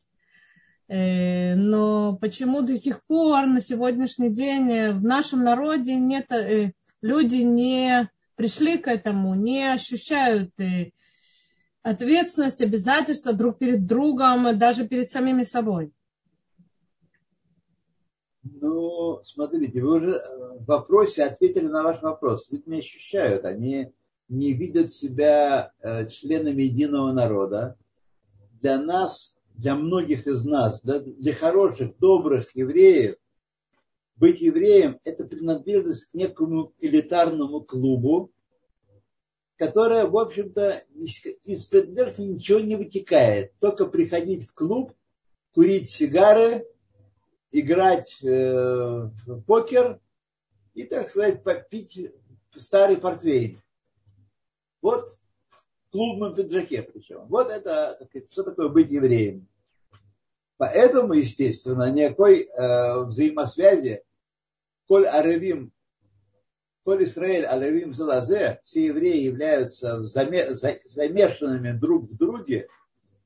Э, 0.87 1.55
но 1.55 2.15
почему 2.17 2.61
до 2.61 2.75
сих 2.75 3.03
пор 3.05 3.47
на 3.47 3.59
сегодняшний 3.59 4.29
день 4.29 4.91
в 4.91 5.03
нашем 5.03 5.43
народе 5.43 5.95
нет, 5.95 6.31
э, 6.31 6.73
люди 7.01 7.37
не 7.37 8.09
пришли 8.35 8.77
к 8.77 8.87
этому, 8.87 9.33
не 9.33 9.71
ощущают 9.71 10.51
э, 10.59 10.91
ответственность, 11.81 12.61
обязательства 12.61 13.33
друг 13.33 13.57
перед 13.57 13.87
другом, 13.87 14.59
даже 14.59 14.87
перед 14.87 15.09
самими 15.09 15.41
собой? 15.41 15.91
Ну, 18.43 19.21
смотрите, 19.23 19.81
вы 19.81 19.97
уже 19.97 20.21
в 20.59 20.65
вопросе 20.65 21.23
ответили 21.23 21.65
на 21.65 21.81
ваш 21.81 22.03
вопрос. 22.03 22.51
Люди 22.51 22.63
не 22.67 22.79
ощущают, 22.79 23.45
они 23.45 23.91
не 24.27 24.53
видят 24.53 24.91
себя 24.91 25.71
членами 26.09 26.63
единого 26.63 27.11
народа. 27.11 27.77
Для 28.59 28.81
нас 28.81 29.35
для 29.57 29.75
многих 29.75 30.27
из 30.27 30.45
нас, 30.45 30.83
да, 30.83 30.99
для 30.99 31.33
хороших, 31.33 31.97
добрых 31.97 32.55
евреев, 32.55 33.15
быть 34.17 34.39
евреем– 34.39 34.99
это 35.03 35.25
принадлежность 35.25 36.11
к 36.11 36.13
некому 36.13 36.73
элитарному 36.79 37.61
клубу, 37.61 38.31
которая, 39.57 40.07
в 40.07 40.17
общем-то, 40.17 40.83
из 41.43 41.65
принадлежности 41.65 42.21
ничего 42.21 42.59
не 42.59 42.75
вытекает. 42.75 43.53
Только 43.59 43.85
приходить 43.85 44.47
в 44.47 44.53
клуб, 44.53 44.93
курить 45.53 45.89
сигары, 45.89 46.65
играть 47.51 48.17
э, 48.23 48.27
в 48.27 49.41
покер 49.43 49.99
и, 50.73 50.83
так 50.83 51.09
сказать, 51.09 51.43
попить 51.43 52.11
старый 52.55 52.97
портвейн. 52.97 53.61
Вот 54.85 55.09
клубном 55.89 56.35
пиджаке 56.35 56.83
причем. 56.83 57.25
Вот 57.25 57.49
это, 57.49 57.97
сказать, 58.07 58.31
что 58.31 58.43
такое 58.43 58.69
быть 58.69 58.91
евреем. 58.91 59.47
Поэтому, 60.57 61.13
естественно, 61.13 61.91
никакой 61.91 62.43
э, 62.43 63.03
взаимосвязи, 63.05 64.03
коль 64.87 65.07
аревим, 65.07 65.71
коль 66.83 67.03
Израиль 67.05 67.47
аревим 67.47 67.95
залазе, 67.95 68.61
все 68.63 68.85
евреи 68.85 69.23
являются 69.23 70.03
замешанными 70.05 71.71
друг 71.71 72.11
в 72.11 72.15
друге, 72.15 72.67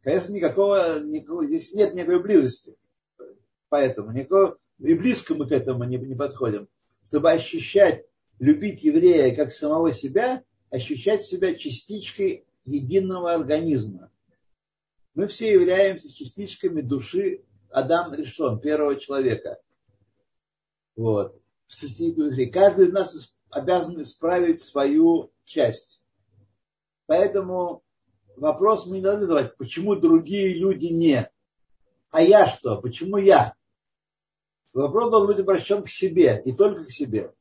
Конечно, 0.02 0.32
никакого, 0.32 1.02
никакого 1.02 1.46
здесь 1.46 1.74
нет 1.74 1.94
никакой 1.94 2.24
близости. 2.24 2.78
Поэтому 3.68 4.14
никакого, 4.14 4.58
и 4.80 4.94
близко 4.94 5.36
мы 5.36 5.46
к 5.46 5.52
этому 5.52 5.84
не, 5.84 5.98
не 5.98 6.16
подходим. 6.16 6.70
Чтобы 7.10 7.32
ощущать, 7.32 8.06
любить 8.40 8.82
еврея 8.82 9.36
как 9.36 9.52
самого 9.52 9.92
себя, 9.92 10.42
ощущать 10.70 11.24
себя 11.24 11.56
частичкой 11.56 12.46
единого 12.66 13.34
организма. 13.34 14.12
Мы 15.16 15.28
все 15.28 15.52
являемся 15.52 16.14
частичками 16.14 16.82
души 16.82 17.44
Адам 17.70 18.14
решен, 18.14 18.60
первого 18.60 18.96
человека. 18.96 19.60
Вот. 20.96 21.40
Каждый 22.52 22.88
из 22.88 22.92
нас 22.92 23.36
обязан 23.50 24.02
исправить 24.02 24.62
свою 24.62 25.32
часть. 25.46 26.02
Поэтому 27.06 27.84
вопрос 28.38 28.86
мы 28.86 28.98
не 28.98 29.02
должны 29.02 29.22
задавать, 29.22 29.58
почему 29.58 29.96
другие 29.96 30.54
люди 30.56 30.88
не. 30.88 31.30
А 32.12 32.22
я 32.22 32.48
что? 32.48 32.82
Почему 32.82 33.18
я? 33.18 33.56
Вопрос 34.74 35.12
должен 35.12 35.28
быть 35.28 35.40
обращен 35.40 35.84
к 35.84 35.90
себе 35.90 36.42
и 36.46 36.54
только 36.54 36.86
к 36.86 36.92
себе. 36.92 37.34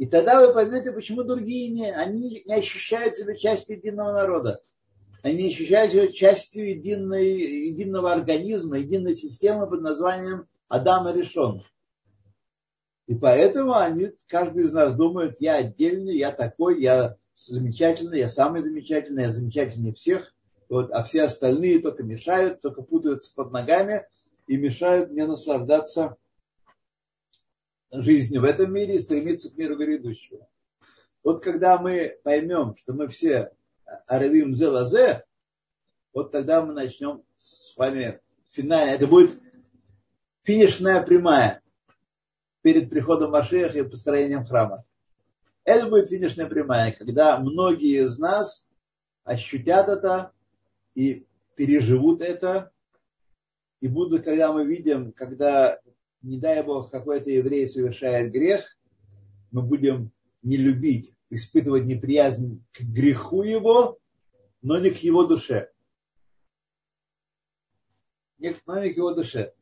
И 0.00 0.06
тогда 0.06 0.40
вы 0.40 0.54
поймете, 0.54 0.92
почему 0.92 1.24
другие 1.24 1.68
не. 1.68 1.92
Они 1.92 2.42
не 2.46 2.54
ощущают 2.54 3.14
себя 3.14 3.36
частью 3.36 3.76
единого 3.76 4.14
народа. 4.14 4.62
Они 5.22 5.50
ощущают 5.50 5.92
себя 5.92 6.10
частью 6.10 6.70
единой, 6.70 7.28
единого 7.68 8.10
организма, 8.10 8.78
единой 8.78 9.14
системы 9.14 9.68
под 9.68 9.82
названием 9.82 10.46
Адама 10.68 11.12
решен. 11.12 11.62
И 13.08 13.14
поэтому 13.14 13.74
они, 13.74 14.12
каждый 14.26 14.62
из 14.62 14.72
нас 14.72 14.94
думает, 14.94 15.36
я 15.38 15.56
отдельный, 15.56 16.16
я 16.16 16.32
такой, 16.32 16.80
я 16.80 17.18
замечательный, 17.36 18.20
я 18.20 18.30
самый 18.30 18.62
замечательный, 18.62 19.24
я 19.24 19.32
замечательнее 19.32 19.92
всех. 19.92 20.34
Вот, 20.70 20.90
а 20.92 21.02
все 21.02 21.24
остальные 21.24 21.80
только 21.80 22.04
мешают, 22.04 22.62
только 22.62 22.80
путаются 22.80 23.34
под 23.34 23.52
ногами 23.52 24.06
и 24.46 24.56
мешают 24.56 25.10
мне 25.10 25.26
наслаждаться 25.26 26.16
жизнью 27.92 28.42
в 28.42 28.44
этом 28.44 28.72
мире 28.72 28.96
и 28.96 28.98
стремиться 28.98 29.50
к 29.50 29.56
миру 29.56 29.76
грядущего. 29.76 30.46
Вот 31.22 31.42
когда 31.42 31.78
мы 31.78 32.18
поймем, 32.22 32.74
что 32.76 32.92
мы 32.92 33.08
все 33.08 33.52
Аравим 34.06 34.54
Зелазе, 34.54 35.24
вот 36.12 36.32
тогда 36.32 36.64
мы 36.64 36.72
начнем 36.72 37.22
с 37.36 37.76
вами 37.76 38.20
финальное. 38.50 38.94
Это 38.94 39.06
будет 39.06 39.38
финишная 40.42 41.02
прямая 41.02 41.62
перед 42.62 42.90
приходом 42.90 43.32
Машеха 43.32 43.78
и 43.78 43.82
построением 43.82 44.44
храма. 44.44 44.84
Это 45.64 45.86
будет 45.86 46.08
финишная 46.08 46.46
прямая, 46.46 46.92
когда 46.92 47.38
многие 47.38 48.02
из 48.02 48.18
нас 48.18 48.70
ощутят 49.24 49.88
это 49.88 50.32
и 50.94 51.26
переживут 51.54 52.22
это. 52.22 52.72
И 53.80 53.88
будут, 53.88 54.24
когда 54.24 54.52
мы 54.52 54.66
видим, 54.66 55.12
когда, 55.12 55.80
не 56.22 56.38
дай 56.38 56.62
Бог, 56.62 56.90
какой-то 56.90 57.30
еврей 57.30 57.68
совершает 57.68 58.32
грех, 58.32 58.76
мы 59.50 59.62
будем 59.62 60.12
не 60.42 60.56
любить, 60.56 61.14
испытывать 61.30 61.84
неприязнь 61.84 62.64
к 62.72 62.80
греху 62.80 63.42
его, 63.42 63.98
но 64.62 64.78
не 64.78 64.90
к 64.90 64.96
его 64.98 65.24
душе. 65.24 65.70
Не, 68.38 68.56
но 68.66 68.82
не 68.82 68.92
к 68.92 68.96
его 68.96 69.12
душе. 69.12 69.52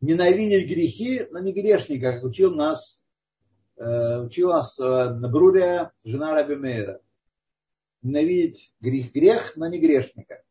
Ненавидеть 0.00 0.68
грехи, 0.68 1.26
но 1.30 1.40
не 1.40 1.52
грешника, 1.52 2.12
как 2.12 2.24
учил 2.24 2.54
нас, 2.54 3.02
э, 3.76 4.22
учил 4.22 4.48
нас 4.48 4.78
э, 4.78 5.10
Набрурия, 5.10 5.92
жена 6.04 6.34
Раби 6.34 6.56
Мейра. 6.56 7.00
Ненавидеть 8.02 8.74
грех, 8.80 9.12
грех, 9.12 9.56
но 9.56 9.68
не 9.68 9.78
грешника. 9.78 10.42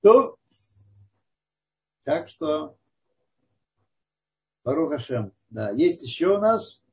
То, 0.00 0.38
так 2.06 2.28
что, 2.28 2.78
Барух 4.62 4.92
Хашем. 4.92 5.32
Да, 5.50 5.70
есть 5.70 6.02
еще 6.04 6.36
у 6.36 6.38
нас. 6.38 6.86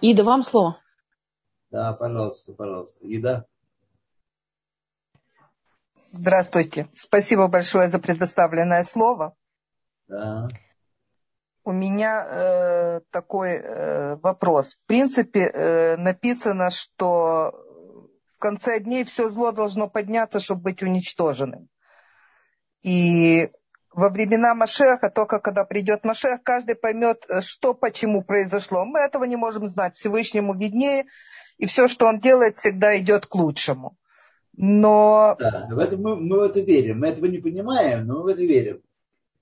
Ида, 0.00 0.22
вам 0.22 0.42
слово. 0.42 0.80
Да, 1.72 1.92
пожалуйста, 1.94 2.52
пожалуйста. 2.52 3.06
Ида. 3.08 3.48
Здравствуйте. 6.12 6.88
Спасибо 6.94 7.48
большое 7.48 7.88
за 7.88 7.98
предоставленное 7.98 8.84
слово. 8.84 9.34
Да. 10.06 10.48
У 11.64 11.72
меня 11.72 12.24
э, 12.24 13.00
такой 13.10 13.54
э, 13.54 14.14
вопрос. 14.16 14.76
В 14.76 14.86
принципе, 14.86 15.50
э, 15.52 15.96
написано, 15.96 16.70
что 16.70 17.52
в 18.36 18.38
конце 18.38 18.78
дней 18.78 19.02
все 19.02 19.28
зло 19.28 19.50
должно 19.50 19.88
подняться, 19.88 20.38
чтобы 20.38 20.62
быть 20.62 20.84
уничтоженным. 20.84 21.68
И 22.84 23.50
во 23.90 24.10
времена 24.10 24.54
Машеха, 24.54 25.10
только 25.10 25.40
когда 25.40 25.64
придет 25.64 26.04
Машех, 26.04 26.42
каждый 26.42 26.74
поймет, 26.74 27.26
что 27.40 27.74
почему 27.74 28.22
произошло. 28.22 28.84
Мы 28.84 29.00
этого 29.00 29.24
не 29.24 29.36
можем 29.36 29.66
знать. 29.66 29.96
Всевышнему 29.96 30.54
виднее 30.54 31.06
и 31.58 31.66
все, 31.66 31.88
что 31.88 32.06
он 32.06 32.20
делает, 32.20 32.58
всегда 32.58 32.96
идет 32.98 33.26
к 33.26 33.34
лучшему. 33.34 33.96
Но... 34.56 35.36
Да, 35.38 35.66
в 35.70 35.78
это 35.78 35.96
мы, 35.96 36.16
мы 36.16 36.40
в 36.40 36.42
это 36.42 36.60
верим. 36.60 37.00
Мы 37.00 37.08
этого 37.08 37.26
не 37.26 37.38
понимаем, 37.38 38.06
но 38.06 38.18
мы 38.18 38.22
в 38.24 38.26
это 38.26 38.42
верим. 38.42 38.82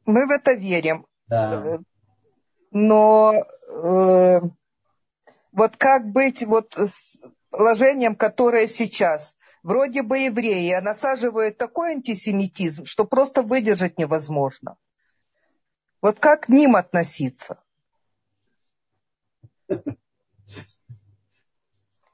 Мы 0.07 0.27
в 0.27 0.31
это 0.31 0.53
верим. 0.53 1.07
Да. 1.27 1.79
Но 2.71 3.35
э, 3.35 4.41
вот 5.53 5.77
как 5.77 6.07
быть 6.07 6.43
вот 6.45 6.75
с 6.77 7.19
положением, 7.51 8.15
которое 8.15 8.69
сейчас? 8.69 9.35
Вроде 9.63 10.03
бы 10.03 10.19
евреи, 10.19 10.73
а 10.73 10.81
насаживают 10.81 11.57
такой 11.57 11.93
антисемитизм, 11.93 12.85
что 12.85 13.05
просто 13.05 13.43
выдержать 13.43 13.99
невозможно. 13.99 14.77
Вот 16.01 16.19
как 16.19 16.47
к 16.47 16.49
ним 16.49 16.75
относиться? 16.75 17.63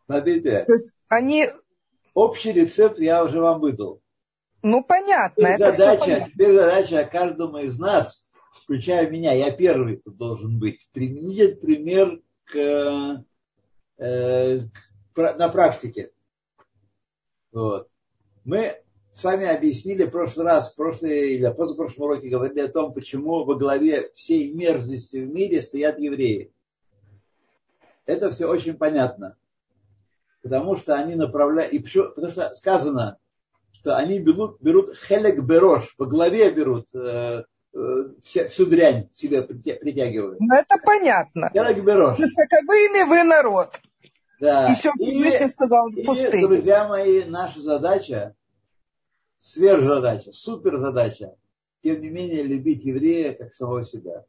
Смотрите. 0.06 0.64
То 0.64 0.72
есть 0.72 0.94
они... 1.08 1.46
Общий 2.14 2.52
рецепт 2.52 2.98
я 2.98 3.24
уже 3.24 3.40
вам 3.40 3.60
выдал. 3.60 4.02
Ну, 4.62 4.82
понятно. 4.82 5.42
Теперь, 5.42 5.54
это 5.54 5.76
задача, 5.76 6.00
понятно. 6.00 6.30
теперь 6.30 6.52
задача 6.52 7.04
каждому 7.10 7.58
из 7.58 7.78
нас, 7.78 8.28
включая 8.62 9.08
меня, 9.08 9.32
я 9.32 9.52
первый 9.52 9.98
тут 9.98 10.16
должен 10.16 10.58
быть, 10.58 10.88
применить 10.92 11.38
этот 11.38 11.60
пример 11.60 12.20
к, 12.44 13.24
э, 13.98 14.60
к, 15.12 15.34
на 15.38 15.48
практике. 15.48 16.10
Вот. 17.52 17.88
Мы 18.44 18.76
с 19.12 19.24
вами 19.24 19.46
объяснили 19.46 20.04
в 20.04 20.10
прошлый 20.10 20.46
раз, 20.46 20.72
в 20.72 20.76
прошлый 20.76 21.34
или 21.34 21.52
позапрошлом 21.52 22.04
уроке 22.04 22.28
говорили 22.28 22.60
о 22.60 22.68
том, 22.68 22.92
почему 22.92 23.44
во 23.44 23.54
главе 23.54 24.10
всей 24.14 24.52
мерзости 24.52 25.16
в 25.16 25.28
мире 25.28 25.62
стоят 25.62 25.98
евреи. 25.98 26.52
Это 28.06 28.30
все 28.30 28.46
очень 28.46 28.74
понятно 28.74 29.36
потому 30.42 30.76
что 30.76 30.94
они 30.94 31.14
направляют, 31.14 31.72
и 31.72 31.78
почему, 31.78 32.08
потому 32.08 32.32
что 32.32 32.54
сказано, 32.54 33.18
что 33.72 33.96
они 33.96 34.18
берут, 34.18 34.60
берут 34.60 34.96
хелек 34.96 35.40
берош, 35.40 35.94
по 35.96 36.06
голове 36.06 36.50
берут 36.50 36.86
э, 36.94 37.44
э, 37.74 37.78
все, 38.22 38.48
всю 38.48 38.66
дрянь 38.66 39.08
себе 39.12 39.42
притягивают. 39.42 40.40
Ну, 40.40 40.54
это 40.54 40.76
понятно. 40.82 41.50
Хелек 41.52 41.84
берош. 41.84 42.18
Высоковыйный 42.18 43.04
вы 43.04 43.22
народ. 43.24 43.80
Да. 44.40 44.70
Еще 44.70 44.90
Всевышний 44.92 45.48
сказал 45.48 45.90
в 45.90 45.96
и, 45.96 46.04
пустыне. 46.04 46.46
друзья 46.46 46.86
мои, 46.86 47.24
наша 47.24 47.60
задача, 47.60 48.36
сверхзадача, 49.38 50.32
суперзадача, 50.32 51.36
тем 51.82 52.00
не 52.00 52.10
менее, 52.10 52.42
любить 52.42 52.84
еврея 52.84 53.34
как 53.34 53.54
самого 53.54 53.82
себя. 53.82 54.24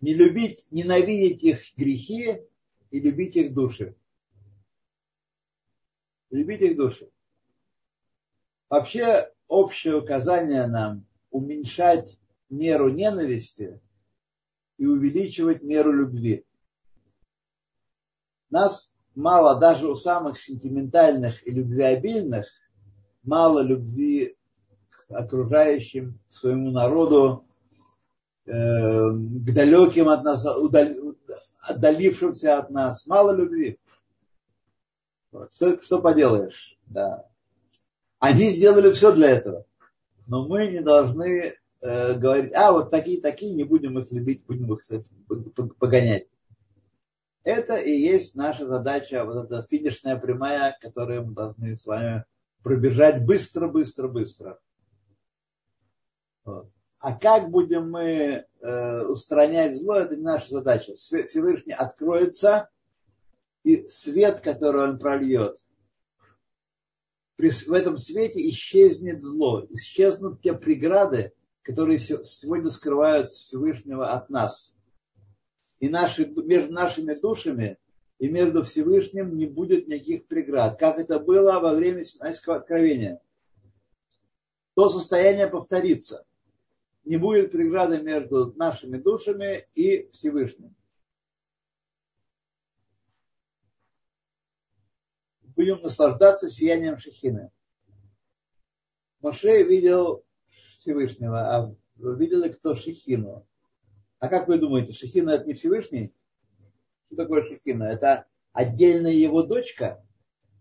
Не 0.00 0.14
любить, 0.14 0.64
ненавидеть 0.70 1.42
их 1.42 1.76
грехи 1.76 2.42
и 2.90 3.00
любить 3.00 3.36
их 3.36 3.54
души 3.54 3.96
любить 6.32 6.62
их 6.62 6.76
души. 6.76 7.08
Вообще, 8.68 9.30
общее 9.46 9.96
указание 9.96 10.66
нам 10.66 11.06
уменьшать 11.30 12.18
меру 12.48 12.88
ненависти 12.88 13.80
и 14.78 14.86
увеличивать 14.86 15.62
меру 15.62 15.92
любви. 15.92 16.44
Нас 18.52 18.94
мало, 19.14 19.58
даже 19.58 19.90
у 19.90 19.96
самых 19.96 20.38
сентиментальных 20.38 21.44
и 21.46 21.50
любвеобильных, 21.50 22.46
мало 23.22 23.60
любви 23.60 24.36
к 24.90 25.10
окружающим, 25.10 26.20
к 26.28 26.34
своему 26.34 26.70
народу, 26.70 27.46
э, 28.44 28.52
к 28.52 29.54
далеким 29.54 30.10
от 30.10 30.22
нас, 30.22 30.46
отдалившимся 31.62 32.58
от 32.58 32.68
нас. 32.70 33.06
Мало 33.06 33.34
любви. 33.34 33.80
Что, 35.50 35.80
что 35.80 36.02
поделаешь? 36.02 36.78
Да. 36.86 37.26
Они 38.18 38.50
сделали 38.50 38.92
все 38.92 39.12
для 39.12 39.30
этого. 39.30 39.64
Но 40.26 40.46
мы 40.46 40.66
не 40.66 40.82
должны 40.82 41.54
э, 41.80 42.14
говорить, 42.14 42.52
а 42.54 42.72
вот 42.72 42.90
такие-такие, 42.90 43.54
не 43.54 43.64
будем 43.64 43.98
их 43.98 44.12
любить, 44.12 44.44
будем 44.44 44.74
их 44.74 44.80
кстати, 44.80 45.08
погонять. 45.78 46.26
Это 47.44 47.76
и 47.76 47.90
есть 47.90 48.36
наша 48.36 48.66
задача, 48.66 49.24
вот 49.24 49.44
эта 49.44 49.66
финишная 49.68 50.16
прямая, 50.16 50.76
которую 50.80 51.26
мы 51.26 51.34
должны 51.34 51.76
с 51.76 51.84
вами 51.84 52.24
пробежать 52.62 53.24
быстро, 53.24 53.68
быстро, 53.68 54.08
быстро. 54.08 54.60
Вот. 56.44 56.70
А 57.00 57.16
как 57.16 57.50
будем 57.50 57.90
мы 57.90 58.46
э, 58.60 59.02
устранять 59.06 59.76
зло, 59.76 59.96
это 59.96 60.16
не 60.16 60.22
наша 60.22 60.48
задача. 60.50 60.94
Всевышний 60.94 61.72
откроется, 61.72 62.68
и 63.64 63.88
свет, 63.88 64.40
который 64.40 64.88
он 64.88 64.98
прольет, 64.98 65.56
в 67.38 67.72
этом 67.72 67.96
свете 67.96 68.40
исчезнет 68.50 69.20
зло, 69.20 69.66
исчезнут 69.70 70.42
те 70.42 70.54
преграды, 70.54 71.32
которые 71.62 71.98
сегодня 71.98 72.70
скрывают 72.70 73.30
Всевышнего 73.32 74.12
от 74.12 74.30
нас. 74.30 74.76
И 75.82 75.88
наши, 75.88 76.26
между 76.26 76.72
нашими 76.72 77.12
душами 77.12 77.76
и 78.20 78.28
между 78.28 78.62
Всевышним 78.62 79.36
не 79.36 79.46
будет 79.46 79.88
никаких 79.88 80.28
преград, 80.28 80.78
как 80.78 81.00
это 81.00 81.18
было 81.18 81.58
во 81.58 81.74
время 81.74 82.04
Синайского 82.04 82.58
откровения. 82.58 83.20
То 84.74 84.88
состояние 84.88 85.48
повторится. 85.48 86.24
Не 87.02 87.16
будет 87.16 87.50
преграды 87.50 88.00
между 88.00 88.52
нашими 88.52 88.96
душами 88.96 89.66
и 89.74 90.08
Всевышним. 90.12 90.76
Будем 95.42 95.82
наслаждаться 95.82 96.48
сиянием 96.48 96.96
Шехины. 96.96 97.50
Моше 99.18 99.64
видел 99.64 100.24
Всевышнего, 100.46 101.56
а 101.56 101.74
видели 101.96 102.52
кто 102.52 102.76
Шехину. 102.76 103.44
А 104.22 104.28
как 104.28 104.46
вы 104.46 104.56
думаете, 104.56 104.92
Шехина 104.92 105.30
это 105.30 105.46
не 105.46 105.54
Всевышний? 105.54 106.14
Что 107.06 107.16
такое 107.16 107.42
Шехина? 107.42 107.82
Это 107.82 108.26
отдельная 108.52 109.10
его 109.10 109.42
дочка, 109.42 110.00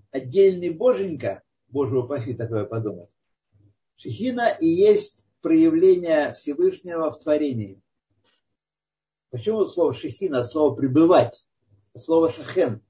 отдельный 0.09 0.71
боженька, 0.71 1.43
Боже 1.67 1.99
упаси 1.99 2.33
такое 2.33 2.65
подумать. 2.65 3.11
Шехина 3.97 4.49
и 4.49 4.65
есть 4.65 5.27
проявление 5.41 6.33
Всевышнего 6.33 7.11
в 7.11 7.19
творении. 7.19 7.83
Почему 9.29 9.67
слово 9.67 9.93
шехина, 9.93 10.43
слово 10.43 10.73
пребывать, 10.73 11.47
слово 11.95 12.31
шахен? 12.31 12.81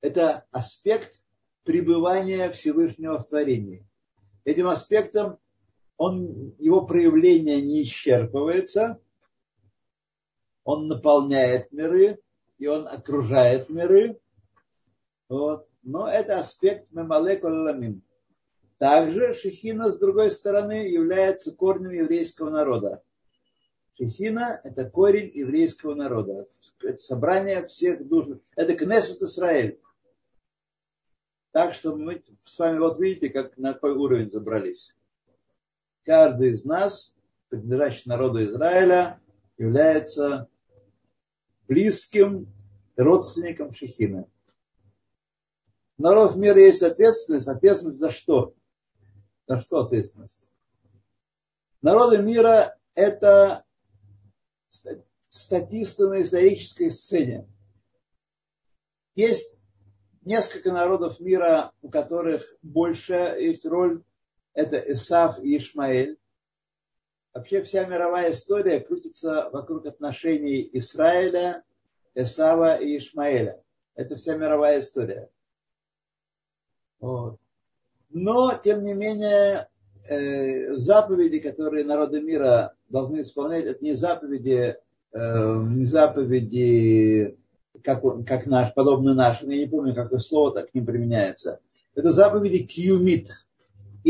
Это 0.00 0.46
аспект 0.50 1.14
пребывания 1.62 2.50
Всевышнего 2.50 3.20
в 3.20 3.26
творении. 3.26 3.86
Этим 4.42 4.66
аспектом 4.66 5.38
он, 5.96 6.56
его 6.58 6.84
проявление 6.84 7.62
не 7.62 7.84
исчерпывается, 7.84 9.00
он 10.66 10.88
наполняет 10.88 11.70
миры, 11.70 12.18
и 12.58 12.66
он 12.66 12.88
окружает 12.88 13.70
миры. 13.70 14.18
Вот. 15.28 15.68
Но 15.82 16.10
это 16.10 16.40
аспект 16.40 16.90
мемалек 16.90 17.44
ламин. 17.44 18.02
Также 18.76 19.32
Шехина, 19.34 19.90
с 19.90 19.98
другой 19.98 20.32
стороны, 20.32 20.88
является 20.88 21.54
корнем 21.54 21.92
еврейского 21.92 22.50
народа. 22.50 23.00
Шехина– 23.94 24.60
это 24.64 24.90
корень 24.90 25.30
еврейского 25.32 25.94
народа. 25.94 26.48
Это 26.82 26.98
собрание 26.98 27.64
всех 27.68 28.06
душ. 28.06 28.26
Это 28.56 28.74
Кнессет 28.74 29.22
Израиль. 29.22 29.78
Так 31.52 31.74
что 31.74 31.96
мы 31.96 32.20
с 32.44 32.58
вами 32.58 32.78
вот 32.78 32.98
видите, 32.98 33.28
как 33.30 33.56
на 33.56 33.72
какой 33.72 33.92
уровень 33.92 34.30
забрались 34.30 34.96
каждый 36.04 36.50
из 36.50 36.64
нас, 36.64 37.14
принадлежащий 37.50 38.08
народу 38.08 38.42
Израиля, 38.44 39.20
является 39.58 40.48
близким 41.68 42.52
родственником 42.96 43.72
Шехина. 43.72 44.28
Народ 45.98 46.36
мира 46.36 46.60
есть 46.60 46.82
ответственность. 46.82 47.48
Ответственность 47.48 47.98
за 47.98 48.10
что? 48.10 48.54
За 49.46 49.60
что 49.60 49.80
ответственность? 49.80 50.50
Народы 51.82 52.18
мира– 52.18 52.76
это 52.94 53.64
статисты 55.28 56.08
на 56.08 56.22
исторической 56.22 56.90
сцене. 56.90 57.48
Есть 59.14 59.56
несколько 60.22 60.72
народов 60.72 61.20
мира, 61.20 61.72
у 61.80 61.88
которых 61.88 62.44
больше 62.62 63.14
есть 63.14 63.64
роль 63.64 64.02
это 64.52 64.78
Исав 64.78 65.38
и 65.38 65.58
Ишмаэль. 65.58 66.18
Вообще 67.36 67.62
вся 67.62 67.84
мировая 67.84 68.32
история 68.32 68.80
крутится 68.80 69.50
вокруг 69.52 69.84
отношений 69.84 70.70
Израиля, 70.72 71.64
Исава 72.14 72.76
и 72.76 72.96
Ишмаэля. 72.96 73.62
Это 73.94 74.16
вся 74.16 74.36
мировая 74.38 74.80
история. 74.80 75.28
Вот. 76.98 77.36
Но, 78.08 78.58
тем 78.64 78.82
не 78.82 78.94
менее, 78.94 79.68
э, 80.08 80.76
заповеди, 80.76 81.40
которые 81.40 81.84
народы 81.84 82.22
мира 82.22 82.74
должны 82.88 83.20
исполнять, 83.20 83.66
это 83.66 83.84
не 83.84 83.92
заповеди, 83.92 84.78
э, 85.12 85.62
не 85.62 85.84
заповеди, 85.84 87.36
как, 87.84 88.02
как 88.24 88.46
наш, 88.46 88.72
подобные 88.72 89.14
нашим. 89.14 89.50
Я 89.50 89.58
не 89.58 89.66
помню, 89.66 89.94
какое 89.94 90.20
слово 90.20 90.52
так 90.52 90.70
к 90.70 90.74
ним 90.74 90.86
применяется. 90.86 91.60
Это 91.94 92.12
заповеди 92.12 92.62
киумит 92.62 93.45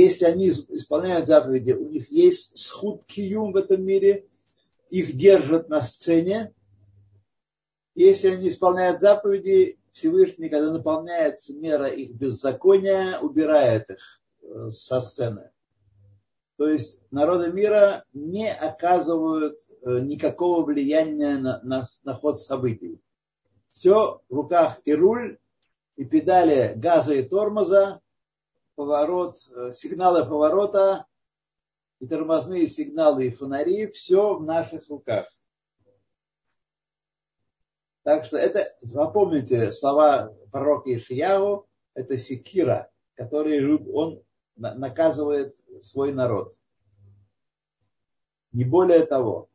если 0.02 0.26
они 0.26 0.50
исполняют 0.50 1.26
заповеди, 1.26 1.72
у 1.72 1.88
них 1.88 2.10
есть 2.10 2.58
схуд 2.58 3.06
киюм 3.06 3.52
в 3.52 3.56
этом 3.56 3.82
мире, 3.82 4.26
их 4.90 5.16
держат 5.16 5.70
на 5.70 5.82
сцене. 5.82 6.52
Если 7.94 8.28
они 8.28 8.50
исполняют 8.50 9.00
заповеди, 9.00 9.78
Всевышний, 9.92 10.50
когда 10.50 10.70
наполняется 10.70 11.54
мера 11.54 11.86
их 11.86 12.14
беззакония, 12.14 13.18
убирает 13.20 13.88
их 13.88 14.20
э, 14.42 14.70
со 14.70 15.00
сцены. 15.00 15.50
То 16.58 16.68
есть 16.68 17.02
народы 17.10 17.50
мира 17.50 18.04
не 18.12 18.52
оказывают 18.52 19.56
э, 19.80 20.00
никакого 20.00 20.62
влияния 20.62 21.38
на, 21.38 21.62
на, 21.62 21.88
на 22.04 22.12
ход 22.12 22.38
событий. 22.38 23.00
Все 23.70 24.20
в 24.28 24.34
руках 24.34 24.78
и 24.84 24.94
руль, 24.94 25.38
и 25.96 26.04
педали 26.04 26.74
газа 26.76 27.14
и 27.14 27.22
тормоза, 27.22 28.02
поворот, 28.76 29.36
э, 29.50 29.72
сигналы 29.72 30.24
поворота 30.24 31.06
и 31.98 32.06
тормозные 32.06 32.68
сигналы 32.68 33.26
и 33.26 33.30
фонари, 33.30 33.90
все 33.90 34.34
в 34.34 34.44
наших 34.44 34.88
руках. 34.88 35.26
Так 38.02 38.24
что 38.24 38.36
это, 38.36 38.72
запомните 38.82 39.72
слова 39.72 40.32
пророка 40.52 40.96
Ишияву, 40.96 41.66
это 41.94 42.16
секира, 42.18 42.88
который 43.14 43.66
он 43.92 44.22
наказывает 44.54 45.54
свой 45.82 46.12
народ. 46.12 46.54
Не 48.52 48.64
более 48.64 49.04
того. 49.04 49.48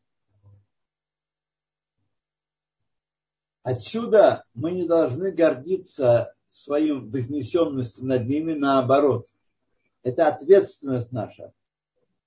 Отсюда 3.63 4.43
мы 4.53 4.71
не 4.71 4.85
должны 4.85 5.31
гордиться 5.31 6.35
свою 6.51 7.09
вознесенностью 7.09 8.05
над 8.05 8.27
ними 8.27 8.53
наоборот. 8.53 9.27
Это 10.03 10.27
ответственность 10.27 11.11
наша. 11.11 11.53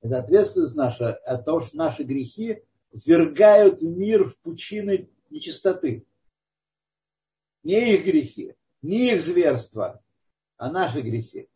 Это 0.01 0.19
ответственность 0.19 0.75
наша 0.75 1.15
от 1.15 1.45
того, 1.45 1.61
что 1.61 1.77
наши 1.77 2.03
грехи 2.03 2.63
ввергают 2.93 3.83
мир 3.83 4.29
в 4.29 4.37
пучины 4.39 5.11
нечистоты. 5.31 6.07
Не 7.63 7.95
их 7.95 8.05
грехи, 8.05 8.55
не 8.83 9.13
их 9.13 9.23
зверства, 9.23 10.03
а 10.57 10.71
наши 10.71 11.01
грехи. 11.01 11.49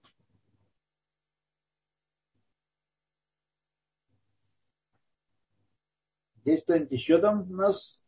Есть 6.44 6.64
кто-нибудь 6.64 6.92
еще 6.92 7.18
там 7.18 7.50
у 7.50 7.54
нас? 7.54 8.02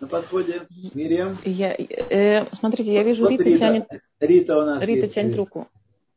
На 0.00 0.06
подходе. 0.06 0.62
Мириам. 0.94 1.36
Я, 1.44 1.74
э, 1.74 2.46
смотрите, 2.54 2.92
я 2.92 3.02
вижу, 3.02 3.24
вот 3.24 3.30
Рита, 3.30 3.44
Рита 3.44 3.58
тянет. 3.58 3.88
Рита 4.20 4.58
у 4.58 4.64
нас 4.64 4.82
Рита 4.84 5.06
есть. 5.06 5.14
тянет 5.14 5.36
руку. 5.36 5.68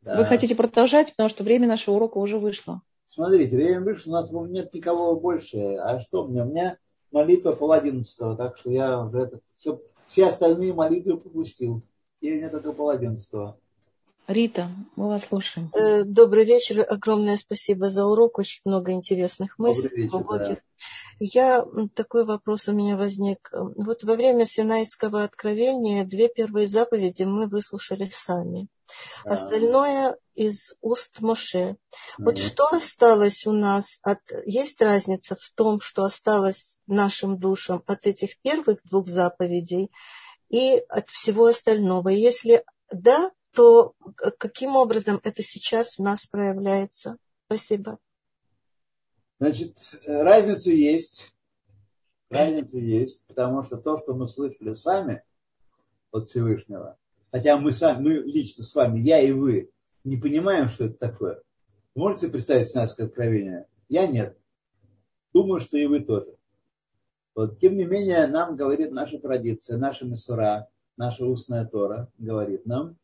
Да. 0.02 0.16
Вы 0.16 0.24
хотите 0.24 0.54
продолжать, 0.54 1.10
потому 1.10 1.28
что 1.28 1.44
время 1.44 1.68
нашего 1.68 1.96
урока 1.96 2.18
уже 2.18 2.38
вышло. 2.38 2.82
Смотрите, 3.06 3.56
время 3.56 3.80
вышло, 3.82 4.10
у 4.10 4.14
нас 4.14 4.32
нет 4.50 4.72
никого 4.74 5.14
больше. 5.16 5.58
А 5.76 6.00
что 6.00 6.26
мне? 6.26 6.42
У 6.42 6.46
меня 6.46 6.76
молитва 7.10 7.52
пол 7.52 7.72
одиннадцатого, 7.72 8.36
так 8.36 8.58
что 8.58 8.70
я 8.70 9.00
уже 9.00 9.18
это, 9.18 9.40
все, 9.54 9.80
все 10.06 10.26
остальные 10.26 10.72
молитвы 10.72 11.18
пропустил. 11.18 11.82
И 12.20 12.32
мне 12.32 12.48
только 12.48 12.72
пол 12.72 12.90
одиннадцатого. 12.90 13.58
Рита, 14.28 14.70
мы 14.94 15.08
вас 15.08 15.24
слушаем. 15.24 15.70
Э, 15.74 16.04
добрый 16.04 16.44
вечер. 16.44 16.86
Огромное 16.88 17.36
спасибо 17.36 17.90
за 17.90 18.06
урок. 18.06 18.38
Очень 18.38 18.60
много 18.64 18.92
интересных 18.92 19.58
мыслей. 19.58 20.06
глубоких. 20.06 20.54
Да. 20.54 20.60
Я, 21.18 21.66
такой 21.94 22.24
вопрос 22.24 22.68
у 22.68 22.72
меня 22.72 22.96
возник. 22.96 23.50
Вот 23.52 24.04
во 24.04 24.14
время 24.14 24.46
Синайского 24.46 25.24
откровения 25.24 26.04
две 26.04 26.28
первые 26.28 26.68
заповеди 26.68 27.24
мы 27.24 27.48
выслушали 27.48 28.08
сами. 28.10 28.68
Да. 29.24 29.32
Остальное 29.32 30.16
из 30.34 30.76
уст 30.80 31.20
Моше. 31.20 31.76
Да. 32.18 32.24
Вот 32.24 32.38
что 32.38 32.68
осталось 32.68 33.46
у 33.46 33.52
нас 33.52 33.98
от... 34.02 34.20
Есть 34.46 34.80
разница 34.80 35.36
в 35.36 35.50
том, 35.54 35.80
что 35.80 36.04
осталось 36.04 36.78
нашим 36.86 37.38
душам 37.38 37.82
от 37.86 38.06
этих 38.06 38.38
первых 38.40 38.82
двух 38.84 39.08
заповедей 39.08 39.90
и 40.48 40.80
от 40.88 41.10
всего 41.10 41.46
остального. 41.46 42.08
Если 42.08 42.64
да, 42.92 43.30
то 43.52 43.94
каким 44.38 44.76
образом 44.76 45.20
это 45.22 45.42
сейчас 45.42 45.98
в 45.98 46.02
нас 46.02 46.26
проявляется? 46.26 47.16
Спасибо. 47.46 47.98
Значит, 49.38 49.76
разница 50.06 50.70
есть. 50.70 51.32
Разница 52.30 52.78
есть, 52.78 53.26
потому 53.26 53.62
что 53.62 53.76
то, 53.76 53.98
что 53.98 54.14
мы 54.14 54.26
слышали 54.26 54.72
сами 54.72 55.22
от 56.12 56.24
Всевышнего, 56.24 56.96
хотя 57.30 57.58
мы 57.58 57.72
сами, 57.72 58.02
мы 58.02 58.14
лично 58.20 58.64
с 58.64 58.74
вами, 58.74 59.00
я 59.00 59.20
и 59.20 59.32
вы, 59.32 59.70
не 60.04 60.16
понимаем, 60.16 60.70
что 60.70 60.84
это 60.86 60.94
такое. 60.94 61.42
Можете 61.94 62.28
представить 62.28 62.70
снайское 62.70 63.06
откровение? 63.06 63.66
Я 63.88 64.06
нет. 64.06 64.38
Думаю, 65.34 65.60
что 65.60 65.76
и 65.76 65.84
вы 65.84 66.00
тоже. 66.00 66.36
Вот, 67.34 67.58
тем 67.60 67.74
не 67.74 67.84
менее, 67.84 68.26
нам 68.26 68.56
говорит 68.56 68.92
наша 68.92 69.18
традиция, 69.18 69.76
наша 69.76 70.06
месура, 70.06 70.68
наша 70.96 71.26
устная 71.26 71.66
Тора 71.66 72.10
говорит 72.16 72.64
нам, 72.64 72.96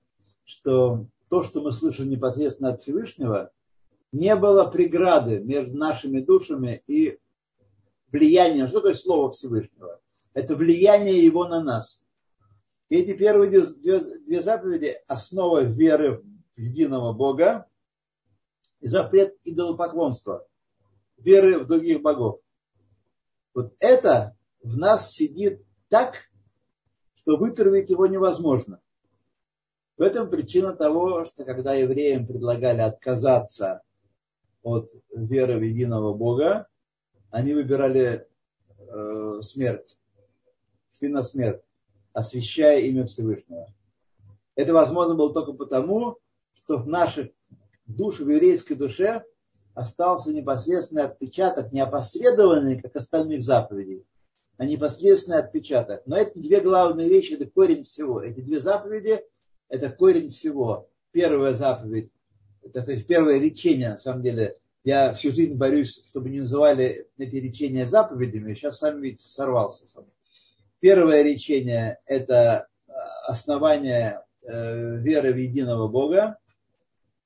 что 0.48 1.06
то, 1.28 1.44
что 1.44 1.60
мы 1.60 1.72
слышим 1.72 2.08
непосредственно 2.08 2.70
от 2.70 2.80
Всевышнего, 2.80 3.52
не 4.12 4.34
было 4.34 4.64
преграды 4.64 5.40
между 5.40 5.76
нашими 5.76 6.22
душами 6.22 6.82
и 6.86 7.18
влиянием. 8.10 8.66
Что 8.68 8.78
такое 8.78 8.94
слово 8.94 9.30
Всевышнего? 9.30 10.00
Это 10.32 10.56
влияние 10.56 11.22
его 11.22 11.46
на 11.46 11.62
нас. 11.62 12.02
И 12.88 12.96
эти 12.96 13.14
первые 13.14 13.50
две, 13.50 14.00
две 14.00 14.40
заповеди– 14.40 14.96
основа 15.06 15.64
веры 15.64 16.24
в 16.56 16.58
единого 16.58 17.12
Бога 17.12 17.66
и 18.80 18.88
запрет 18.88 19.36
идолопоклонства, 19.44 20.46
веры 21.18 21.58
в 21.58 21.66
других 21.66 22.00
богов. 22.00 22.40
Вот 23.52 23.74
это 23.80 24.34
в 24.62 24.78
нас 24.78 25.12
сидит 25.12 25.62
так, 25.90 26.30
что 27.16 27.36
вытравить 27.36 27.90
его 27.90 28.06
невозможно. 28.06 28.80
В 29.98 30.02
этом 30.02 30.30
причина 30.30 30.74
того, 30.74 31.24
что 31.24 31.44
когда 31.44 31.74
евреям 31.74 32.24
предлагали 32.24 32.80
отказаться 32.80 33.82
от 34.62 34.88
веры 35.10 35.58
в 35.58 35.62
единого 35.62 36.14
Бога, 36.14 36.68
они 37.30 37.52
выбирали 37.52 38.28
э, 38.78 39.40
смерть, 39.42 39.98
шли 40.96 41.08
на 41.08 41.24
смерть, 41.24 41.62
освящая 42.12 42.82
имя 42.82 43.06
Всевышнего. 43.06 43.66
Это 44.54 44.72
возможно 44.72 45.16
было 45.16 45.34
только 45.34 45.52
потому, 45.52 46.18
что 46.54 46.76
в 46.76 46.86
наших 46.86 47.30
душах, 47.86 48.26
в 48.26 48.30
еврейской 48.30 48.74
душе 48.74 49.24
остался 49.74 50.32
непосредственный 50.32 51.04
отпечаток, 51.04 51.72
не 51.72 51.80
опосредованный, 51.80 52.80
как 52.80 52.94
остальных 52.94 53.42
заповедей, 53.42 54.06
а 54.58 54.64
непосредственный 54.64 55.38
отпечаток. 55.38 56.02
Но 56.06 56.16
это 56.16 56.38
две 56.38 56.60
главные 56.60 57.08
вещи, 57.08 57.32
это 57.32 57.46
корень 57.50 57.82
всего. 57.82 58.22
Эти 58.22 58.40
две 58.40 58.60
заповеди– 58.60 59.24
это 59.68 59.90
корень 59.90 60.30
всего. 60.30 60.88
Первая 61.12 61.54
заповедь, 61.54 62.10
это 62.62 62.82
то 62.82 62.92
есть 62.92 63.06
первое 63.06 63.38
речение, 63.38 63.90
на 63.90 63.98
самом 63.98 64.22
деле, 64.22 64.56
я 64.84 65.12
всю 65.12 65.32
жизнь 65.32 65.54
борюсь, 65.54 66.04
чтобы 66.08 66.30
не 66.30 66.40
называли 66.40 67.08
эти 67.18 67.36
речения 67.36 67.86
заповедями, 67.86 68.54
сейчас 68.54 68.78
сам 68.78 69.00
видите, 69.00 69.28
сорвался 69.28 69.86
сам. 69.86 70.06
Первое 70.80 71.22
речение– 71.22 71.98
это 72.06 72.68
э, 72.86 72.92
основание 73.26 74.22
э, 74.42 74.96
веры 74.98 75.32
в 75.32 75.36
единого 75.36 75.88
Бога. 75.88 76.38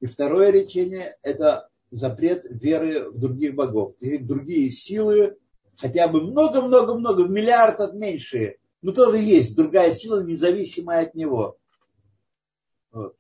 И 0.01 0.07
второе 0.07 0.51
речение– 0.51 1.17
это 1.23 1.69
запрет 1.91 2.47
веры 2.49 3.11
в 3.11 3.19
других 3.19 3.55
богов. 3.55 3.95
И 4.01 4.17
другие 4.17 4.71
силы, 4.71 5.37
хотя 5.77 6.09
бы 6.09 6.23
много-много-много, 6.23 7.25
миллиард 7.25 7.81
от 7.81 7.95
меньшие, 7.95 8.57
но 8.81 8.93
тоже 8.93 9.19
есть 9.19 9.55
другая 9.55 9.93
сила, 9.95 10.23
независимая 10.23 11.03
от 11.03 11.15
него. 11.15 11.59
Вот, 12.93 13.17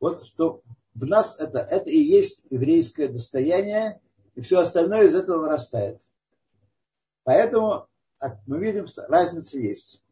вот 0.00 0.24
что 0.24 0.62
в 0.94 1.06
нас 1.06 1.38
это, 1.40 1.58
это 1.58 1.90
и 1.90 1.98
есть 1.98 2.46
еврейское 2.50 3.08
достояние, 3.08 4.00
и 4.34 4.40
все 4.40 4.60
остальное 4.60 5.06
из 5.06 5.14
этого 5.14 5.40
вырастает. 5.40 6.00
Поэтому 7.24 7.88
мы 8.46 8.58
видим, 8.58 8.86
что 8.86 9.06
разница 9.08 9.58
есть. 9.58 10.05